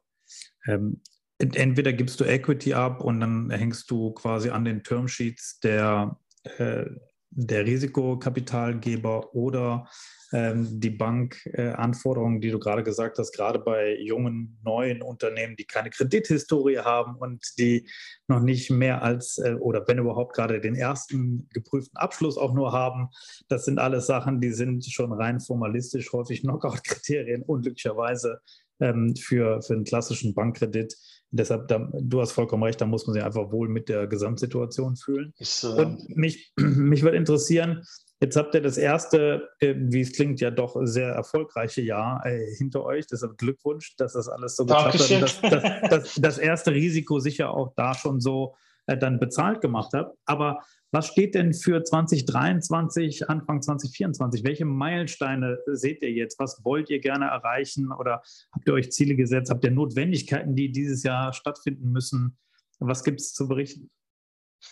ähm, 0.67 1.01
entweder 1.39 1.93
gibst 1.93 2.19
du 2.19 2.25
Equity 2.25 2.73
ab 2.73 3.01
und 3.01 3.21
dann 3.21 3.49
hängst 3.49 3.89
du 3.89 4.11
quasi 4.11 4.49
an 4.49 4.65
den 4.65 4.83
Termsheets 4.83 5.59
der, 5.61 6.19
äh, 6.57 6.85
der 7.31 7.65
Risikokapitalgeber 7.65 9.33
oder 9.33 9.87
ähm, 10.31 10.79
die 10.79 10.91
Bankanforderungen, 10.91 12.37
äh, 12.37 12.39
die 12.41 12.51
du 12.51 12.59
gerade 12.59 12.83
gesagt 12.83 13.17
hast, 13.17 13.31
gerade 13.31 13.57
bei 13.57 13.97
jungen, 13.99 14.59
neuen 14.63 15.01
Unternehmen, 15.01 15.55
die 15.55 15.65
keine 15.65 15.89
Kredithistorie 15.89 16.79
haben 16.79 17.15
und 17.15 17.57
die 17.57 17.87
noch 18.27 18.41
nicht 18.41 18.69
mehr 18.69 19.01
als 19.01 19.37
äh, 19.39 19.55
oder 19.55 19.87
wenn 19.87 19.97
überhaupt 19.97 20.35
gerade 20.35 20.59
den 20.59 20.75
ersten 20.75 21.47
geprüften 21.53 21.97
Abschluss 21.97 22.37
auch 22.37 22.53
nur 22.53 22.73
haben. 22.73 23.09
Das 23.47 23.65
sind 23.65 23.79
alles 23.79 24.05
Sachen, 24.05 24.39
die 24.39 24.51
sind 24.51 24.85
schon 24.85 25.13
rein 25.13 25.39
formalistisch 25.39 26.11
häufig 26.13 26.41
Knockout-Kriterien, 26.41 27.41
unglücklicherweise 27.41 28.41
ähm, 28.79 29.15
für, 29.15 29.61
für 29.61 29.73
einen 29.73 29.83
klassischen 29.83 30.33
Bankkredit. 30.33 30.95
Deshalb, 31.32 31.67
da, 31.67 31.89
du 31.93 32.21
hast 32.21 32.32
vollkommen 32.32 32.63
recht, 32.63 32.82
da 32.82 32.86
muss 32.86 33.05
man 33.05 33.13
sich 33.13 33.23
einfach 33.23 33.51
wohl 33.51 33.69
mit 33.69 33.88
der 33.88 34.07
Gesamtsituation 34.07 34.95
fühlen. 34.95 35.34
Ist, 35.38 35.63
äh, 35.63 35.67
Und 35.67 36.15
mich, 36.15 36.53
mich 36.57 37.03
würde 37.03 37.17
interessieren, 37.17 37.84
Jetzt 38.21 38.36
habt 38.36 38.53
ihr 38.53 38.61
das 38.61 38.77
erste, 38.77 39.49
äh, 39.59 39.75
wie 39.77 40.01
es 40.01 40.11
klingt, 40.11 40.41
ja 40.41 40.51
doch 40.51 40.75
sehr 40.84 41.07
erfolgreiche 41.07 41.82
Jahr 41.82 42.25
äh, 42.25 42.53
hinter 42.57 42.84
euch. 42.84 43.07
Deshalb 43.07 43.38
Glückwunsch, 43.38 43.95
dass 43.95 44.11
das 44.11 44.27
alles 44.27 44.57
so 44.57 44.65
geklappt 44.65 44.99
hat. 44.99 45.21
Das, 45.21 45.39
das, 45.39 45.61
das, 45.89 46.15
das, 46.15 46.38
erste 46.38 46.71
Risiko 46.73 47.19
sicher 47.19 47.51
auch 47.51 47.71
da 47.77 47.93
schon 47.93 48.19
so 48.19 48.55
äh, 48.88 48.97
dann 48.97 49.19
bezahlt 49.19 49.61
gemacht 49.61 49.91
habt. 49.93 50.17
Aber 50.25 50.59
was 50.91 51.07
steht 51.07 51.35
denn 51.35 51.53
für 51.53 51.83
2023, 51.83 53.29
Anfang 53.29 53.61
2024? 53.61 54.43
Welche 54.43 54.65
Meilensteine 54.65 55.59
seht 55.67 56.01
ihr 56.01 56.11
jetzt? 56.11 56.39
Was 56.39 56.63
wollt 56.63 56.89
ihr 56.89 56.99
gerne 56.99 57.25
erreichen? 57.25 57.91
Oder 57.91 58.21
habt 58.51 58.67
ihr 58.67 58.73
euch 58.73 58.91
Ziele 58.91 59.15
gesetzt? 59.15 59.51
Habt 59.51 59.63
ihr 59.63 59.71
Notwendigkeiten, 59.71 60.55
die 60.55 60.71
dieses 60.71 61.03
Jahr 61.03 61.33
stattfinden 61.33 61.91
müssen? 61.91 62.37
Was 62.79 63.03
gibt 63.03 63.19
es 63.19 63.33
zu 63.33 63.47
berichten? 63.47 63.89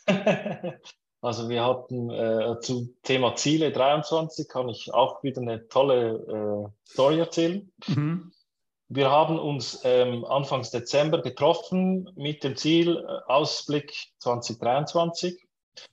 Also 1.19 1.49
wir 1.49 1.65
hatten 1.65 2.11
äh, 2.11 2.59
zum 2.61 2.95
Thema 3.01 3.35
Ziele 3.35 3.71
23 3.71 4.47
kann 4.47 4.69
ich 4.69 4.93
auch 4.93 5.23
wieder 5.23 5.41
eine 5.41 5.67
tolle 5.67 6.69
äh, 6.69 6.91
Story 6.91 7.19
erzählen. 7.19 7.71
Mhm. 7.87 8.31
Wir 8.89 9.09
haben 9.09 9.39
uns 9.39 9.81
ähm, 9.83 10.23
Anfangs 10.25 10.69
Dezember 10.69 11.23
getroffen 11.23 12.09
mit 12.15 12.43
dem 12.43 12.55
Ziel 12.55 12.97
äh, 12.97 13.31
Ausblick 13.31 13.93
2023 14.19 15.46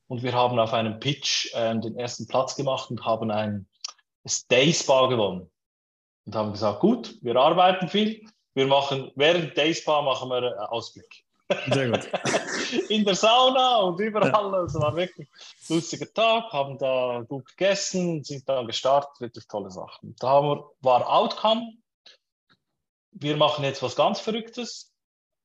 und 0.08 0.22
wir 0.22 0.32
haben 0.32 0.58
auf 0.58 0.72
einem 0.72 1.00
Pitch 1.00 1.54
äh, 1.54 1.78
den 1.78 1.96
ersten 1.96 2.26
Platz 2.26 2.56
gemacht 2.56 2.90
und 2.90 3.04
haben 3.04 3.30
ein 3.30 3.66
Days 4.50 4.84
Bar 4.86 5.08
gewonnen 5.08 5.50
und 6.26 6.34
haben 6.34 6.52
gesagt, 6.52 6.80
gut, 6.80 7.16
wir 7.22 7.36
arbeiten 7.36 7.88
viel, 7.88 8.26
wir 8.54 8.66
machen 8.66 9.10
während 9.16 9.56
Days 9.56 9.84
Bar 9.84 10.02
machen 10.02 10.28
wir 10.30 10.36
einen 10.38 10.58
Ausblick. 10.58 11.24
Sehr 11.70 11.90
gut. 11.90 12.08
In 12.88 13.04
der 13.04 13.14
Sauna 13.14 13.80
und 13.80 14.00
überall. 14.00 14.30
Ja. 14.30 14.62
Es 14.64 14.74
war 14.74 14.96
wirklich 14.96 15.28
ein 15.28 15.74
lustiger 15.74 16.10
Tag, 16.12 16.52
haben 16.52 16.78
da 16.78 17.22
gut 17.28 17.46
gegessen, 17.46 18.24
sind 18.24 18.48
dann 18.48 18.66
gestartet, 18.66 19.20
wirklich 19.20 19.46
tolle 19.46 19.70
Sachen. 19.70 20.16
Da 20.18 20.42
wir, 20.42 20.70
war 20.80 21.08
Outcome. 21.08 21.74
Wir 23.10 23.36
machen 23.36 23.64
jetzt 23.64 23.82
was 23.82 23.94
ganz 23.94 24.20
Verrücktes. 24.20 24.92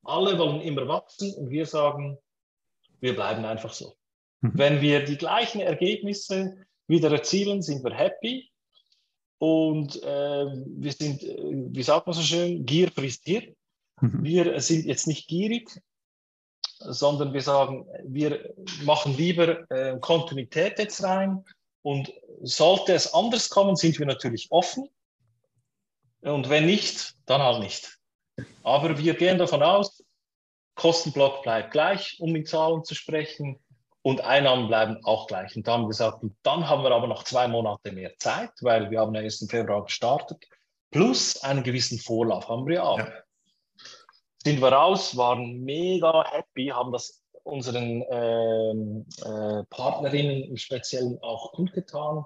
Alle 0.04 0.40
wollen 0.40 0.62
immer 0.62 0.88
wachsen 0.88 1.34
und 1.36 1.50
wir 1.50 1.66
sagen, 1.66 2.18
wir 3.02 3.14
bleiben 3.14 3.46
einfach 3.46 3.74
so. 3.74 3.96
Mhm. 4.42 4.52
Wenn 4.54 4.82
wir 4.82 5.06
die 5.06 5.18
gleichen 5.18 5.62
Ergebnisse 5.62 6.58
wieder 6.88 7.12
erzielen, 7.12 7.62
sind 7.62 7.84
wir 7.84 7.94
happy. 7.94 8.50
Und 9.38 10.02
äh, 10.04 10.46
wir 10.46 10.92
sind, 10.92 11.24
äh, 11.24 11.38
wie 11.72 11.84
sagt 11.84 12.08
man 12.08 12.14
so 12.14 12.22
schön, 12.22 12.66
Gier 12.66 12.92
frisst 12.92 13.24
Gier. 13.24 13.54
Mhm. 14.02 14.24
Wir 14.24 14.60
sind 14.60 14.86
jetzt 14.86 15.08
nicht 15.08 15.28
gierig, 15.28 15.82
sondern 16.80 17.34
wir 17.34 17.42
sagen, 17.42 17.86
wir 18.06 18.54
machen 18.84 19.16
lieber 19.16 19.70
äh, 19.72 19.98
Kontinuität 20.00 20.80
jetzt 20.80 21.04
rein 21.04 21.44
und 21.82 22.12
sollte 22.42 22.94
es 22.94 23.14
anders 23.14 23.50
kommen, 23.50 23.76
sind 23.76 23.98
wir 24.00 24.06
natürlich 24.06 24.48
offen 24.52 24.90
und 26.22 26.50
wenn 26.50 26.66
nicht, 26.66 27.16
dann 27.26 27.42
halt 27.42 27.62
nicht. 27.62 27.98
Aber 28.64 28.98
wir 28.98 29.14
gehen 29.16 29.38
davon 29.38 29.64
aus, 29.64 30.04
Kostenblock 30.76 31.44
bleibt 31.44 31.72
gleich, 31.72 32.18
um 32.20 32.36
in 32.36 32.46
Zahlen 32.46 32.84
zu 32.84 32.96
sprechen 32.96 33.60
und 34.02 34.22
Einnahmen 34.22 34.68
bleiben 34.68 35.00
auch 35.04 35.28
gleich. 35.28 35.56
Und 35.56 35.68
da 35.68 35.74
haben 35.74 35.84
wir 35.84 35.90
gesagt, 35.90 36.24
dann 36.44 36.70
haben 36.70 36.84
wir 36.84 36.92
aber 36.92 37.08
noch 37.08 37.24
zwei 37.24 37.48
Monate 37.48 37.92
mehr 37.92 38.18
Zeit, 38.18 38.52
weil 38.62 38.90
wir 38.92 39.02
haben 39.02 39.14
ja 39.16 39.22
erst 39.22 39.42
im 39.42 39.50
Februar 39.50 39.84
gestartet, 39.84 40.46
plus 40.92 41.44
einen 41.44 41.64
gewissen 41.64 42.00
Vorlauf 42.00 42.48
haben 42.48 42.66
wir 42.68 42.84
auch. 42.84 43.00
Ja 43.00 43.08
sind 44.44 44.62
wir 44.62 44.72
raus, 44.72 45.18
waren 45.18 45.62
mega 45.62 46.24
happy, 46.32 46.68
haben 46.68 46.92
das 46.92 47.22
unseren 47.44 48.04
ähm, 48.10 49.06
äh, 49.24 49.64
Partnerinnen 49.70 50.44
im 50.44 50.58
Speziellen 50.58 51.20
auch 51.22 51.52
kundgetan. 51.54 52.26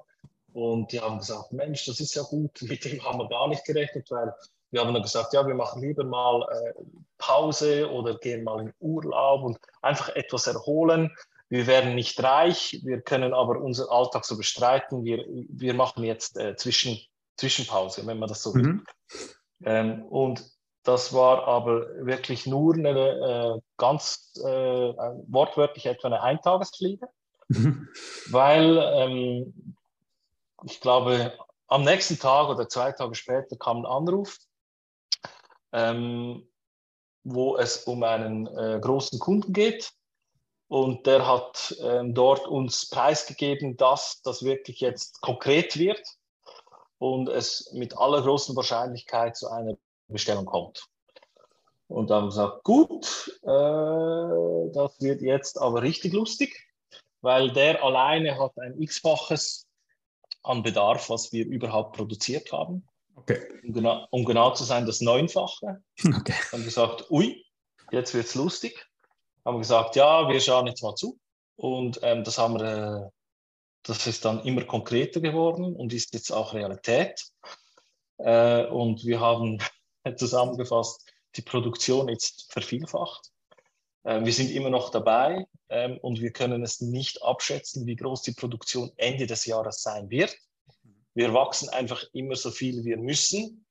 Und 0.54 0.92
die 0.92 1.00
haben 1.00 1.18
gesagt, 1.18 1.52
Mensch, 1.54 1.86
das 1.86 2.00
ist 2.00 2.14
ja 2.16 2.22
gut, 2.24 2.62
mit 2.62 2.86
dem 2.86 3.04
haben 3.04 3.18
wir 3.18 3.28
gar 3.28 3.48
nicht 3.48 3.66
gerechnet, 3.66 4.12
weil 4.12 4.34
wir 4.70 4.82
haben 4.82 4.94
dann 4.94 5.04
gesagt, 5.04 5.34
ja, 5.34 5.46
wir 5.48 5.56
machen 5.56 5.82
lieber 5.82 6.04
mal 6.04 6.44
äh, 6.52 6.74
Pause 7.18 7.90
oder 7.90 8.18
gehen 8.20 8.44
mal 8.44 8.62
in 8.62 8.74
Urlaub 8.80 9.44
und 9.44 9.58
einfach 9.82 10.10
etwas 10.10 10.48
erholen. 10.48 11.16
Wir 11.54 11.68
werden 11.68 11.94
nicht 11.94 12.24
reich, 12.24 12.80
wir 12.84 13.02
können 13.02 13.32
aber 13.32 13.62
unseren 13.62 13.90
Alltag 13.90 14.26
so 14.26 14.36
bestreiten. 14.36 15.04
Wir, 15.04 15.24
wir 15.28 15.76
machen 15.76 16.04
jetzt 16.04 16.36
äh, 16.36 16.56
Zwischen, 16.56 16.98
Zwischenpause, 17.38 18.08
wenn 18.08 18.18
man 18.18 18.28
das 18.28 18.42
so 18.42 18.56
will. 18.56 18.64
Mhm. 18.64 18.86
Ähm, 19.64 20.06
und 20.06 20.44
das 20.82 21.14
war 21.14 21.48
aber 21.48 21.86
wirklich 22.08 22.48
nur 22.48 22.74
eine 22.74 22.90
äh, 22.90 23.62
ganz 23.78 24.34
äh, 24.44 24.44
wortwörtlich 25.28 25.86
etwa 25.86 26.08
eine 26.08 26.24
Eintagesfliege, 26.24 27.08
mhm. 27.50 27.88
weil 28.32 28.80
ähm, 28.96 29.76
ich 30.64 30.82
glaube, 30.82 31.38
am 31.68 31.84
nächsten 31.84 32.18
Tag 32.18 32.50
oder 32.50 32.68
zwei 32.68 32.94
Tage 32.94 33.14
später 33.14 33.58
kam 33.58 33.82
ein 33.82 33.86
Anruf, 33.86 34.40
ähm, 35.72 36.48
wo 37.24 37.58
es 37.58 37.84
um 37.84 38.02
einen 38.02 38.48
äh, 38.48 38.80
großen 38.82 39.20
Kunden 39.20 39.54
geht. 39.54 39.94
Und 40.74 41.06
der 41.06 41.28
hat 41.28 41.78
ähm, 41.84 42.16
dort 42.16 42.48
uns 42.48 42.90
preisgegeben, 42.90 43.78
dass 43.78 44.24
das 44.24 44.42
wirklich 44.42 44.80
jetzt 44.80 45.22
konkret 45.22 45.78
wird 45.78 46.02
und 46.98 47.30
es 47.30 47.72
mit 47.74 47.96
aller 47.96 48.24
großen 48.24 48.56
Wahrscheinlichkeit 48.56 49.38
zu 49.38 49.52
einer 49.52 49.78
Bestellung 50.08 50.46
kommt. 50.46 50.88
Und 51.90 52.10
dann 52.10 52.24
haben 52.24 52.24
wir 52.24 52.30
gesagt, 52.30 52.64
gut, 52.64 53.40
äh, 53.44 54.72
das 54.74 55.00
wird 55.00 55.22
jetzt 55.22 55.62
aber 55.62 55.84
richtig 55.84 56.12
lustig, 56.14 56.68
weil 57.22 57.52
der 57.52 57.84
alleine 57.84 58.40
hat 58.40 58.58
ein 58.58 58.82
x-faches 58.82 59.68
an 60.42 60.64
Bedarf, 60.64 61.08
was 61.08 61.32
wir 61.32 61.46
überhaupt 61.46 61.96
produziert 61.98 62.52
haben. 62.52 62.88
Okay. 63.14 63.48
Um, 63.64 63.74
genau, 63.74 64.08
um 64.10 64.26
genau 64.26 64.56
zu 64.56 64.64
sein, 64.64 64.88
das 64.88 65.02
Neunfache. 65.02 65.84
Okay. 66.04 66.34
Haben 66.52 66.62
wir 66.62 66.66
gesagt, 66.66 67.12
ui, 67.12 67.46
jetzt 67.92 68.16
wird 68.16 68.26
es 68.26 68.34
lustig. 68.34 68.90
Haben 69.46 69.56
wir 69.56 69.60
gesagt, 69.60 69.96
ja, 69.96 70.28
wir 70.30 70.40
schauen 70.40 70.68
jetzt 70.68 70.84
mal 70.84 70.96
zu. 70.96 71.20
Und 71.56 72.00
ähm, 72.02 72.24
das 72.24 72.38
haben 72.38 72.56
wir, 72.56 73.06
äh, 73.06 73.10
das 73.84 74.08
ist 74.08 74.26
dann 74.26 74.44
immer 74.44 74.64
konkreter 74.64 75.20
geworden 75.20 75.76
und 75.76 75.94
ist 75.94 76.14
jetzt 76.14 76.32
auch 76.32 76.54
Realität. 76.54 77.26
Äh, 78.18 78.66
und 78.68 79.04
wir 79.06 79.20
haben 79.20 79.60
zusammengefasst 80.16 81.12
die 81.36 81.42
Produktion 81.42 82.10
jetzt 82.10 82.52
vervielfacht. 82.52 83.32
Äh, 84.04 84.24
wir 84.24 84.34
sind 84.34 84.52
immer 84.52 84.70
noch 84.70 84.90
dabei 84.90 85.46
ähm, 85.70 85.98
und 86.02 86.22
wir 86.22 86.32
können 86.32 86.64
es 86.64 86.82
nicht 86.82 87.22
abschätzen, 87.24 87.86
wie 87.86 87.96
groß 87.96 88.22
die 88.22 88.34
Produktion 88.34 88.92
Ende 88.98 89.28
des 89.28 89.46
Jahres 89.46 89.82
sein 89.82 90.10
wird. 90.10 90.36
Wir 91.14 91.34
wachsen 91.34 91.70
einfach 91.70 92.04
immer 92.14 92.36
so 92.36 92.50
viel 92.50 92.84
wir 92.86 92.98
müssen 92.98 93.66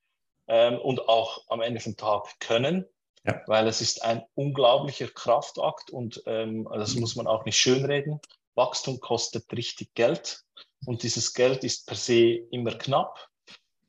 ähm, 0.48 0.78
und 0.78 1.08
auch 1.08 1.44
am 1.48 1.60
Ende 1.60 1.80
vom 1.80 1.96
Tag 1.96 2.38
können, 2.40 2.86
ja. 3.24 3.42
weil 3.46 3.66
es 3.66 3.80
ist 3.80 4.02
ein 4.02 4.22
unglaublicher 4.34 5.08
Kraftakt 5.08 5.90
und 5.90 6.22
ähm, 6.26 6.68
das 6.72 6.94
muss 6.94 7.16
man 7.16 7.26
auch 7.26 7.44
nicht 7.44 7.58
schönreden. 7.58 8.20
Wachstum 8.54 9.00
kostet 9.00 9.50
richtig 9.52 9.94
Geld 9.94 10.42
und 10.86 11.02
dieses 11.02 11.32
Geld 11.32 11.64
ist 11.64 11.86
per 11.86 11.96
se 11.96 12.34
immer 12.50 12.72
knapp. 12.72 13.28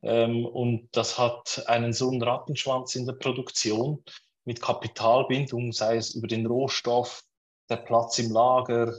Ähm, 0.02 0.46
und 0.46 0.90
das 0.92 1.18
hat 1.18 1.64
einen 1.68 1.94
so 1.94 2.10
einen 2.10 2.22
Rattenschwanz 2.22 2.96
in 2.96 3.06
der 3.06 3.14
Produktion 3.14 4.04
mit 4.46 4.62
Kapitalbindung, 4.62 5.72
sei 5.72 5.96
es 5.98 6.14
über 6.14 6.28
den 6.28 6.46
Rohstoff, 6.46 7.24
der 7.70 7.78
Platz 7.78 8.20
im 8.20 8.32
Lager. 8.32 8.94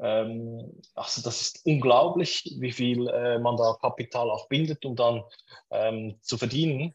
Ähm, 0.00 0.80
also 0.94 1.22
das 1.22 1.42
ist 1.42 1.66
unglaublich, 1.66 2.56
wie 2.58 2.72
viel 2.72 3.08
äh, 3.08 3.38
man 3.38 3.56
da 3.56 3.76
Kapital 3.80 4.30
auch 4.30 4.48
bindet, 4.48 4.84
um 4.84 4.96
dann 4.96 5.22
ähm, 5.70 6.18
zu 6.22 6.38
verdienen 6.38 6.94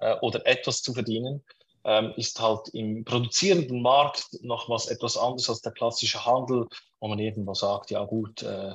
äh, 0.00 0.16
oder 0.20 0.44
etwas 0.46 0.82
zu 0.82 0.92
verdienen. 0.92 1.44
Ähm, 1.84 2.14
ist 2.16 2.40
halt 2.40 2.68
im 2.68 3.04
produzierenden 3.04 3.82
Markt 3.82 4.38
noch 4.42 4.70
was 4.70 4.86
etwas 4.86 5.18
anderes 5.18 5.50
als 5.50 5.60
der 5.60 5.72
klassische 5.72 6.24
Handel, 6.24 6.66
wo 6.98 7.08
man 7.08 7.18
irgendwo 7.18 7.52
sagt, 7.52 7.90
ja 7.90 8.04
gut, 8.04 8.42
äh, 8.42 8.74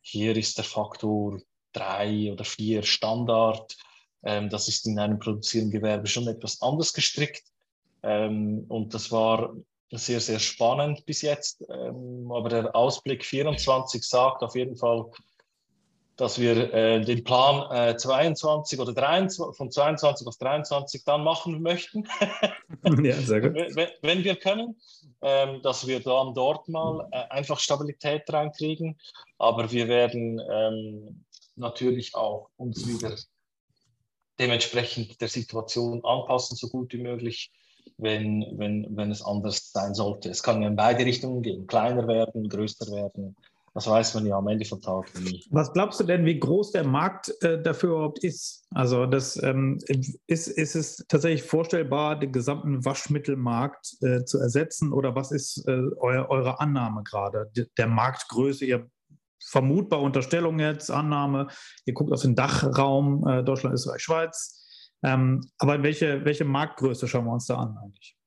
hier 0.00 0.36
ist 0.36 0.58
der 0.58 0.64
Faktor 0.64 1.40
drei 1.72 2.32
oder 2.32 2.44
vier 2.44 2.82
Standard. 2.82 3.76
Ähm, 4.24 4.48
das 4.50 4.68
ist 4.68 4.86
in 4.86 4.98
einem 4.98 5.18
produzierenden 5.18 5.80
Gewerbe 5.80 6.06
schon 6.06 6.26
etwas 6.26 6.60
anders 6.60 6.92
gestrickt. 6.92 7.44
Ähm, 8.02 8.64
und 8.68 8.94
das 8.94 9.12
war 9.12 9.54
sehr, 9.90 10.20
sehr 10.20 10.38
spannend 10.38 11.06
bis 11.06 11.22
jetzt. 11.22 11.64
Ähm, 11.68 12.30
aber 12.32 12.48
der 12.48 12.76
Ausblick 12.76 13.24
24 13.24 14.02
sagt 14.02 14.42
auf 14.42 14.54
jeden 14.54 14.76
Fall, 14.76 15.06
dass 16.18 16.38
wir 16.40 16.74
äh, 16.74 17.00
den 17.00 17.22
Plan 17.22 17.70
äh, 17.70 17.96
22 17.96 18.78
oder 18.80 18.92
23, 18.92 19.56
von 19.56 19.70
22 19.70 20.26
auf 20.26 20.36
23 20.36 21.04
dann 21.04 21.22
machen 21.22 21.62
möchten. 21.62 22.08
ja, 23.02 23.14
sehr 23.14 23.40
gut. 23.40 23.54
wenn, 23.54 23.88
wenn 24.02 24.24
wir 24.24 24.34
können, 24.34 24.76
ähm, 25.22 25.62
dass 25.62 25.86
wir 25.86 26.00
dann 26.00 26.34
dort 26.34 26.68
mal 26.68 27.08
äh, 27.12 27.18
einfach 27.30 27.60
Stabilität 27.60 28.30
reinkriegen. 28.32 28.98
Aber 29.38 29.70
wir 29.70 29.86
werden 29.86 30.42
ähm, 30.50 31.24
natürlich 31.54 32.16
auch 32.16 32.50
uns 32.56 32.86
wieder 32.86 33.14
dementsprechend 34.40 35.20
der 35.20 35.28
Situation 35.28 36.04
anpassen, 36.04 36.56
so 36.56 36.68
gut 36.68 36.92
wie 36.92 37.02
möglich, 37.02 37.52
wenn, 37.96 38.44
wenn, 38.56 38.86
wenn 38.96 39.12
es 39.12 39.22
anders 39.22 39.70
sein 39.70 39.94
sollte. 39.94 40.30
Es 40.30 40.42
kann 40.42 40.62
ja 40.62 40.68
in 40.68 40.76
beide 40.76 41.04
Richtungen 41.04 41.42
gehen, 41.42 41.68
kleiner 41.68 42.08
werden, 42.08 42.48
größer 42.48 42.90
werden. 42.92 43.36
Das 43.78 43.86
weiß 43.86 44.14
man 44.14 44.26
ja 44.26 44.36
am 44.36 44.48
Ende 44.48 44.64
vom 44.64 44.80
Tag 44.80 45.08
nie. 45.20 45.44
Was 45.50 45.72
glaubst 45.72 46.00
du 46.00 46.04
denn, 46.04 46.24
wie 46.24 46.40
groß 46.40 46.72
der 46.72 46.84
Markt 46.84 47.32
äh, 47.42 47.62
dafür 47.62 47.90
überhaupt 47.90 48.24
ist? 48.24 48.66
Also 48.74 49.06
das 49.06 49.40
ähm, 49.40 49.78
ist, 50.26 50.48
ist 50.48 50.74
es 50.74 51.04
tatsächlich 51.06 51.44
vorstellbar, 51.44 52.18
den 52.18 52.32
gesamten 52.32 52.84
Waschmittelmarkt 52.84 54.02
äh, 54.02 54.24
zu 54.24 54.40
ersetzen 54.40 54.92
oder 54.92 55.14
was 55.14 55.30
ist 55.30 55.64
äh, 55.68 55.80
euer, 55.98 56.28
eure 56.28 56.58
Annahme 56.58 57.04
gerade 57.04 57.48
der 57.54 57.86
Marktgröße? 57.86 58.64
Ihr 58.64 58.90
vermutbar 59.46 60.02
Unterstellung 60.02 60.58
jetzt, 60.58 60.90
Annahme, 60.90 61.46
ihr 61.84 61.94
guckt 61.94 62.12
auf 62.12 62.22
den 62.22 62.34
Dachraum 62.34 63.24
äh, 63.28 63.44
Deutschland, 63.44 63.74
Österreich, 63.74 64.02
Schweiz. 64.02 64.90
Ähm, 65.04 65.48
aber 65.58 65.80
welche, 65.84 66.24
welche 66.24 66.44
Marktgröße 66.44 67.06
schauen 67.06 67.26
wir 67.26 67.32
uns 67.32 67.46
da 67.46 67.58
an 67.58 67.78
eigentlich? 67.80 68.17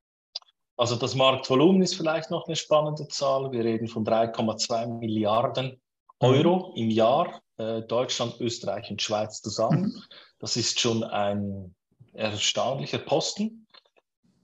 Also 0.77 0.95
das 0.95 1.15
Marktvolumen 1.15 1.81
ist 1.81 1.95
vielleicht 1.95 2.31
noch 2.31 2.47
eine 2.47 2.55
spannende 2.55 3.07
Zahl. 3.07 3.51
Wir 3.51 3.63
reden 3.63 3.87
von 3.87 4.05
3,2 4.05 4.99
Milliarden 4.99 5.79
Euro 6.19 6.69
mhm. 6.69 6.75
im 6.75 6.89
Jahr, 6.89 7.41
äh, 7.57 7.81
Deutschland, 7.81 8.39
Österreich 8.39 8.89
und 8.89 9.01
Schweiz 9.01 9.41
zusammen. 9.41 10.03
Das 10.39 10.57
ist 10.57 10.79
schon 10.79 11.03
ein 11.03 11.75
erstaunlicher 12.13 12.97
Posten. 12.97 13.67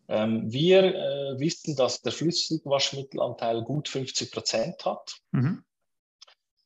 Ähm, 0.07 0.43
wir 0.53 0.83
äh, 0.83 1.39
wissen, 1.39 1.75
dass 1.75 2.01
der 2.03 2.11
Flüssigwaschmittelanteil 2.11 3.63
gut 3.63 3.89
50 3.89 4.31
Prozent 4.31 4.85
hat. 4.85 5.19
Mhm. 5.31 5.63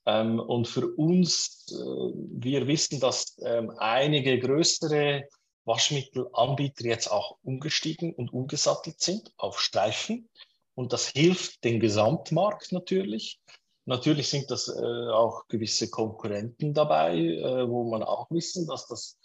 Ähm, 0.06 0.40
und 0.40 0.68
für 0.68 0.88
uns, 0.96 1.66
äh, 1.72 1.76
wir 1.76 2.68
wissen, 2.68 3.00
dass 3.00 3.38
ähm, 3.44 3.72
einige 3.78 4.38
größere 4.38 5.30
Waschmittelanbieter 5.66 6.86
jetzt 6.86 7.12
auch 7.12 7.38
umgestiegen 7.44 8.14
und 8.14 8.34
umgesattelt 8.34 9.00
sind 9.00 9.32
auf 9.38 9.60
Streifen. 9.60 10.30
Und 10.76 10.94
das 10.94 11.08
hilft 11.08 11.64
dem 11.64 11.80
Gesamtmarkt 11.80 12.72
natürlich. 12.72 13.40
Natürlich 13.86 14.30
sind 14.30 14.50
das 14.52 14.68
äh, 14.68 15.10
auch 15.10 15.48
gewisse 15.48 15.90
Konkurrenten 15.90 16.74
dabei, 16.74 17.18
äh, 17.18 17.70
wo 17.70 17.84
man 17.90 18.04
auch 18.04 18.30
wissen, 18.32 18.68
dass 18.68 18.88
das 18.88 19.18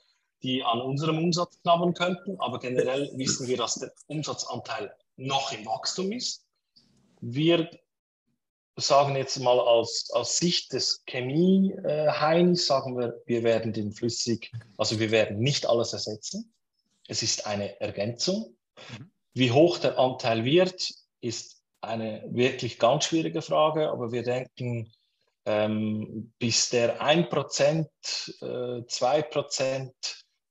die 0.42 0.62
an 0.62 0.80
unserem 0.80 1.18
Umsatz 1.18 1.60
knabbern 1.62 1.94
könnten. 1.94 2.38
Aber 2.40 2.58
generell 2.58 3.10
wissen 3.16 3.46
wir, 3.46 3.56
dass 3.56 3.74
der 3.74 3.92
Umsatzanteil 4.06 4.94
noch 5.16 5.52
im 5.52 5.64
Wachstum 5.66 6.12
ist. 6.12 6.46
Wir 7.20 7.70
sagen 8.76 9.16
jetzt 9.16 9.38
mal 9.40 9.58
aus, 9.58 10.10
aus 10.10 10.36
Sicht 10.36 10.72
des 10.72 11.02
Chemie-Heinis, 11.06 12.66
sagen 12.66 12.98
wir, 12.98 13.20
wir 13.24 13.42
werden 13.42 13.72
den 13.72 13.92
Flüssig, 13.92 14.52
also 14.76 15.00
wir 15.00 15.10
werden 15.10 15.38
nicht 15.38 15.66
alles 15.66 15.92
ersetzen. 15.92 16.52
Es 17.08 17.22
ist 17.22 17.46
eine 17.46 17.80
Ergänzung. 17.80 18.56
Mhm. 18.98 19.10
Wie 19.32 19.50
hoch 19.50 19.78
der 19.78 19.98
Anteil 19.98 20.44
wird, 20.44 20.90
ist 21.20 21.62
eine 21.80 22.24
wirklich 22.28 22.78
ganz 22.78 23.06
schwierige 23.06 23.42
Frage, 23.42 23.88
aber 23.90 24.12
wir 24.12 24.22
denken, 24.22 24.92
ähm, 25.46 26.32
bis 26.38 26.68
der 26.70 27.00
1%, 27.00 27.86
äh, 28.42 28.82
2% 28.82 29.92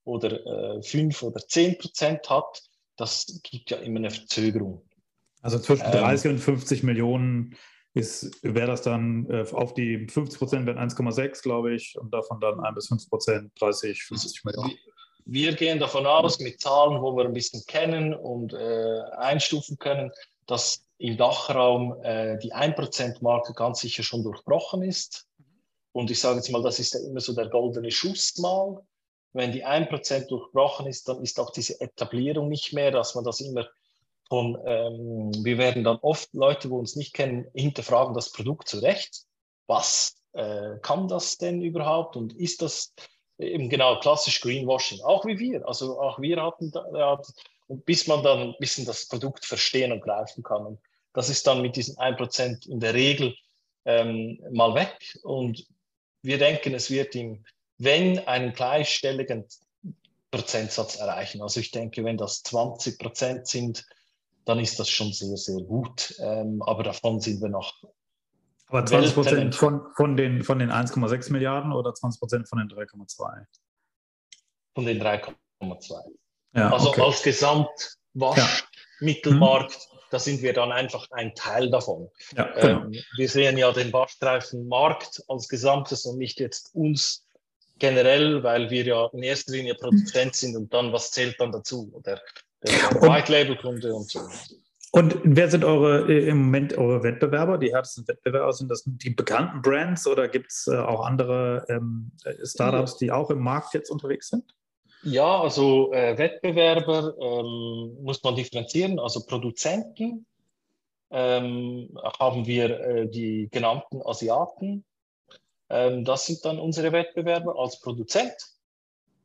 oder 0.04 0.76
äh, 0.76 0.82
5 0.82 1.22
oder 1.22 1.40
10% 1.40 2.28
hat, 2.28 2.62
das 2.96 3.40
gibt 3.42 3.70
ja 3.70 3.76
immer 3.78 3.98
eine 3.98 4.10
Verzögerung. 4.10 4.82
Also 5.42 5.58
zwischen 5.58 5.84
30 5.84 6.24
ähm, 6.24 6.30
und 6.32 6.38
50 6.38 6.82
Millionen 6.82 7.56
wäre 7.96 8.66
das 8.66 8.82
dann 8.82 9.28
äh, 9.30 9.46
auf 9.52 9.72
die 9.74 10.06
50 10.06 10.38
Prozent 10.38 10.66
wären 10.66 10.78
1,6, 10.78 11.42
glaube 11.42 11.74
ich, 11.74 11.96
und 11.98 12.12
davon 12.12 12.40
dann 12.40 12.60
1 12.60 12.74
bis 12.74 12.88
5 12.88 13.08
Prozent 13.08 13.52
30, 13.60 14.02
50 14.02 14.44
Millionen. 14.44 14.72
Wir 15.24 15.54
gehen 15.54 15.80
davon 15.80 16.06
aus, 16.06 16.38
mit 16.38 16.60
Zahlen, 16.60 17.02
wo 17.02 17.16
wir 17.16 17.24
ein 17.24 17.32
bisschen 17.32 17.64
kennen 17.66 18.14
und 18.14 18.52
äh, 18.52 19.00
einstufen 19.16 19.78
können, 19.78 20.12
dass 20.46 20.84
im 20.98 21.16
Dachraum 21.16 21.96
äh, 22.02 22.38
die 22.38 22.54
1%-Marke 22.54 23.52
ganz 23.54 23.80
sicher 23.80 24.02
schon 24.02 24.22
durchbrochen 24.22 24.82
ist. 24.82 25.26
Und 25.92 26.10
ich 26.10 26.20
sage 26.20 26.36
jetzt 26.36 26.50
mal, 26.50 26.62
das 26.62 26.78
ist 26.78 26.94
ja 26.94 27.00
immer 27.00 27.20
so 27.20 27.34
der 27.34 27.48
goldene 27.48 27.90
Schuss 27.90 28.36
mal. 28.38 28.82
Wenn 29.32 29.52
die 29.52 29.66
1% 29.66 30.28
durchbrochen 30.28 30.86
ist, 30.86 31.08
dann 31.08 31.22
ist 31.22 31.40
auch 31.40 31.50
diese 31.50 31.80
Etablierung 31.80 32.48
nicht 32.48 32.72
mehr, 32.72 32.90
dass 32.90 33.14
man 33.14 33.24
das 33.24 33.40
immer 33.40 33.66
von, 34.28 34.58
ähm, 34.66 35.32
wir 35.44 35.58
werden 35.58 35.84
dann 35.84 35.98
oft 36.02 36.32
Leute, 36.34 36.70
wo 36.70 36.78
uns 36.78 36.96
nicht 36.96 37.14
kennen, 37.14 37.46
hinterfragen 37.54 38.14
das 38.14 38.32
Produkt 38.32 38.68
zurecht. 38.68 39.22
Was 39.66 40.16
äh, 40.32 40.78
kann 40.82 41.08
das 41.08 41.38
denn 41.38 41.62
überhaupt 41.62 42.16
und 42.16 42.32
ist 42.34 42.62
das 42.62 42.92
eben 43.38 43.68
genau 43.68 44.00
klassisch 44.00 44.40
Greenwashing? 44.40 45.00
Auch 45.02 45.24
wie 45.26 45.38
wir. 45.38 45.66
Also 45.66 46.00
auch 46.00 46.20
wir 46.20 46.42
hatten, 46.42 46.70
da, 46.70 47.20
bis 47.68 48.06
man 48.06 48.22
dann 48.22 48.40
ein 48.40 48.54
bisschen 48.58 48.84
das 48.84 49.08
Produkt 49.08 49.44
verstehen 49.44 49.92
und 49.92 50.02
greifen 50.02 50.42
kann. 50.42 50.66
Und 50.66 50.80
das 51.12 51.28
ist 51.28 51.46
dann 51.46 51.62
mit 51.62 51.76
diesen 51.76 51.96
1% 51.96 52.68
in 52.68 52.80
der 52.80 52.94
Regel 52.94 53.34
ähm, 53.84 54.40
mal 54.50 54.74
weg. 54.74 55.18
Und 55.22 55.66
wir 56.22 56.38
denken, 56.38 56.74
es 56.74 56.90
wird 56.90 57.14
ihm, 57.14 57.44
wenn 57.78 58.18
einen 58.26 58.52
gleichstelligen 58.52 59.46
Prozentsatz 60.30 60.96
erreichen. 60.96 61.40
Also 61.42 61.60
ich 61.60 61.70
denke, 61.70 62.04
wenn 62.04 62.16
das 62.16 62.42
20 62.42 62.98
Prozent 62.98 63.46
sind, 63.46 63.86
dann 64.46 64.58
ist 64.60 64.78
das 64.78 64.88
schon 64.88 65.12
sehr, 65.12 65.36
sehr 65.36 65.60
gut. 65.62 66.14
Ähm, 66.20 66.62
aber 66.62 66.84
davon 66.84 67.20
sind 67.20 67.42
wir 67.42 67.50
noch. 67.50 67.74
Aber 68.68 68.86
20 68.86 69.14
Prozent 69.14 69.54
von, 69.54 69.82
von 69.94 70.16
den, 70.16 70.42
von 70.42 70.58
den 70.58 70.70
1,6 70.70 71.30
Milliarden 71.30 71.72
oder 71.72 71.92
20 71.92 72.18
Prozent 72.18 72.48
von 72.48 72.58
den 72.58 72.68
3,2? 72.68 73.44
Von 74.74 74.86
den 74.86 75.02
3,2. 75.02 75.34
Ja, 76.54 76.72
also 76.72 76.88
okay. 76.88 77.02
als 77.02 77.22
Gesamtwaschmittelmarkt, 77.22 79.72
ja. 79.72 79.78
mhm. 79.78 79.98
da 80.10 80.18
sind 80.18 80.42
wir 80.42 80.52
dann 80.52 80.72
einfach 80.72 81.08
ein 81.10 81.32
Teil 81.34 81.70
davon. 81.70 82.10
Ja, 82.36 82.52
genau. 82.54 82.84
ähm, 82.84 82.92
wir 83.16 83.28
sehen 83.28 83.56
ja 83.58 83.70
den 83.72 83.92
Waschstreifenmarkt 83.92 85.22
als 85.28 85.48
Gesamtes 85.48 86.04
und 86.06 86.18
nicht 86.18 86.40
jetzt 86.40 86.74
uns 86.74 87.26
generell, 87.78 88.42
weil 88.42 88.70
wir 88.70 88.84
ja 88.84 89.06
in 89.12 89.22
erster 89.22 89.52
Linie 89.52 89.74
Produzent 89.74 90.34
sind 90.34 90.56
und 90.56 90.72
dann, 90.72 90.92
was 90.92 91.10
zählt 91.10 91.38
dann 91.40 91.52
dazu? 91.52 91.90
Oder 91.92 92.22
der 92.62 93.00
White-Label-Kunde 93.02 93.94
und 93.94 94.10
so. 94.10 94.20
Und 94.92 95.18
wer 95.24 95.50
sind 95.50 95.64
eure 95.64 96.10
äh, 96.10 96.28
im 96.28 96.44
Moment 96.44 96.78
eure 96.78 97.02
Wettbewerber? 97.02 97.58
Die 97.58 97.74
härtesten 97.74 98.08
Wettbewerber 98.08 98.52
sind 98.52 98.70
das 98.70 98.82
die 98.86 99.10
bekannten 99.10 99.60
Brands 99.60 100.06
oder 100.06 100.28
gibt 100.28 100.50
es 100.52 100.66
äh, 100.68 100.76
auch 100.76 101.04
andere 101.04 101.66
ähm, 101.68 102.12
Startups, 102.44 102.96
die 102.96 103.12
auch 103.12 103.30
im 103.30 103.40
Markt 103.40 103.74
jetzt 103.74 103.90
unterwegs 103.90 104.28
sind? 104.28 104.44
Ja, 105.02 105.40
also 105.40 105.92
äh, 105.92 106.16
Wettbewerber 106.16 107.14
ähm, 107.20 107.96
muss 108.02 108.22
man 108.22 108.36
differenzieren. 108.36 108.98
Also 108.98 109.24
Produzenten 109.26 110.24
ähm, 111.10 111.96
haben 112.18 112.46
wir 112.46 112.80
äh, 112.80 113.08
die 113.08 113.48
genannten 113.52 114.00
Asiaten. 114.04 114.84
Ähm, 115.68 116.04
das 116.04 116.26
sind 116.26 116.44
dann 116.44 116.58
unsere 116.58 116.92
Wettbewerber 116.92 117.58
als 117.58 117.80
Produzent. 117.80 118.34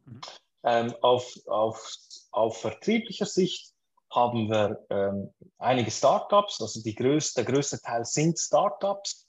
Mhm. 0.05 0.21
Ähm, 0.63 0.93
auf, 1.01 1.33
auf 1.47 1.97
auf 2.31 2.61
vertrieblicher 2.61 3.25
Sicht 3.25 3.73
haben 4.09 4.49
wir 4.49 4.85
ähm, 4.89 5.33
einige 5.57 5.91
Startups, 5.91 6.61
also 6.61 6.81
die 6.81 6.95
größte, 6.95 7.43
der 7.43 7.53
größte 7.53 7.79
Teil 7.81 8.03
sind 8.05 8.37
Startups. 8.37 9.27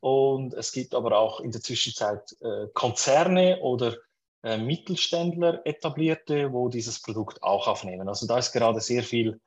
Und 0.00 0.54
es 0.54 0.70
gibt 0.72 0.94
aber 0.94 1.18
auch 1.18 1.40
in 1.40 1.50
der 1.50 1.60
Zwischenzeit 1.60 2.36
äh, 2.40 2.66
Konzerne 2.74 3.58
oder 3.60 3.96
äh, 4.44 4.56
Mittelständler 4.56 5.66
etablierte, 5.66 6.52
wo 6.52 6.68
dieses 6.68 7.02
Produkt 7.02 7.42
auch 7.42 7.66
aufnehmen. 7.66 8.08
Also 8.08 8.26
da 8.26 8.38
ist 8.38 8.52
gerade 8.52 8.80
sehr 8.80 9.02
viel, 9.02 9.40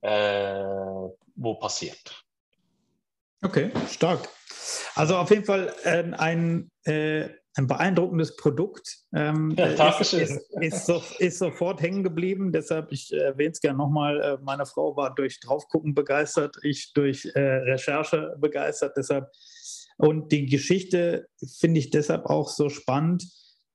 äh, 0.00 0.64
wo 1.36 1.54
passiert. 1.54 2.24
Okay, 3.42 3.70
stark. 3.90 4.28
Also 4.94 5.16
auf 5.16 5.30
jeden 5.30 5.44
Fall 5.44 5.74
äh, 5.84 6.04
ein 6.16 6.70
äh, 6.84 7.28
ein 7.58 7.66
beeindruckendes 7.66 8.36
Produkt. 8.36 8.98
Ähm, 9.12 9.54
ja, 9.58 9.66
ist, 9.98 10.12
ist, 10.12 10.50
ist, 10.60 10.86
so, 10.86 11.02
ist, 11.18 11.38
sofort 11.38 11.82
hängen 11.82 12.04
geblieben. 12.04 12.52
Deshalb, 12.52 12.92
ich 12.92 13.12
erwähne 13.12 13.50
es 13.50 13.60
gerne 13.60 13.78
nochmal, 13.78 14.20
äh, 14.20 14.38
meine 14.42 14.64
Frau 14.64 14.96
war 14.96 15.14
durch 15.14 15.40
Draufgucken 15.40 15.94
begeistert, 15.94 16.56
ich 16.62 16.92
durch 16.94 17.30
äh, 17.34 17.40
Recherche 17.40 18.36
begeistert. 18.38 18.96
Deshalb 18.96 19.26
und 19.96 20.30
die 20.30 20.46
Geschichte 20.46 21.26
finde 21.58 21.80
ich 21.80 21.90
deshalb 21.90 22.26
auch 22.26 22.48
so 22.48 22.68
spannend, 22.68 23.24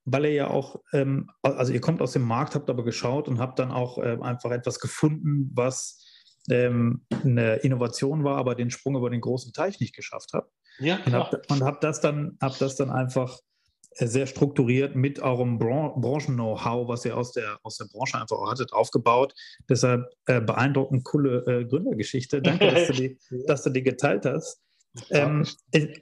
weil 0.06 0.24
ihr 0.24 0.32
ja 0.32 0.50
auch, 0.50 0.80
ähm, 0.94 1.30
also 1.42 1.72
ihr 1.72 1.82
kommt 1.82 2.00
aus 2.00 2.12
dem 2.12 2.22
Markt, 2.22 2.54
habt 2.54 2.70
aber 2.70 2.84
geschaut 2.84 3.28
und 3.28 3.38
habt 3.38 3.58
dann 3.58 3.70
auch 3.70 3.98
äh, 3.98 4.16
einfach 4.22 4.50
etwas 4.50 4.80
gefunden, 4.80 5.50
was 5.54 6.02
ähm, 6.50 7.04
eine 7.22 7.56
Innovation 7.56 8.24
war, 8.24 8.38
aber 8.38 8.54
den 8.54 8.70
Sprung 8.70 8.96
über 8.96 9.10
den 9.10 9.20
großen 9.20 9.52
Teich 9.52 9.80
nicht 9.80 9.94
geschafft 9.94 10.30
habt. 10.32 10.50
Ja, 10.78 10.98
und 11.04 11.12
habt, 11.12 11.50
und 11.50 11.62
habt 11.62 11.84
das 11.84 12.00
dann, 12.00 12.38
habt 12.40 12.60
das 12.60 12.76
dann 12.76 12.90
einfach 12.90 13.38
äh, 13.38 13.53
sehr 13.96 14.26
strukturiert 14.26 14.94
mit 14.96 15.20
eurem 15.20 15.58
Bran 15.58 16.00
Branchen-Know-how, 16.00 16.88
was 16.88 17.04
ihr 17.04 17.16
aus 17.16 17.32
der, 17.32 17.58
aus 17.62 17.76
der 17.76 17.86
Branche 17.86 18.20
einfach 18.20 18.36
auch 18.36 18.50
hattet, 18.50 18.72
aufgebaut. 18.72 19.34
Deshalb 19.68 20.10
äh, 20.26 20.40
beeindruckend 20.40 21.04
coole 21.04 21.44
äh, 21.46 21.64
Gründergeschichte. 21.64 22.42
Danke, 22.42 22.70
dass 22.70 22.88
du, 22.88 22.92
die, 22.94 23.18
dass 23.46 23.62
du 23.62 23.70
die 23.70 23.82
geteilt 23.82 24.26
hast. 24.26 24.60
Ähm, 25.10 25.44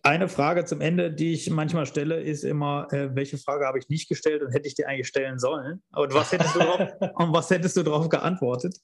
eine 0.03 0.29
Frage 0.29 0.67
zum 0.67 0.83
Ende, 0.83 1.11
die 1.11 1.33
ich 1.33 1.49
manchmal 1.49 1.87
stelle, 1.87 2.21
ist 2.21 2.45
immer, 2.45 2.89
äh, 2.93 3.15
welche 3.15 3.39
Frage 3.39 3.67
habe 3.67 3.79
ich 3.79 3.89
nicht 3.89 4.09
gestellt 4.09 4.43
und 4.43 4.53
hätte 4.53 4.69
ich 4.69 4.75
dir 4.75 4.87
eigentlich 4.87 5.09
stellen 5.09 5.39
sollen? 5.39 5.83
Und 5.95 6.13
was 6.13 6.31
hättest 6.31 6.57
du 6.57 7.83
drauf, 7.83 7.85
darauf 7.85 8.09
geantwortet? 8.11 8.77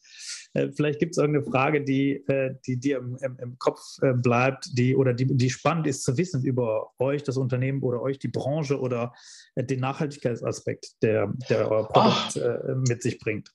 Äh, 0.54 0.70
vielleicht 0.74 0.98
gibt 0.98 1.12
es 1.12 1.18
irgendeine 1.18 1.50
Frage, 1.50 1.84
die, 1.84 2.24
äh, 2.28 2.54
die 2.66 2.78
dir 2.78 2.98
im, 2.98 3.18
im, 3.20 3.38
im 3.38 3.59
Kopf 3.59 3.80
äh, 4.00 4.14
bleibt, 4.14 4.70
die 4.78 4.96
oder 4.96 5.12
die, 5.12 5.26
die 5.26 5.50
spannend 5.50 5.86
ist 5.86 6.04
zu 6.04 6.16
wissen 6.16 6.42
über 6.42 6.90
euch, 6.98 7.22
das 7.22 7.36
Unternehmen 7.36 7.82
oder 7.82 8.00
euch, 8.00 8.18
die 8.18 8.28
Branche 8.28 8.80
oder 8.80 9.12
äh, 9.56 9.64
den 9.64 9.80
Nachhaltigkeitsaspekt, 9.80 11.02
der, 11.02 11.32
der 11.50 11.70
euer 11.70 11.86
Produkt 11.88 12.36
äh, 12.36 12.74
mit 12.88 13.02
sich 13.02 13.18
bringt. 13.18 13.52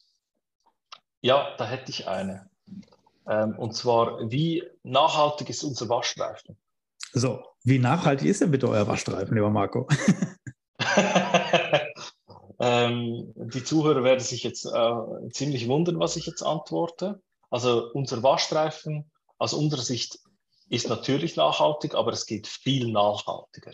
Ja, 1.21 1.55
da 1.57 1.67
hätte 1.67 1.89
ich 1.89 2.07
eine. 2.07 2.49
Ähm, 3.27 3.57
und 3.57 3.75
zwar, 3.75 4.29
wie 4.29 4.63
nachhaltig 4.83 5.49
ist 5.49 5.63
unser 5.63 5.89
Waschstreifen? 5.89 6.57
So, 7.13 7.43
wie 7.63 7.79
nachhaltig 7.79 8.27
ist 8.27 8.41
denn 8.41 8.51
bitte 8.51 8.67
euer 8.67 8.87
Waschstreifen, 8.87 9.35
lieber 9.35 9.49
Marco? 9.49 9.87
ähm, 12.59 13.31
die 13.35 13.63
Zuhörer 13.63 14.03
werden 14.03 14.19
sich 14.19 14.43
jetzt 14.43 14.65
äh, 14.65 15.29
ziemlich 15.31 15.67
wundern, 15.67 15.99
was 15.99 16.15
ich 16.15 16.25
jetzt 16.25 16.41
antworte. 16.41 17.21
Also 17.49 17.91
unser 17.93 18.23
Waschstreifen 18.23 19.11
aus 19.37 19.53
unserer 19.53 19.81
Sicht 19.81 20.19
ist 20.69 20.89
natürlich 20.89 21.35
nachhaltig, 21.35 21.93
aber 21.93 22.11
es 22.11 22.25
geht 22.25 22.47
viel 22.47 22.91
nachhaltiger. 22.91 23.73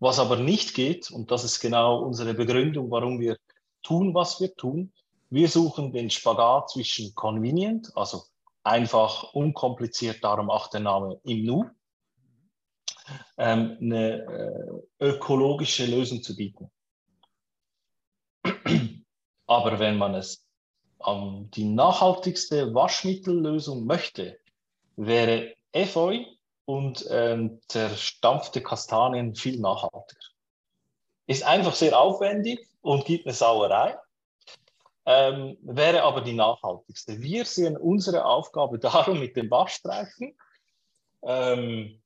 Was 0.00 0.18
aber 0.18 0.36
nicht 0.36 0.74
geht, 0.74 1.10
und 1.10 1.30
das 1.30 1.44
ist 1.44 1.60
genau 1.60 2.02
unsere 2.02 2.34
Begründung, 2.34 2.90
warum 2.90 3.20
wir 3.20 3.38
tun, 3.82 4.14
was 4.14 4.40
wir 4.40 4.54
tun, 4.54 4.92
wir 5.30 5.48
suchen 5.48 5.92
den 5.92 6.10
Spagat 6.10 6.70
zwischen 6.70 7.14
convenient, 7.14 7.92
also 7.94 8.24
einfach, 8.64 9.34
unkompliziert, 9.34 10.24
darum 10.24 10.50
auch 10.50 10.68
der 10.68 10.80
Name 10.80 11.20
im 11.24 11.44
Nu, 11.44 11.70
ähm, 13.36 13.76
eine 13.80 14.82
äh, 14.98 15.04
ökologische 15.04 15.86
Lösung 15.86 16.22
zu 16.22 16.34
bieten. 16.34 16.70
Aber 19.46 19.78
wenn 19.78 19.98
man 19.98 20.14
es 20.14 20.46
ähm, 21.06 21.50
die 21.52 21.64
nachhaltigste 21.64 22.74
Waschmittellösung 22.74 23.84
möchte, 23.84 24.38
wäre 24.96 25.54
Efeu 25.72 26.24
und 26.64 27.04
ähm, 27.10 27.60
zerstampfte 27.68 28.62
Kastanien 28.62 29.34
viel 29.34 29.60
nachhaltiger. 29.60 30.28
Ist 31.26 31.44
einfach 31.44 31.74
sehr 31.74 31.98
aufwendig 31.98 32.66
und 32.80 33.04
gibt 33.04 33.26
eine 33.26 33.34
Sauerei 33.34 33.98
ähm, 35.06 35.56
wäre 35.62 36.02
aber 36.02 36.22
die 36.22 36.32
nachhaltigste. 36.32 37.20
Wir 37.20 37.44
sehen 37.44 37.76
unsere 37.76 38.24
Aufgabe 38.24 38.78
darum 38.80 39.20
mit 39.20 39.36
dem 39.36 39.50
Waschstreifen, 39.50 40.34
ähm, 41.22 42.00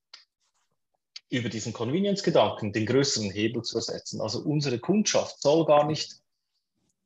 über 1.30 1.49
diesen 1.49 1.72
Convenience-Gedanken 1.72 2.72
den 2.72 2.86
größeren 2.86 3.30
Hebel 3.30 3.62
zu 3.62 3.76
ersetzen. 3.76 4.20
Also 4.20 4.40
unsere 4.40 4.78
Kundschaft 4.78 5.42
soll 5.42 5.66
gar 5.66 5.86
nicht 5.86 6.16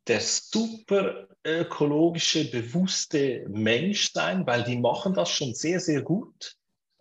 der 0.06 0.20
super 0.20 1.28
ökologische, 1.44 2.50
bewusste 2.50 3.44
Mensch 3.48 4.12
sein, 4.12 4.46
weil 4.46 4.64
die 4.64 4.76
machen 4.76 5.14
das 5.14 5.30
schon 5.30 5.54
sehr, 5.54 5.80
sehr 5.80 6.02
gut. 6.02 6.56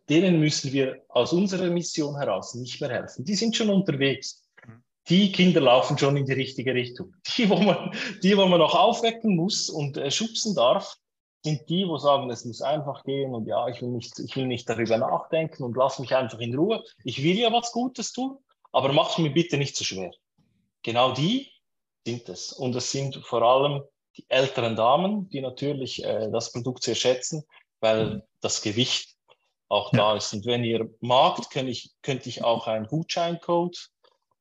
Denen 0.10 0.39
müssen 0.39 0.74
wir 0.74 1.04
aus 1.10 1.32
unserer 1.32 1.70
Mission 1.70 2.18
heraus 2.18 2.56
nicht 2.56 2.82
mehr 2.82 2.89
helfen. 2.89 3.24
Die 3.24 3.36
sind 3.36 3.56
schon 3.56 3.70
unterwegs 3.70 4.44
die 5.10 5.32
Kinder 5.32 5.62
laufen 5.62 5.97
schon 5.97 6.18
in 6.18 6.26
die 6.26 6.34
richtige 6.34 6.74
Richtung. 6.74 7.14
Die, 7.36 7.49
wo 7.49 7.58
man, 7.58 7.91
die, 8.24 8.38
wo 8.38 8.45
man 8.45 8.60
noch 8.60 8.76
aufwecken 8.76 9.36
muss 9.36 9.70
und 9.70 9.97
äh, 9.97 10.12
schubsen 10.12 10.56
darf, 10.56 10.97
sind 11.43 11.68
die, 11.70 11.88
wo 11.88 11.97
sagen, 11.97 12.30
es 12.30 12.45
muss 12.45 12.62
einfach 12.62 13.04
gehen 13.04 13.34
und 13.34 13.47
ja, 13.47 13.68
ich 13.68 13.82
will 13.82 13.89
nicht, 13.89 14.20
ich 14.20 14.36
will 14.36 14.45
nicht 14.45 14.70
darüber 14.70 14.97
nachdenken 14.97 15.64
und 15.64 15.76
lass 15.76 15.97
mich 15.97 16.16
einfach 16.16 16.39
in 16.39 16.56
Ruhe. 16.56 16.84
Ich 17.04 17.24
will 17.24 17.38
ja 17.38 17.52
was 17.52 17.72
Gutes 17.72 18.14
tun, 18.14 18.38
aber 18.72 18.93
mach 18.93 19.12
es 19.12 19.18
mir 19.18 19.32
bitte 19.32 19.58
nicht 19.58 19.76
zu 19.76 19.84
so 19.84 19.95
schwer. 19.95 20.12
Genau 20.84 21.14
die 21.14 21.52
sind 22.06 22.30
es. 22.30 22.52
Und 22.52 22.76
es 22.76 22.91
sind 22.91 23.16
vor 23.16 23.41
allem 23.41 23.82
die 24.18 24.26
älteren 24.30 24.76
Damen, 24.76 25.30
die 25.30 25.41
natürlich 25.41 26.04
äh, 26.04 26.30
das 26.32 26.52
Produkt 26.52 26.84
sehr 26.84 26.95
schätzen, 26.95 27.43
weil 27.80 28.24
das 28.41 28.62
Gewicht 28.62 29.16
auch 29.68 29.91
ja. 29.93 29.99
da 29.99 30.18
ist. 30.18 30.34
Und 30.34 30.45
wenn 30.45 30.64
ihr 30.64 30.89
magt, 30.99 31.49
könnte 31.49 31.72
ich, 31.72 31.91
könnte 32.02 32.30
ich 32.30 32.43
auch 32.43 32.68
einen 32.68 32.88
Gutscheincode 32.88 33.89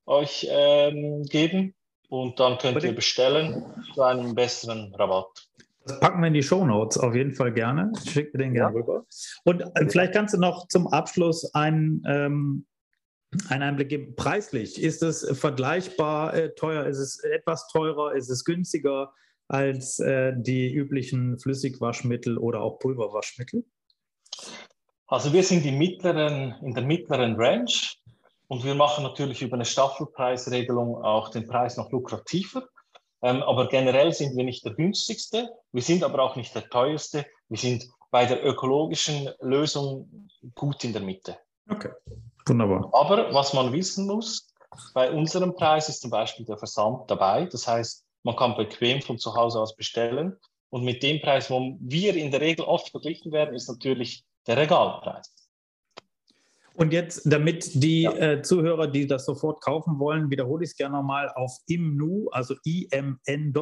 euch 0.06 0.46
ähm, 0.50 1.22
geben 1.24 1.74
und 2.08 2.40
dann 2.40 2.58
könnt 2.58 2.82
ihr 2.82 2.94
bestellen 2.94 3.64
zu 3.94 4.02
einem 4.02 4.34
besseren 4.34 4.94
Rabatt. 4.94 5.48
Das 5.84 5.98
packen 6.00 6.20
wir 6.20 6.28
in 6.28 6.34
die 6.34 6.42
Show 6.42 6.64
Notes 6.64 6.98
auf 6.98 7.14
jeden 7.14 7.32
Fall 7.32 7.52
gerne. 7.52 7.92
Ich 8.04 8.10
schicke 8.10 8.36
den 8.36 8.52
gerne 8.52 8.74
ja. 8.74 8.80
rüber. 8.80 9.06
Und 9.44 9.62
äh, 9.62 9.88
vielleicht 9.88 10.12
kannst 10.12 10.34
du 10.34 10.38
noch 10.38 10.68
zum 10.68 10.86
Abschluss 10.88 11.54
einen, 11.54 12.02
ähm, 12.06 12.66
einen 13.48 13.62
Einblick 13.62 13.88
geben. 13.88 14.14
Preislich, 14.14 14.80
ist 14.80 15.02
es 15.02 15.26
vergleichbar 15.38 16.34
äh, 16.34 16.54
teuer? 16.54 16.84
Ist 16.86 16.98
es 16.98 17.18
etwas 17.20 17.68
teurer? 17.68 18.14
Ist 18.14 18.28
es 18.28 18.44
günstiger 18.44 19.12
als 19.48 19.98
äh, 20.00 20.32
die 20.36 20.72
üblichen 20.72 21.38
Flüssigwaschmittel 21.38 22.38
oder 22.38 22.60
auch 22.60 22.78
Pulverwaschmittel? 22.78 23.64
Also 25.06 25.32
wir 25.32 25.42
sind 25.42 25.64
mittleren, 25.76 26.54
in 26.62 26.74
der 26.74 26.84
mittleren 26.84 27.34
Range. 27.36 27.72
Und 28.50 28.64
wir 28.64 28.74
machen 28.74 29.04
natürlich 29.04 29.42
über 29.42 29.54
eine 29.54 29.64
Staffelpreisregelung 29.64 31.04
auch 31.04 31.28
den 31.28 31.46
Preis 31.46 31.76
noch 31.76 31.92
lukrativer. 31.92 32.64
Ähm, 33.22 33.44
aber 33.44 33.68
generell 33.68 34.12
sind 34.12 34.36
wir 34.36 34.42
nicht 34.42 34.64
der 34.64 34.74
günstigste. 34.74 35.48
Wir 35.70 35.82
sind 35.82 36.02
aber 36.02 36.20
auch 36.20 36.34
nicht 36.34 36.52
der 36.52 36.68
teuerste. 36.68 37.24
Wir 37.48 37.58
sind 37.58 37.88
bei 38.10 38.26
der 38.26 38.44
ökologischen 38.44 39.30
Lösung 39.38 40.28
gut 40.56 40.82
in 40.82 40.92
der 40.92 41.00
Mitte. 41.00 41.38
Okay, 41.68 41.90
wunderbar. 42.44 42.90
Aber 42.92 43.32
was 43.32 43.52
man 43.54 43.72
wissen 43.72 44.08
muss, 44.08 44.52
bei 44.94 45.12
unserem 45.12 45.54
Preis 45.54 45.88
ist 45.88 46.00
zum 46.00 46.10
Beispiel 46.10 46.44
der 46.44 46.58
Versand 46.58 47.08
dabei. 47.08 47.46
Das 47.46 47.68
heißt, 47.68 48.04
man 48.24 48.34
kann 48.34 48.56
bequem 48.56 49.00
von 49.00 49.16
zu 49.16 49.32
Hause 49.32 49.60
aus 49.60 49.76
bestellen. 49.76 50.36
Und 50.70 50.82
mit 50.82 51.04
dem 51.04 51.20
Preis, 51.20 51.50
wo 51.50 51.76
wir 51.78 52.16
in 52.16 52.32
der 52.32 52.40
Regel 52.40 52.64
oft 52.64 52.90
verglichen 52.90 53.30
werden, 53.30 53.54
ist 53.54 53.68
natürlich 53.68 54.24
der 54.48 54.56
Regalpreis. 54.56 55.39
Und 56.74 56.92
jetzt, 56.92 57.22
damit 57.30 57.82
die 57.82 58.02
ja. 58.02 58.12
äh, 58.12 58.42
Zuhörer, 58.42 58.86
die 58.86 59.06
das 59.06 59.24
sofort 59.26 59.60
kaufen 59.60 59.98
wollen, 59.98 60.30
wiederhole 60.30 60.64
ich 60.64 60.70
es 60.70 60.76
gerne 60.76 60.96
nochmal 60.96 61.30
auf 61.34 61.52
imnu, 61.66 62.28
also 62.30 62.54
imnu.de, 62.64 63.56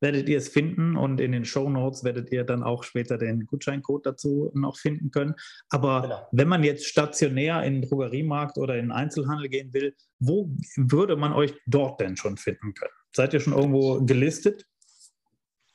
werdet 0.00 0.28
ihr 0.28 0.38
es 0.38 0.48
finden 0.48 0.96
und 0.96 1.20
in 1.20 1.32
den 1.32 1.44
Show 1.44 1.68
Notes 1.68 2.04
werdet 2.04 2.32
ihr 2.32 2.44
dann 2.44 2.62
auch 2.62 2.84
später 2.84 3.18
den 3.18 3.46
Gutscheincode 3.46 4.06
dazu 4.06 4.50
noch 4.54 4.76
finden 4.78 5.10
können. 5.10 5.34
Aber 5.68 6.02
genau. 6.02 6.26
wenn 6.32 6.48
man 6.48 6.64
jetzt 6.64 6.86
stationär 6.86 7.62
in 7.64 7.80
den 7.80 7.88
Drogeriemarkt 7.88 8.58
oder 8.58 8.74
in 8.74 8.86
den 8.86 8.92
Einzelhandel 8.92 9.48
gehen 9.48 9.72
will, 9.74 9.94
wo 10.18 10.50
würde 10.76 11.16
man 11.16 11.32
euch 11.32 11.54
dort 11.66 12.00
denn 12.00 12.16
schon 12.16 12.36
finden 12.36 12.74
können? 12.74 12.92
Seid 13.14 13.34
ihr 13.34 13.40
schon 13.40 13.52
irgendwo 13.52 14.00
gelistet? 14.04 14.64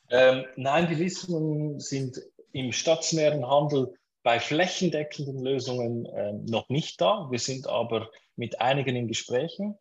Ähm, 0.10 0.44
nein, 0.56 0.88
die 0.90 0.96
Listungen 0.96 1.80
sind 1.80 2.22
im 2.52 2.72
stationären 2.72 3.46
Handel 3.48 3.94
bei 4.24 4.40
flächendeckenden 4.40 5.44
Lösungen 5.44 6.06
äh, 6.06 6.32
noch 6.34 6.70
nicht 6.70 7.02
da. 7.02 7.28
Wir 7.30 7.40
sind 7.40 7.68
aber 7.68 8.10
mit 8.36 8.60
einigen 8.62 8.96
in 8.96 9.08
Gesprächen. 9.08 9.78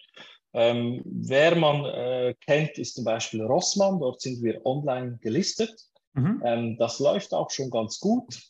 Ähm, 0.53 1.01
wer 1.05 1.55
man 1.55 1.87
äh, 1.87 2.35
kennt, 2.45 2.77
ist 2.77 2.97
zum 2.97 3.05
Beispiel 3.05 3.41
Rossmann. 3.43 4.01
Dort 4.01 4.21
sind 4.21 4.43
wir 4.43 4.67
online 4.67 5.19
gelistet. 5.23 5.87
Mhm. 6.15 6.43
Ähm, 6.45 6.77
das 6.77 6.99
läuft 6.99 7.33
auch 7.33 7.51
schon 7.51 7.71
ganz 7.71 8.01
gut. 8.01 8.43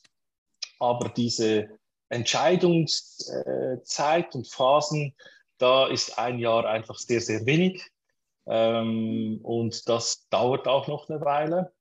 Aber 0.81 1.11
diese 1.11 1.69
Entscheidungszeit 2.09 4.35
und 4.35 4.49
Phasen, 4.49 5.15
da 5.59 5.87
ist 5.87 6.19
ein 6.19 6.41
Jahr 6.41 6.67
einfach 6.67 6.99
sehr, 6.99 7.21
sehr 7.21 7.47
wenig. 7.47 7.81
Ähm, 8.47 9.39
und 9.43 9.89
das 9.89 10.27
dauert 10.31 10.67
auch 10.67 10.89
noch 10.89 11.09
eine 11.09 11.21
Weile. 11.21 11.73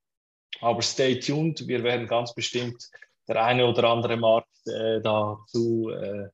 Aber 0.59 0.84
stay 0.84 1.20
tuned, 1.20 1.68
wir 1.68 1.84
werden 1.84 2.07
ganz 2.07 2.36
bestimmt 2.36 2.91
der 3.34 3.46
eine 3.46 3.68
oder 3.68 3.90
andere 3.90 4.18
Markt 4.18 4.50
äh, 4.68 5.02
dazu 5.02 5.90
äh, 5.90 6.30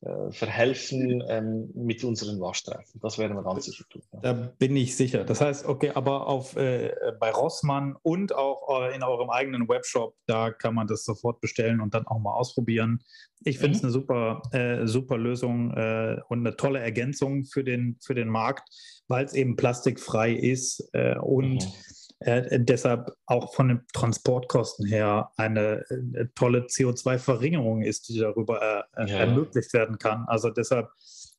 äh, 0.00 0.30
verhelfen 0.30 1.24
ähm, 1.26 1.72
mit 1.74 2.04
unseren 2.04 2.40
Waschstreifen. 2.40 3.00
Das 3.02 3.18
werden 3.18 3.36
wir 3.36 3.42
ganz 3.42 3.64
sicher 3.64 3.84
tun. 3.90 4.00
Ja. 4.12 4.20
Da 4.20 4.32
bin 4.32 4.76
ich 4.76 4.96
sicher. 4.96 5.24
Das 5.24 5.40
heißt, 5.40 5.66
okay, 5.66 5.90
aber 5.92 6.28
auf, 6.28 6.54
äh, 6.54 6.92
bei 7.18 7.32
Rossmann 7.32 7.96
und 8.02 8.32
auch 8.32 8.80
äh, 8.80 8.94
in 8.94 9.02
eurem 9.02 9.28
eigenen 9.28 9.68
Webshop, 9.68 10.14
da 10.26 10.52
kann 10.52 10.76
man 10.76 10.86
das 10.86 11.04
sofort 11.04 11.40
bestellen 11.40 11.80
und 11.80 11.94
dann 11.94 12.06
auch 12.06 12.20
mal 12.20 12.32
ausprobieren. 12.32 13.02
Ich 13.42 13.58
finde 13.58 13.76
es 13.76 13.82
mhm. 13.82 13.86
eine 13.86 13.92
super, 13.92 14.42
äh, 14.52 14.86
super 14.86 15.18
Lösung 15.18 15.72
äh, 15.72 16.18
und 16.28 16.46
eine 16.46 16.54
tolle 16.54 16.78
Ergänzung 16.78 17.44
für 17.44 17.64
den, 17.64 17.98
für 18.00 18.14
den 18.14 18.28
Markt, 18.28 18.68
weil 19.08 19.24
es 19.24 19.32
eben 19.32 19.56
plastikfrei 19.56 20.32
ist 20.32 20.92
und 21.20 21.54
mhm 21.54 21.72
äh, 22.20 22.58
deshalb 22.60 23.16
auch 23.26 23.54
von 23.54 23.68
den 23.68 23.80
Transportkosten 23.92 24.86
her 24.86 25.30
eine 25.36 25.84
äh, 25.90 26.26
tolle 26.34 26.66
CO2-Verringerung 26.66 27.82
ist, 27.82 28.08
die 28.08 28.18
darüber 28.18 28.86
äh, 28.96 29.06
ja. 29.06 29.18
ermöglicht 29.18 29.72
werden 29.72 29.98
kann. 29.98 30.24
Also 30.26 30.50
deshalb 30.50 30.90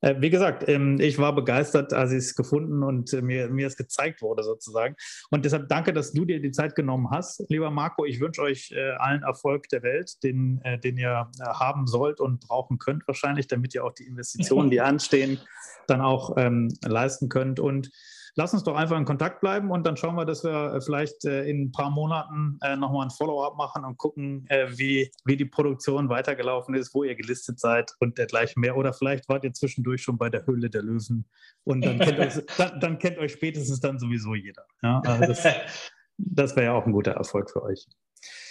Äh, 0.01 0.15
wie 0.19 0.29
gesagt, 0.29 0.67
ähm, 0.69 0.99
ich 0.99 1.17
war 1.17 1.35
begeistert, 1.35 1.93
als 1.93 2.11
ich 2.11 2.19
es 2.19 2.35
gefunden 2.35 2.83
und 2.83 3.11
äh, 3.13 3.21
mir, 3.21 3.49
mir 3.49 3.67
es 3.67 3.75
gezeigt 3.75 4.21
wurde 4.21 4.43
sozusagen. 4.43 4.95
Und 5.29 5.43
deshalb 5.43 5.67
danke, 5.67 5.93
dass 5.93 6.13
du 6.13 6.25
dir 6.25 6.39
die 6.39 6.51
Zeit 6.51 6.75
genommen 6.75 7.09
hast. 7.11 7.43
Lieber 7.49 7.69
Marco, 7.69 8.05
ich 8.05 8.19
wünsche 8.19 8.41
euch 8.41 8.71
äh, 8.71 8.91
allen 8.91 9.23
Erfolg 9.23 9.67
der 9.69 9.83
Welt, 9.83 10.23
den, 10.23 10.61
den 10.83 10.97
ihr 10.97 11.29
haben 11.41 11.87
sollt 11.87 12.19
und 12.19 12.39
brauchen 12.39 12.77
könnt 12.77 13.07
wahrscheinlich, 13.07 13.47
damit 13.47 13.75
ihr 13.75 13.83
auch 13.83 13.93
die 13.93 14.05
Investitionen, 14.05 14.69
die 14.69 14.81
anstehen, 14.81 15.39
dann 15.87 16.01
auch 16.01 16.37
ähm, 16.37 16.69
leisten 16.85 17.29
könnt. 17.29 17.59
Und 17.59 17.91
lass 18.39 18.53
uns 18.53 18.63
doch 18.63 18.75
einfach 18.75 18.97
in 18.97 19.03
Kontakt 19.03 19.41
bleiben 19.41 19.69
und 19.69 19.85
dann 19.85 19.97
schauen 19.97 20.15
wir, 20.15 20.23
dass 20.23 20.45
wir 20.45 20.73
äh, 20.73 20.81
vielleicht 20.81 21.25
äh, 21.25 21.43
in 21.43 21.63
ein 21.63 21.71
paar 21.73 21.89
Monaten 21.89 22.57
äh, 22.61 22.77
nochmal 22.77 23.05
ein 23.05 23.09
Follow-up 23.09 23.57
machen 23.57 23.83
und 23.83 23.97
gucken, 23.97 24.47
wie, 24.69 25.11
wie 25.25 25.35
die 25.35 25.45
Produktion 25.45 26.07
weitergelaufen 26.07 26.73
ist, 26.73 26.93
wo 26.93 27.03
ihr 27.03 27.15
gelistet 27.15 27.59
seid 27.59 27.91
und 27.99 28.17
dergleichen 28.17 28.61
mehr. 28.61 28.77
Oder 28.77 28.93
vielleicht 28.93 29.27
wart 29.27 29.43
ihr 29.43 29.51
zwischendurch 29.51 30.01
schon 30.01 30.17
bei 30.17 30.29
der 30.29 30.45
Höhle 30.45 30.69
der 30.69 30.83
Löwen 30.83 31.29
und 31.65 31.83
dann 31.83 31.99
kennt 31.99 32.17
euch, 32.17 32.33
dann, 32.57 32.79
dann 32.79 32.97
kennt 32.97 33.17
euch 33.17 33.33
spätestens 33.33 33.81
dann 33.81 33.99
sowieso 33.99 34.33
jeder. 34.35 34.65
Ja, 34.81 35.01
also 35.05 35.25
das, 35.25 35.43
das 36.17 36.55
wäre 36.55 36.67
ja 36.67 36.73
auch 36.73 36.85
ein 36.85 36.93
guter 36.93 37.11
Erfolg 37.11 37.51
für 37.51 37.61
euch. 37.63 37.85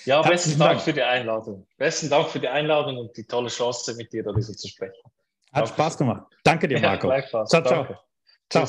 Ja, 0.04 0.20
besten 0.20 0.58
Dank, 0.58 0.72
Dank 0.72 0.82
für 0.82 0.92
die 0.92 1.02
Einladung. 1.02 1.66
Besten 1.78 2.10
Dank 2.10 2.28
für 2.28 2.40
die 2.40 2.48
Einladung 2.48 2.98
und 2.98 3.16
die 3.16 3.24
tolle 3.24 3.48
Chance, 3.48 3.94
mit 3.94 4.12
dir 4.12 4.22
darüber 4.22 4.42
zu 4.42 4.68
sprechen. 4.68 5.00
Hat 5.52 5.62
Danke. 5.62 5.68
Spaß 5.68 5.96
gemacht. 5.96 6.26
Danke 6.44 6.68
dir, 6.68 6.78
Marco. 6.78 7.10
Ja, 7.10 7.22
ciao, 7.46 7.62
ciao. 7.62 7.86
Ciao. 8.50 8.66